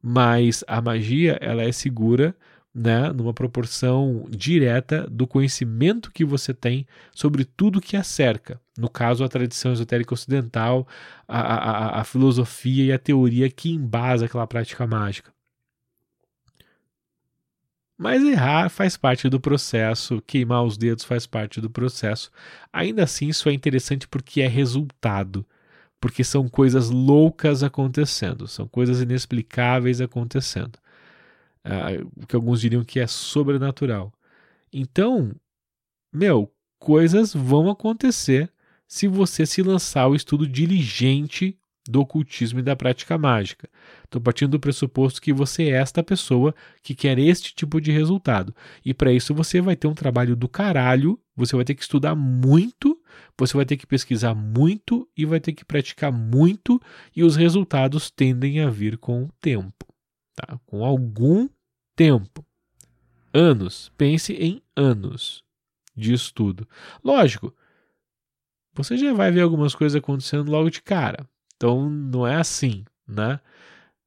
[0.02, 2.36] mas a magia ela é segura
[2.74, 8.60] né, numa proporção direta do conhecimento que você tem sobre tudo que a cerca.
[8.78, 10.88] No caso, a tradição esotérica ocidental,
[11.28, 15.32] a, a, a filosofia e a teoria que embasa aquela prática mágica.
[17.96, 22.32] Mas errar faz parte do processo, queimar os dedos faz parte do processo.
[22.72, 25.46] Ainda assim, isso é interessante porque é resultado,
[26.02, 30.80] porque são coisas loucas acontecendo, são coisas inexplicáveis acontecendo.
[31.66, 34.12] Uh, o que alguns diriam que é sobrenatural.
[34.72, 35.34] Então,
[36.12, 38.52] meu, coisas vão acontecer
[38.88, 41.58] se você se lançar ao estudo diligente
[41.88, 43.70] do ocultismo e da prática mágica.
[44.06, 48.56] Estou partindo do pressuposto que você é esta pessoa que quer este tipo de resultado.
[48.86, 52.16] E para isso você vai ter um trabalho do caralho, você vai ter que estudar
[52.16, 52.98] muito,
[53.38, 56.80] você vai ter que pesquisar muito e vai ter que praticar muito,
[57.16, 59.86] e os resultados tendem a vir com o tempo,
[60.36, 60.60] tá?
[60.66, 61.48] com algum
[61.96, 62.46] tempo.
[63.34, 63.92] Anos.
[63.98, 65.44] Pense em anos
[65.96, 66.68] de estudo.
[67.04, 67.54] Lógico,
[68.74, 71.28] você já vai ver algumas coisas acontecendo logo de cara.
[71.56, 73.40] Então não é assim, né?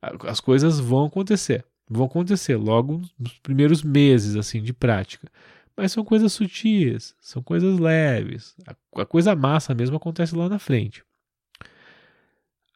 [0.00, 5.28] As coisas vão acontecer, vão acontecer logo nos primeiros meses assim de prática.
[5.76, 8.56] Mas são coisas sutis, são coisas leves.
[8.94, 11.04] A coisa massa mesmo acontece lá na frente.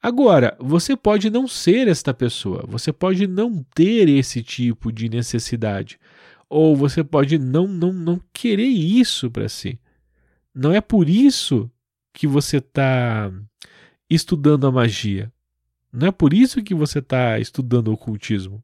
[0.02, 5.98] Agora, você pode não ser esta pessoa, você pode não ter esse tipo de necessidade,
[6.48, 9.78] ou você pode não não, não querer isso para si.
[10.54, 11.70] Não é por isso
[12.12, 13.30] que você está
[14.08, 15.32] estudando a magia.
[15.92, 18.62] Não é por isso que você está estudando o ocultismo.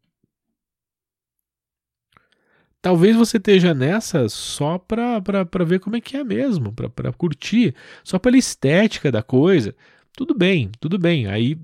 [2.80, 8.18] Talvez você esteja nessa só para ver como é que é mesmo, para curtir, só
[8.18, 9.74] pela estética da coisa.
[10.16, 11.26] Tudo bem, tudo bem.
[11.26, 11.58] Aí,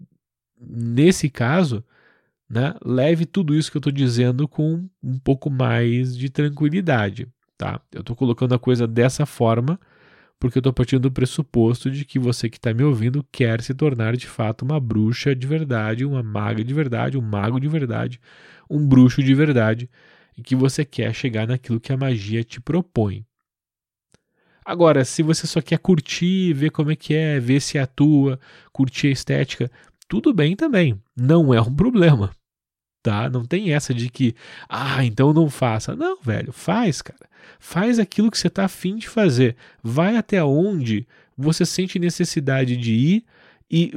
[0.60, 1.82] nesse caso,
[2.48, 7.26] né, leve tudo isso que eu estou dizendo com um pouco mais de tranquilidade.
[7.56, 7.80] Tá?
[7.90, 9.80] Eu estou colocando a coisa dessa forma
[10.38, 13.72] porque eu estou partindo do pressuposto de que você que está me ouvindo quer se
[13.72, 18.20] tornar de fato uma bruxa de verdade, uma maga de verdade, um mago de verdade,
[18.68, 19.88] um bruxo de verdade,
[20.36, 23.24] e que você quer chegar naquilo que a magia te propõe.
[24.64, 28.38] Agora, se você só quer curtir, ver como é que é, ver se atua,
[28.72, 29.70] curtir a estética,
[30.08, 32.30] tudo bem também, não é um problema
[33.02, 33.28] tá?
[33.28, 34.34] Não tem essa de que,
[34.68, 35.94] ah, então não faça.
[35.96, 37.28] Não, velho, faz, cara.
[37.58, 39.56] Faz aquilo que você está afim de fazer.
[39.82, 41.06] Vai até onde
[41.36, 43.24] você sente necessidade de ir
[43.70, 43.92] e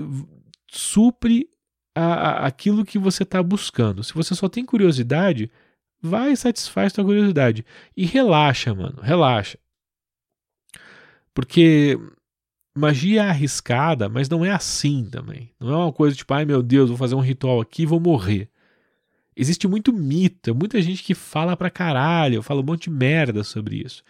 [0.68, 1.48] supre
[1.94, 4.04] a, a, aquilo que você está buscando.
[4.04, 5.52] Se você só tem curiosidade,
[6.02, 7.64] vai e satisfaz sua curiosidade.
[7.96, 9.60] E relaxa, mano, relaxa.
[11.36, 12.00] Porque
[12.76, 15.52] magia é arriscada, mas não é assim também.
[15.60, 18.00] Não é uma coisa tipo, ai meu Deus, vou fazer um ritual aqui e vou
[18.00, 18.50] morrer.
[19.38, 23.84] Existe muito mito, muita gente que fala pra caralho, fala um monte de merda sobre
[23.86, 24.02] isso.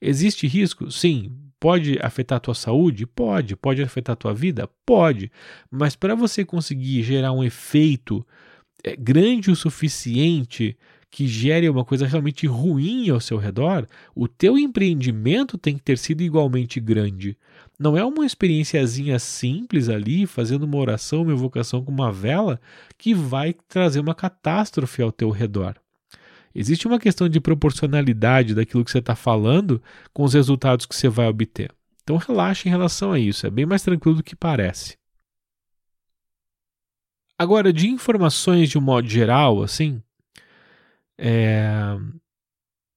[0.00, 0.90] Existe risco?
[0.90, 1.32] Sim.
[1.60, 3.06] Pode afetar a tua saúde?
[3.06, 3.54] Pode.
[3.54, 4.68] Pode afetar a tua vida?
[4.84, 5.30] Pode.
[5.70, 8.26] Mas para você conseguir gerar um efeito
[8.82, 10.76] é, grande o suficiente
[11.12, 15.98] que gere uma coisa realmente ruim ao seu redor, o teu empreendimento tem que ter
[15.98, 17.36] sido igualmente grande.
[17.78, 22.58] Não é uma experiênciazinha simples ali, fazendo uma oração, uma evocação com uma vela,
[22.96, 25.76] que vai trazer uma catástrofe ao teu redor.
[26.54, 29.82] Existe uma questão de proporcionalidade daquilo que você está falando
[30.14, 31.70] com os resultados que você vai obter.
[32.02, 34.96] Então relaxe em relação a isso, é bem mais tranquilo do que parece.
[37.38, 40.02] Agora, de informações de um modo geral, assim,
[41.18, 41.96] é...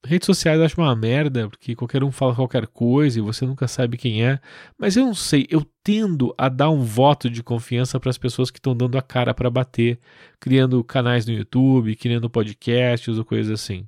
[0.05, 3.67] Redes sociais eu acho uma merda, porque qualquer um fala qualquer coisa e você nunca
[3.67, 4.39] sabe quem é.
[4.77, 8.51] Mas eu não sei, eu tendo a dar um voto de confiança para as pessoas
[8.51, 9.99] que estão dando a cara para bater,
[10.39, 13.87] criando canais no YouTube, criando podcasts ou coisas assim.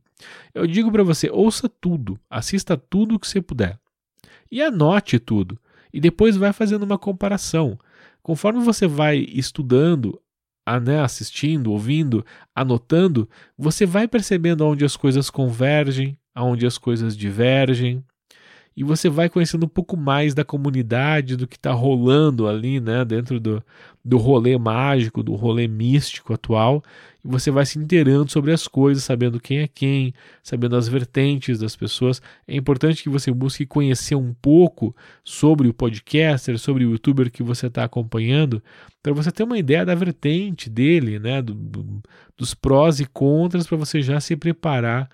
[0.55, 3.79] Eu digo para você, ouça tudo, assista tudo que você puder.
[4.51, 5.59] E anote tudo.
[5.93, 7.77] E depois vai fazendo uma comparação.
[8.23, 10.19] Conforme você vai estudando,
[10.81, 18.03] né, assistindo, ouvindo, anotando, você vai percebendo onde as coisas convergem, aonde as coisas divergem,
[18.77, 23.03] e você vai conhecendo um pouco mais da comunidade, do que está rolando ali, né,
[23.03, 23.63] dentro do,
[24.05, 26.83] do rolê mágico, do rolê místico atual,
[27.25, 30.13] e você vai se inteirando sobre as coisas, sabendo quem é quem,
[30.43, 32.21] sabendo as vertentes das pessoas.
[32.47, 37.41] É importante que você busque conhecer um pouco sobre o podcaster, sobre o youtuber que
[37.41, 38.61] você está acompanhando,
[39.01, 42.03] para você ter uma ideia da vertente dele, né, do, do,
[42.37, 45.09] dos prós e contras, para você já se preparar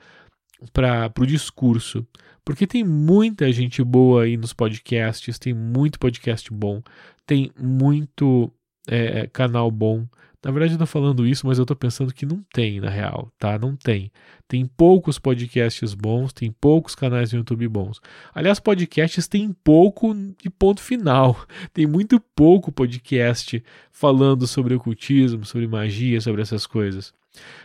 [0.74, 2.06] para o discurso.
[2.46, 6.82] Porque tem muita gente boa aí nos podcasts, tem muito podcast bom,
[7.26, 8.52] tem muito
[8.88, 10.06] é, é canal bom.
[10.44, 13.32] Na verdade, eu tô falando isso, mas eu tô pensando que não tem, na real,
[13.40, 13.58] tá?
[13.58, 14.12] Não tem.
[14.46, 18.02] Tem poucos podcasts bons, tem poucos canais no YouTube bons.
[18.36, 21.48] Aliás, podcasts tem pouco de ponto final.
[21.74, 27.14] Tem muito pouco podcast falando sobre ocultismo, sobre magia, sobre essas coisas.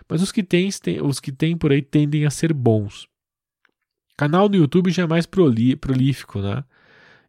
[0.09, 0.71] Mas os que tem,
[1.03, 3.08] os que tem por aí tendem a ser bons.
[4.19, 6.65] Canal no YouTube já é mais prolífico, né?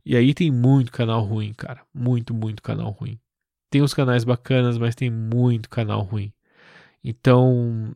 [0.03, 1.81] E aí tem muito canal ruim, cara.
[1.93, 3.19] Muito, muito canal ruim.
[3.69, 6.33] Tem os canais bacanas, mas tem muito canal ruim.
[7.03, 7.93] Então,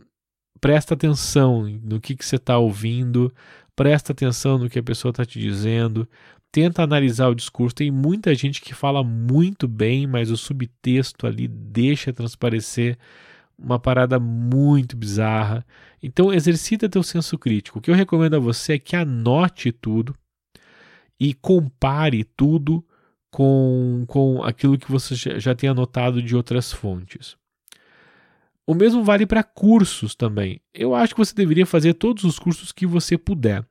[0.62, 3.34] presta atenção no que, que você está ouvindo,
[3.76, 6.08] presta atenção no que a pessoa está te dizendo,
[6.52, 7.74] tenta analisar o discurso.
[7.74, 13.00] Tem muita gente que fala muito bem, mas o subtexto ali deixa transparecer
[13.64, 15.66] uma parada muito bizarra.
[16.02, 17.80] Então exercita teu senso crítico.
[17.80, 20.16] O que eu recomendo a você é que anote tudo
[21.20, 22.86] e compare tudo
[23.32, 27.38] com, com aquilo que você já tem anotado de outras fontes.
[28.68, 30.62] O mesmo vale para cursos também.
[30.74, 33.66] Eu acho que você deveria fazer todos os cursos que você puder.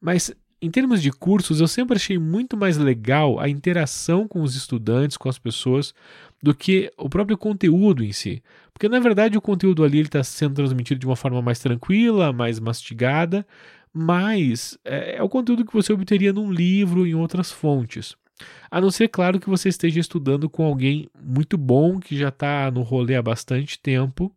[0.00, 4.54] Mas em termos de cursos, eu sempre achei muito mais legal a interação com os
[4.54, 5.94] estudantes, com as pessoas,
[6.42, 8.42] do que o próprio conteúdo em si.
[8.72, 12.58] Porque na verdade o conteúdo ali está sendo transmitido de uma forma mais tranquila, mais
[12.60, 13.46] mastigada,
[13.92, 18.14] mas é, é o conteúdo que você obteria num livro em outras fontes.
[18.70, 22.70] A não ser, claro, que você esteja estudando com alguém muito bom, que já está
[22.70, 24.34] no rolê há bastante tempo.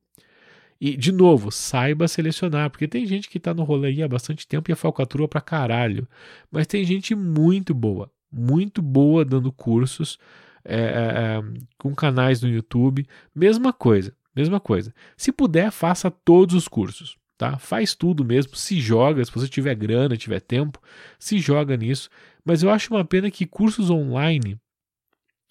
[0.85, 4.45] E, de novo, saiba selecionar, porque tem gente que está no rolê aí há bastante
[4.45, 6.05] tempo e é falcatrua pra caralho.
[6.51, 10.19] Mas tem gente muito boa, muito boa dando cursos
[10.65, 11.43] é, é, é,
[11.77, 13.07] com canais no YouTube.
[13.33, 14.93] Mesma coisa, mesma coisa.
[15.15, 17.17] Se puder, faça todos os cursos.
[17.37, 17.57] Tá?
[17.57, 20.81] Faz tudo mesmo, se joga, se você tiver grana, tiver tempo,
[21.17, 22.09] se joga nisso.
[22.43, 24.59] Mas eu acho uma pena que cursos online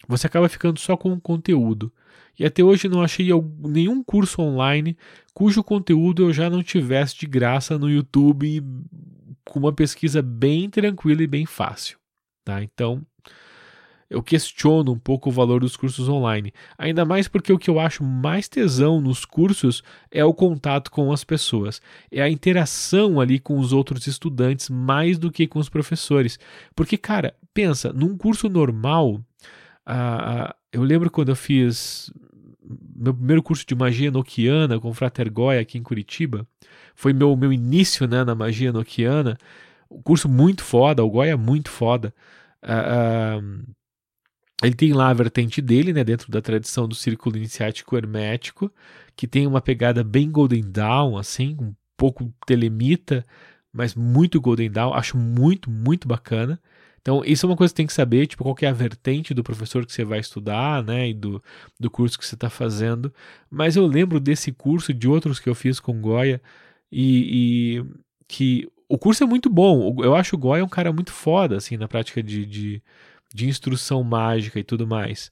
[0.07, 1.91] você acaba ficando só com o conteúdo.
[2.37, 3.29] E até hoje não achei
[3.59, 4.97] nenhum curso online
[5.33, 8.63] cujo conteúdo eu já não tivesse de graça no YouTube
[9.45, 11.97] com uma pesquisa bem tranquila e bem fácil.
[12.43, 12.63] Tá?
[12.63, 13.05] Então,
[14.13, 16.53] eu questiono um pouco o valor dos cursos online.
[16.77, 21.11] Ainda mais porque o que eu acho mais tesão nos cursos é o contato com
[21.11, 21.81] as pessoas,
[22.11, 26.37] é a interação ali com os outros estudantes mais do que com os professores.
[26.75, 32.11] Porque, cara, pensa, num curso normal, uh, eu lembro quando eu fiz
[32.95, 36.47] meu primeiro curso de magia noquiana com o Frater Goya aqui em Curitiba.
[36.95, 39.37] Foi meu, meu início né, na magia noquiana.
[39.89, 42.13] Um curso muito foda, o Goya é muito foda.
[42.63, 43.73] Uh, uh,
[44.63, 48.71] ele tem lá a vertente dele, né, dentro da tradição do círculo iniciático hermético,
[49.15, 53.25] que tem uma pegada bem Golden Dawn, assim, um pouco telemita,
[53.71, 56.59] mas muito Golden Dawn, acho muito, muito bacana.
[57.03, 59.43] Então, isso é uma coisa que tem que saber, tipo, qual é a vertente do
[59.43, 61.43] professor que você vai estudar, né, e do,
[61.77, 63.13] do curso que você está fazendo.
[63.51, 66.41] Mas eu lembro desse curso, de outros que eu fiz com Goya,
[66.89, 67.85] e, e
[68.25, 69.97] que o curso é muito bom.
[70.01, 72.81] Eu acho o Goya um cara muito foda, assim, na prática de, de,
[73.33, 75.29] de instrução mágica e tudo mais.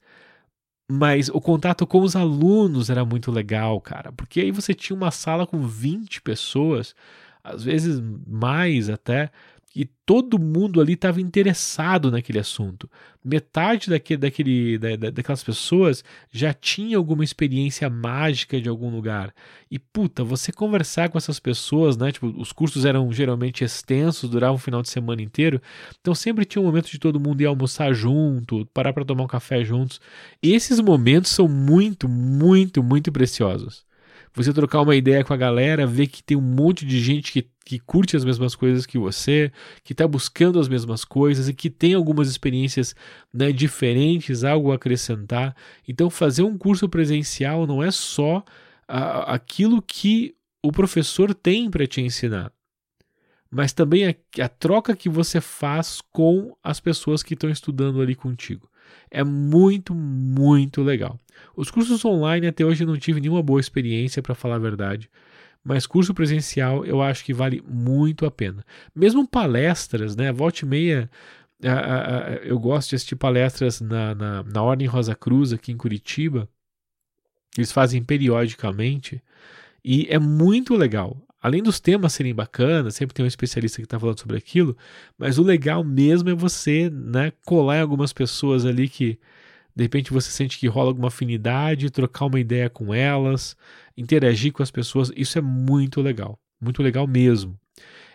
[0.92, 5.10] Mas o contato com os alunos era muito legal, cara, porque aí você tinha uma
[5.10, 6.94] sala com 20 pessoas,
[7.42, 9.32] às vezes mais até,
[9.76, 12.90] e todo mundo ali estava interessado naquele assunto.
[13.24, 19.34] Metade daquele, daquele, da, daquelas pessoas já tinha alguma experiência mágica de algum lugar.
[19.70, 22.12] E puta, você conversar com essas pessoas, né?
[22.12, 25.62] Tipo, os cursos eram geralmente extensos, duravam um final de semana inteiro.
[26.02, 29.28] Então sempre tinha um momento de todo mundo ir almoçar junto, parar para tomar um
[29.28, 30.02] café juntos.
[30.42, 33.86] Esses momentos são muito, muito, muito preciosos
[34.34, 37.50] você trocar uma ideia com a galera, ver que tem um monte de gente que,
[37.66, 39.52] que curte as mesmas coisas que você,
[39.84, 42.96] que está buscando as mesmas coisas e que tem algumas experiências
[43.34, 45.56] né, diferentes, algo a acrescentar.
[45.88, 48.44] Então, fazer um curso presencial não é só
[48.88, 52.54] a, aquilo que o professor tem para te ensinar,
[53.50, 58.16] mas também a, a troca que você faz com as pessoas que estão estudando ali
[58.16, 58.71] contigo.
[59.10, 61.20] É muito, muito legal.
[61.56, 65.10] Os cursos online até hoje não tive nenhuma boa experiência, para falar a verdade.
[65.64, 68.66] Mas curso presencial eu acho que vale muito a pena.
[68.96, 70.32] Mesmo palestras, né?
[70.32, 71.10] Volte meia,
[72.44, 76.50] eu gosto de assistir palestras na, na, na Ordem Rosa Cruz aqui em Curitiba.
[77.56, 79.22] Eles fazem periodicamente.
[79.84, 81.18] E é muito legal.
[81.42, 84.78] Além dos temas serem bacanas, sempre tem um especialista que está falando sobre aquilo,
[85.18, 89.20] mas o legal mesmo é você né, colar em algumas pessoas ali que
[89.76, 93.56] de repente você sente que rola alguma afinidade, trocar uma ideia com elas,
[93.98, 97.58] interagir com as pessoas, isso é muito legal, muito legal mesmo.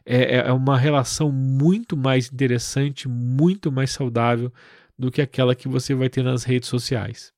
[0.04, 4.52] É, é, é uma relação muito mais interessante, muito mais saudável
[4.96, 7.35] do que aquela que você vai ter nas redes sociais.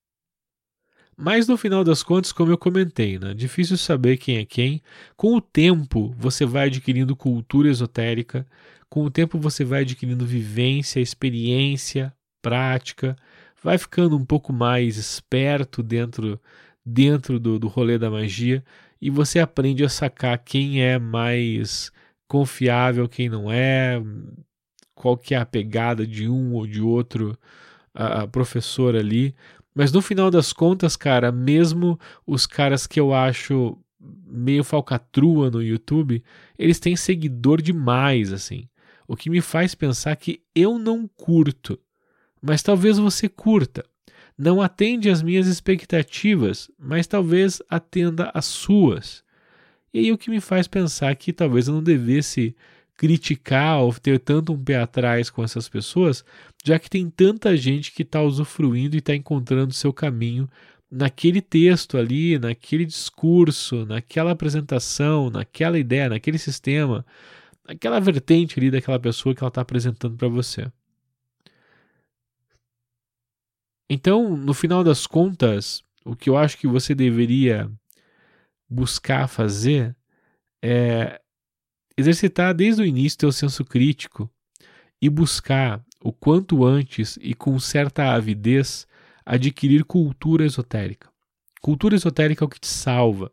[1.20, 4.80] Mas no final das contas, como eu comentei, né, difícil saber quem é quem.
[5.16, 8.46] Com o tempo, você vai adquirindo cultura esotérica,
[8.88, 13.16] com o tempo, você vai adquirindo vivência, experiência, prática,
[13.62, 16.40] vai ficando um pouco mais esperto dentro,
[16.86, 18.64] dentro do, do rolê da magia
[19.00, 21.90] e você aprende a sacar quem é mais
[22.28, 24.00] confiável, quem não é,
[24.94, 27.36] qual que é a pegada de um ou de outro
[27.94, 29.34] uh, professor ali.
[29.78, 31.96] Mas no final das contas, cara, mesmo
[32.26, 33.78] os caras que eu acho
[34.26, 36.20] meio falcatrua no YouTube,
[36.58, 38.68] eles têm seguidor demais, assim.
[39.06, 41.78] O que me faz pensar que eu não curto,
[42.42, 43.84] mas talvez você curta.
[44.36, 49.22] Não atende às minhas expectativas, mas talvez atenda às suas.
[49.94, 52.56] E aí o que me faz pensar que talvez eu não devesse
[52.98, 56.24] criticar ou ter tanto um pé atrás com essas pessoas,
[56.64, 60.50] já que tem tanta gente que está usufruindo e está encontrando seu caminho
[60.90, 67.06] naquele texto ali, naquele discurso, naquela apresentação, naquela ideia, naquele sistema,
[67.66, 70.70] naquela vertente ali daquela pessoa que ela está apresentando para você.
[73.88, 77.70] Então, no final das contas, o que eu acho que você deveria
[78.68, 79.96] buscar fazer
[80.60, 81.20] é
[81.98, 84.30] exercitar desde o início teu senso crítico
[85.02, 88.86] e buscar o quanto antes e com certa avidez
[89.26, 91.08] adquirir cultura esotérica.
[91.60, 93.32] Cultura esotérica é o que te salva.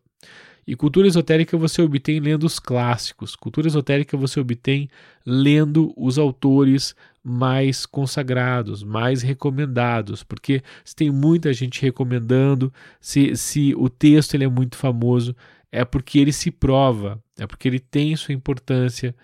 [0.68, 3.36] E cultura esotérica você obtém lendo os clássicos.
[3.36, 4.90] Cultura esotérica você obtém
[5.24, 13.76] lendo os autores mais consagrados, mais recomendados, porque se tem muita gente recomendando, se, se
[13.76, 15.36] o texto ele é muito famoso,
[15.76, 19.16] é porque ele se prova, é porque ele tem sua importância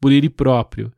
[0.00, 0.90] por ele próprio.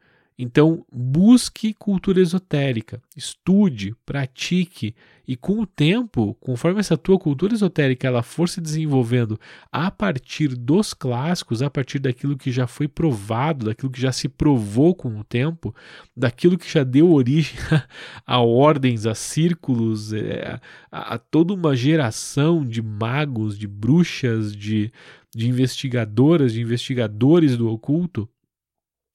[0.43, 4.95] Então, busque cultura esotérica, estude, pratique
[5.29, 9.39] e com o tempo, conforme essa tua cultura esotérica ela for se desenvolvendo
[9.71, 14.31] a partir dos clássicos, a partir daquilo que já foi provado, daquilo que já se
[14.31, 15.75] provou com o tempo,
[16.17, 17.59] daquilo que já deu origem
[18.27, 20.59] a ordens, a círculos, é,
[20.91, 24.91] a, a toda uma geração de magos, de bruxas, de,
[25.37, 28.27] de investigadoras, de investigadores do oculto,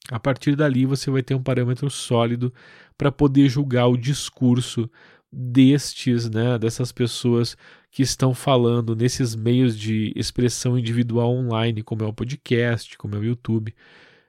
[0.10, 2.54] a partir dali você vai ter um parâmetro sólido
[2.98, 4.90] para poder julgar o discurso
[5.32, 7.58] destes, né, dessas pessoas
[7.92, 13.20] que estão falando nesses meios de expressão individual online, como é o podcast, como é
[13.20, 13.74] o YouTube,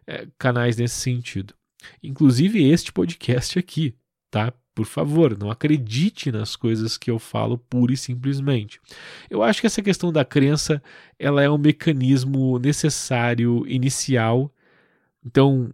[0.06, 1.54] é, canais nesse sentido.
[2.02, 3.94] Inclusive este podcast aqui,
[4.30, 4.52] tá?
[4.74, 8.78] Por favor, não acredite nas coisas que eu falo pura e simplesmente.
[9.30, 10.82] Eu acho que essa questão da crença,
[11.18, 14.52] ela é um mecanismo necessário inicial
[15.26, 15.72] então,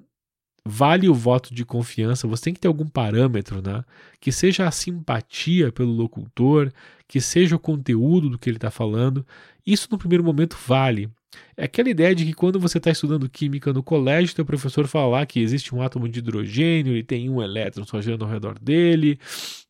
[0.65, 3.85] vale o voto de confiança, você tem que ter algum parâmetro, né?
[4.19, 6.73] Que seja a simpatia pelo locutor,
[7.07, 9.27] que seja o conteúdo do que ele está falando.
[9.67, 11.11] Isso no primeiro momento vale.
[11.57, 15.25] É aquela ideia de que quando você está estudando química no colégio, teu professor fala
[15.27, 19.19] que existe um átomo de hidrogênio, ele tem um elétron só girando ao redor dele,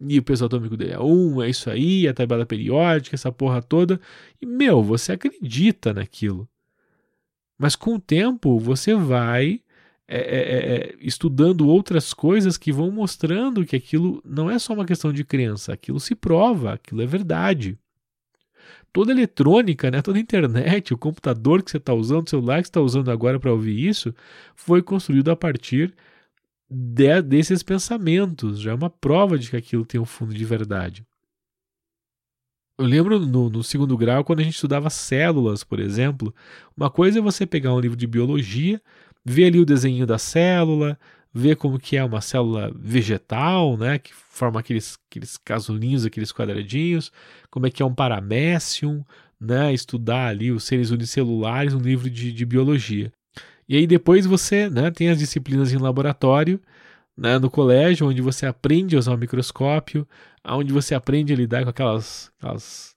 [0.00, 3.62] e o peso atômico dele é um, é isso aí, a tabela periódica, essa porra
[3.62, 4.00] toda.
[4.40, 6.48] E, meu, você acredita naquilo.
[7.58, 9.60] Mas com o tempo, você vai
[10.14, 14.74] é, é, é, é, estudando outras coisas que vão mostrando que aquilo não é só
[14.74, 17.78] uma questão de crença, aquilo se prova, aquilo é verdade.
[18.92, 22.70] Toda eletrônica, né, toda internet, o computador que você está usando, o celular que você
[22.70, 24.14] está usando agora para ouvir isso,
[24.54, 25.94] foi construído a partir
[26.68, 28.60] de, desses pensamentos.
[28.60, 31.06] Já é uma prova de que aquilo tem um fundo de verdade.
[32.78, 36.34] Eu lembro no, no, segundo grau, quando a gente estudava células, por exemplo,
[36.76, 38.78] uma coisa é você pegar um livro de biologia,
[39.24, 40.98] ver ali o desenho da célula,
[41.32, 47.10] ver como que é uma célula vegetal, né, que forma aqueles, aqueles casulinhos, aqueles quadradinhos,
[47.50, 49.04] como é que é um paramécium,
[49.40, 53.12] né, estudar ali os seres unicelulares, um livro de, de biologia.
[53.68, 56.60] E aí depois você né, tem as disciplinas em laboratório,
[57.16, 60.06] né, no colégio, onde você aprende a usar o microscópio,
[60.44, 62.91] onde você aprende a lidar com aquelas, aquelas,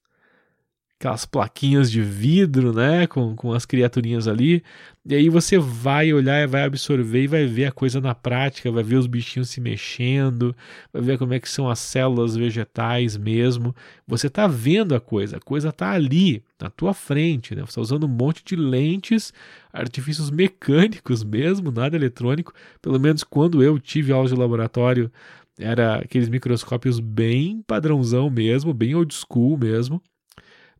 [0.99, 4.63] aquelas plaquinhas de vidro, né, com, com as criaturinhas ali.
[5.05, 8.81] E aí você vai olhar, vai absorver e vai ver a coisa na prática, vai
[8.81, 10.55] ver os bichinhos se mexendo,
[10.91, 13.75] vai ver como é que são as células vegetais mesmo.
[14.07, 17.61] Você está vendo a coisa, a coisa está ali, na tua frente, né?
[17.61, 19.33] Você está usando um monte de lentes,
[19.71, 22.53] artifícios mecânicos mesmo, nada eletrônico.
[22.81, 25.11] Pelo menos quando eu tive aula de laboratório,
[25.59, 30.01] era aqueles microscópios bem padrãozão mesmo, bem old school mesmo,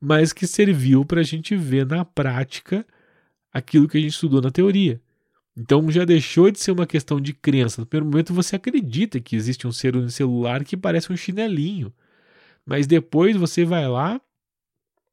[0.06, 2.86] mas que serviu para a gente ver na prática
[3.52, 5.02] aquilo que a gente estudou na teoria.
[5.58, 7.82] Então já deixou de ser uma questão de crença.
[7.82, 11.92] No primeiro momento você acredita que existe um ser unicelular que parece um chinelinho.
[12.64, 14.22] Mas depois você vai lá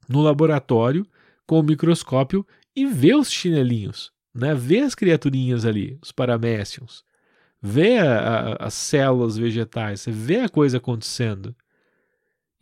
[0.06, 1.06] no laboratório
[1.46, 2.46] com o microscópio
[2.76, 4.54] e vê os chinelinhos, né?
[4.54, 7.02] vê as criaturinhas ali, os paramécions,
[7.62, 11.56] vê a, a, as células vegetais, você vê a coisa acontecendo.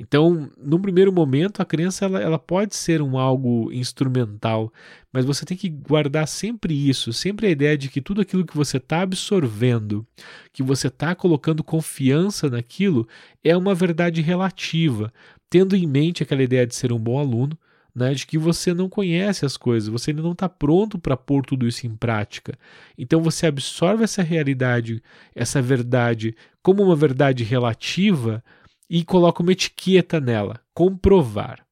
[0.02, 4.72] Então, num primeiro momento, a crença ela, ela pode ser um algo instrumental,
[5.12, 8.56] mas você tem que guardar sempre isso, sempre a ideia de que tudo aquilo que
[8.56, 10.06] você está absorvendo,
[10.54, 13.06] que você está colocando confiança naquilo,
[13.44, 15.12] é uma verdade relativa,
[15.50, 17.58] tendo em mente aquela ideia de ser um bom aluno,
[17.94, 21.44] né, de que você não conhece as coisas, você ainda não está pronto para pôr
[21.44, 22.58] tudo isso em prática.
[22.96, 25.02] Então você absorve essa realidade,
[25.34, 28.42] essa verdade, como uma verdade relativa
[28.90, 31.64] e coloca uma etiqueta nela, comprovar.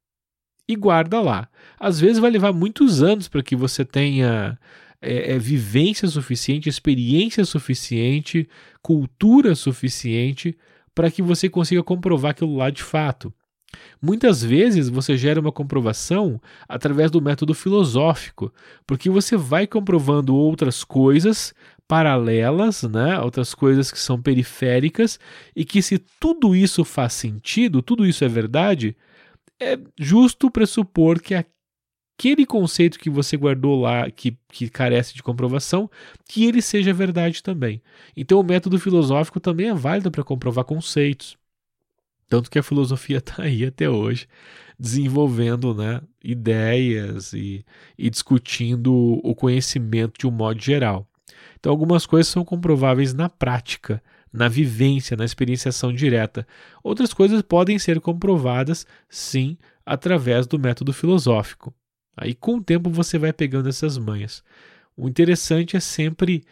[0.68, 1.48] E guarda lá.
[1.80, 4.56] Às vezes vai levar muitos anos para que você tenha
[5.02, 8.48] é, é, vivência suficiente, experiência suficiente,
[8.80, 10.56] cultura suficiente
[10.94, 13.32] para que você consiga comprovar aquilo lá de fato.
[14.00, 18.52] Muitas vezes você gera uma comprovação através do método filosófico,
[18.86, 21.52] porque você vai comprovando outras coisas
[21.88, 23.18] paralelas, né?
[23.18, 25.18] outras coisas que são periféricas,
[25.56, 28.94] e que se tudo isso faz sentido, tudo isso é verdade,
[29.58, 35.90] é justo pressupor que aquele conceito que você guardou lá, que, que carece de comprovação,
[36.28, 37.80] que ele seja verdade também.
[38.16, 41.38] Então o método filosófico também é válido para comprovar conceitos.
[42.28, 44.28] Tanto que a filosofia está aí até hoje,
[44.78, 47.64] desenvolvendo né, ideias e,
[47.96, 48.92] e discutindo
[49.22, 51.08] o conhecimento de um modo geral.
[51.58, 54.02] Então, algumas coisas são comprováveis na prática,
[54.32, 56.46] na vivência, na experienciação direta.
[56.82, 61.74] Outras coisas podem ser comprovadas, sim, através do método filosófico.
[62.16, 64.42] Aí, com o tempo, você vai pegando essas manhas.
[64.96, 66.44] O interessante é sempre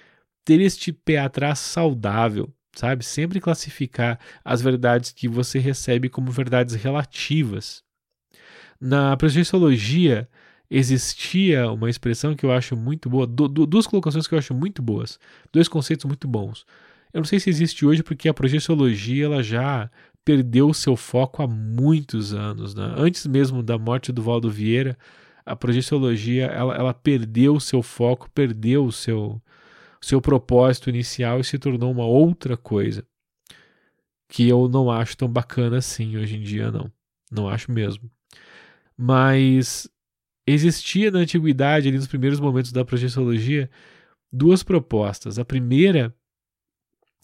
[0.45, 3.05] ter este pé atrás saudável, sabe?
[3.05, 7.83] Sempre classificar as verdades que você recebe como verdades relativas.
[8.81, 10.29] Na projeciologia
[10.71, 14.83] existia uma expressão que eu acho muito boa, do, duas colocações que eu acho muito
[14.83, 15.19] boas,
[15.53, 16.67] dois conceitos muito bons.
[17.13, 19.91] Eu não sei se existe hoje porque a projeciologia ela já
[20.25, 22.95] perdeu o seu foco há muitos anos, né?
[22.97, 24.99] Antes mesmo da morte do Valdo Vieira,
[25.45, 29.41] a projeciologia ela, ela perdeu o seu foco, perdeu o seu
[30.01, 33.05] seu propósito inicial e se tornou uma outra coisa.
[34.29, 36.91] Que eu não acho tão bacana assim hoje em dia, não.
[37.31, 38.11] Não acho mesmo.
[38.97, 39.89] Mas
[40.47, 43.71] existia na antiguidade, ali nos primeiros momentos da projeciologia,
[44.33, 45.39] duas propostas.
[45.39, 46.15] A primeira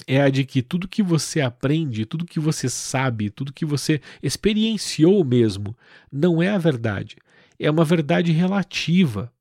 [0.07, 4.01] é a de que tudo que você aprende, tudo que você sabe, tudo que você
[4.23, 5.77] experienciou mesmo,
[6.11, 7.17] não é a verdade.
[7.59, 9.33] É uma verdade relativa.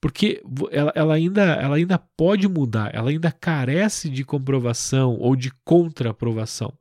[0.00, 5.50] Porque ela, ela, ainda, ela ainda pode mudar, ela ainda carece de comprovação ou de
[5.64, 6.72] contraprovação.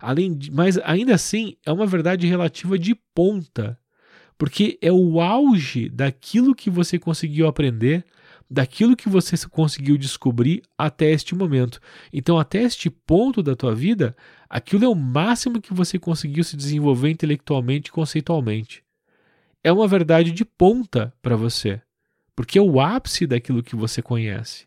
[0.00, 3.78] Além de, mas ainda assim é uma verdade relativa de ponta,
[4.36, 8.04] porque é o auge daquilo que você conseguiu aprender,
[8.50, 11.80] daquilo que você conseguiu descobrir até este momento.
[12.12, 14.16] Então, até este ponto da tua vida,
[14.48, 18.82] aquilo é o máximo que você conseguiu se desenvolver intelectualmente e conceitualmente.
[19.62, 21.80] É uma verdade de ponta para você
[22.34, 24.66] porque é o ápice daquilo que você conhece.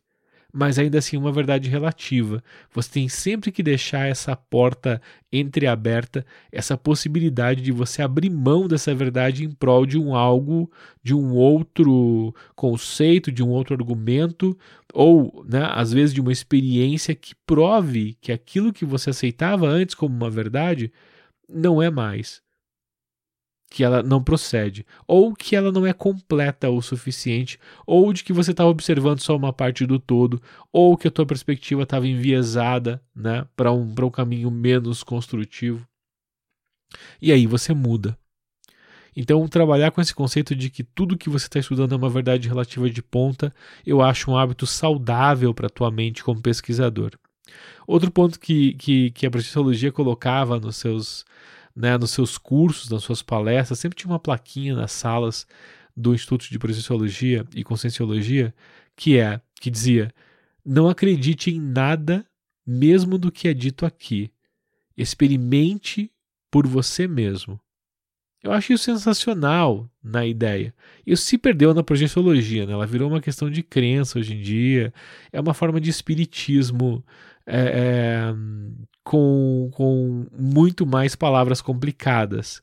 [0.54, 2.44] Mas ainda assim, uma verdade relativa.
[2.74, 5.02] Você tem sempre que deixar essa porta
[5.32, 10.72] entreaberta, essa possibilidade de você abrir mão dessa verdade em prol de um algo,
[11.04, 14.58] de um outro conceito, de um outro argumento,
[14.94, 19.96] ou, né, às vezes, de uma experiência que prove que aquilo que você aceitava antes
[19.96, 20.92] como uma verdade
[21.48, 22.42] não é mais
[23.70, 28.32] que ela não procede, ou que ela não é completa o suficiente, ou de que
[28.32, 30.42] você estava observando só uma parte do todo,
[30.72, 35.86] ou que a tua perspectiva estava enviesada né, para um, um caminho menos construtivo.
[37.22, 38.18] E aí você muda.
[39.20, 42.48] Então, trabalhar com esse conceito de que tudo que você está estudando é uma verdade
[42.48, 43.54] relativa de ponta,
[43.86, 47.12] eu acho um hábito saudável para a tua mente como pesquisador.
[47.88, 51.26] Outro ponto que, que, que a Projeciologia colocava nos seus
[51.78, 55.46] né, nos seus cursos, nas suas palestras, sempre tinha uma plaquinha nas salas
[55.96, 58.54] do Instituto de Processiologia e Conscienciologia
[58.96, 60.12] que é que dizia:
[60.66, 62.26] não acredite em nada
[62.66, 64.32] mesmo do que é dito aqui.
[64.98, 66.12] Experimente
[66.50, 67.60] por você mesmo.
[68.44, 70.74] Eu acho isso sensacional na ideia.
[71.06, 72.74] Isso se perdeu na projeciologia, né?
[72.74, 74.94] ela virou uma questão de crença hoje em dia,
[75.32, 77.04] é uma forma de espiritismo
[77.48, 78.36] é, é,
[79.04, 82.62] com, com muito mais palavras complicadas.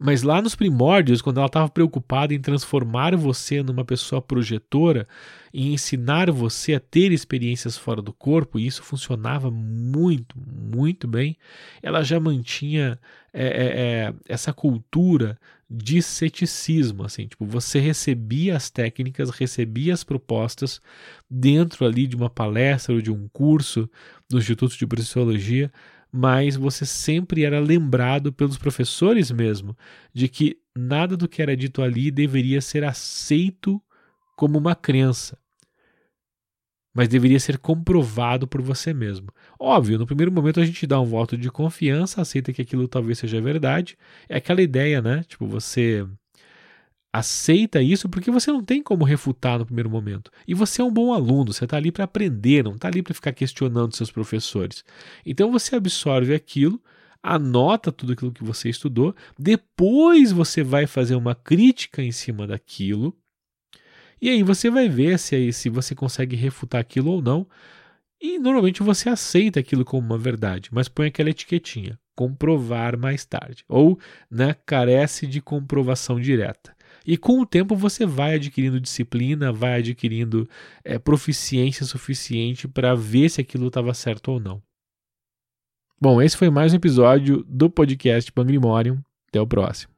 [0.00, 5.06] Mas lá nos primórdios, quando ela estava preocupada em transformar você numa pessoa projetora
[5.52, 11.38] e ensinar você a ter experiências fora do corpo, e isso funcionava muito, muito bem,
[11.80, 12.98] ela já mantinha
[13.34, 15.36] é, é, é, essa cultura
[15.68, 20.80] de ceticismo, assim, tipo, você recebia as técnicas, recebia as propostas
[21.28, 23.90] dentro ali de uma palestra ou de um curso
[24.30, 25.72] do Instituto de Psicologia,
[26.12, 29.76] mas você sempre era lembrado pelos professores mesmo
[30.12, 33.82] de que nada do que era dito ali deveria ser aceito
[34.36, 35.36] como uma crença,
[36.94, 39.28] mas deveria ser comprovado por você mesmo.
[39.58, 43.18] Óbvio, no primeiro momento a gente dá um voto de confiança, aceita que aquilo talvez
[43.18, 43.98] seja verdade.
[44.28, 45.24] É aquela ideia, né?
[45.26, 46.06] Tipo, você
[47.12, 50.30] aceita isso porque você não tem como refutar no primeiro momento.
[50.46, 53.14] E você é um bom aluno, você está ali para aprender, não está ali para
[53.14, 54.84] ficar questionando seus professores.
[55.24, 56.80] Então você absorve aquilo,
[57.22, 63.16] anota tudo aquilo que você estudou, depois você vai fazer uma crítica em cima daquilo,
[64.20, 67.46] e aí você vai ver se, se você consegue refutar aquilo ou não.
[68.20, 73.64] E normalmente você aceita aquilo como uma verdade, mas põe aquela etiquetinha, comprovar mais tarde,
[73.68, 73.98] ou
[74.30, 76.74] né, carece de comprovação direta.
[77.06, 80.48] E com o tempo você vai adquirindo disciplina, vai adquirindo
[80.82, 84.62] é, proficiência suficiente para ver se aquilo estava certo ou não.
[86.00, 88.98] Bom, esse foi mais um episódio do podcast Pangrimorium.
[89.28, 89.93] Até o próximo.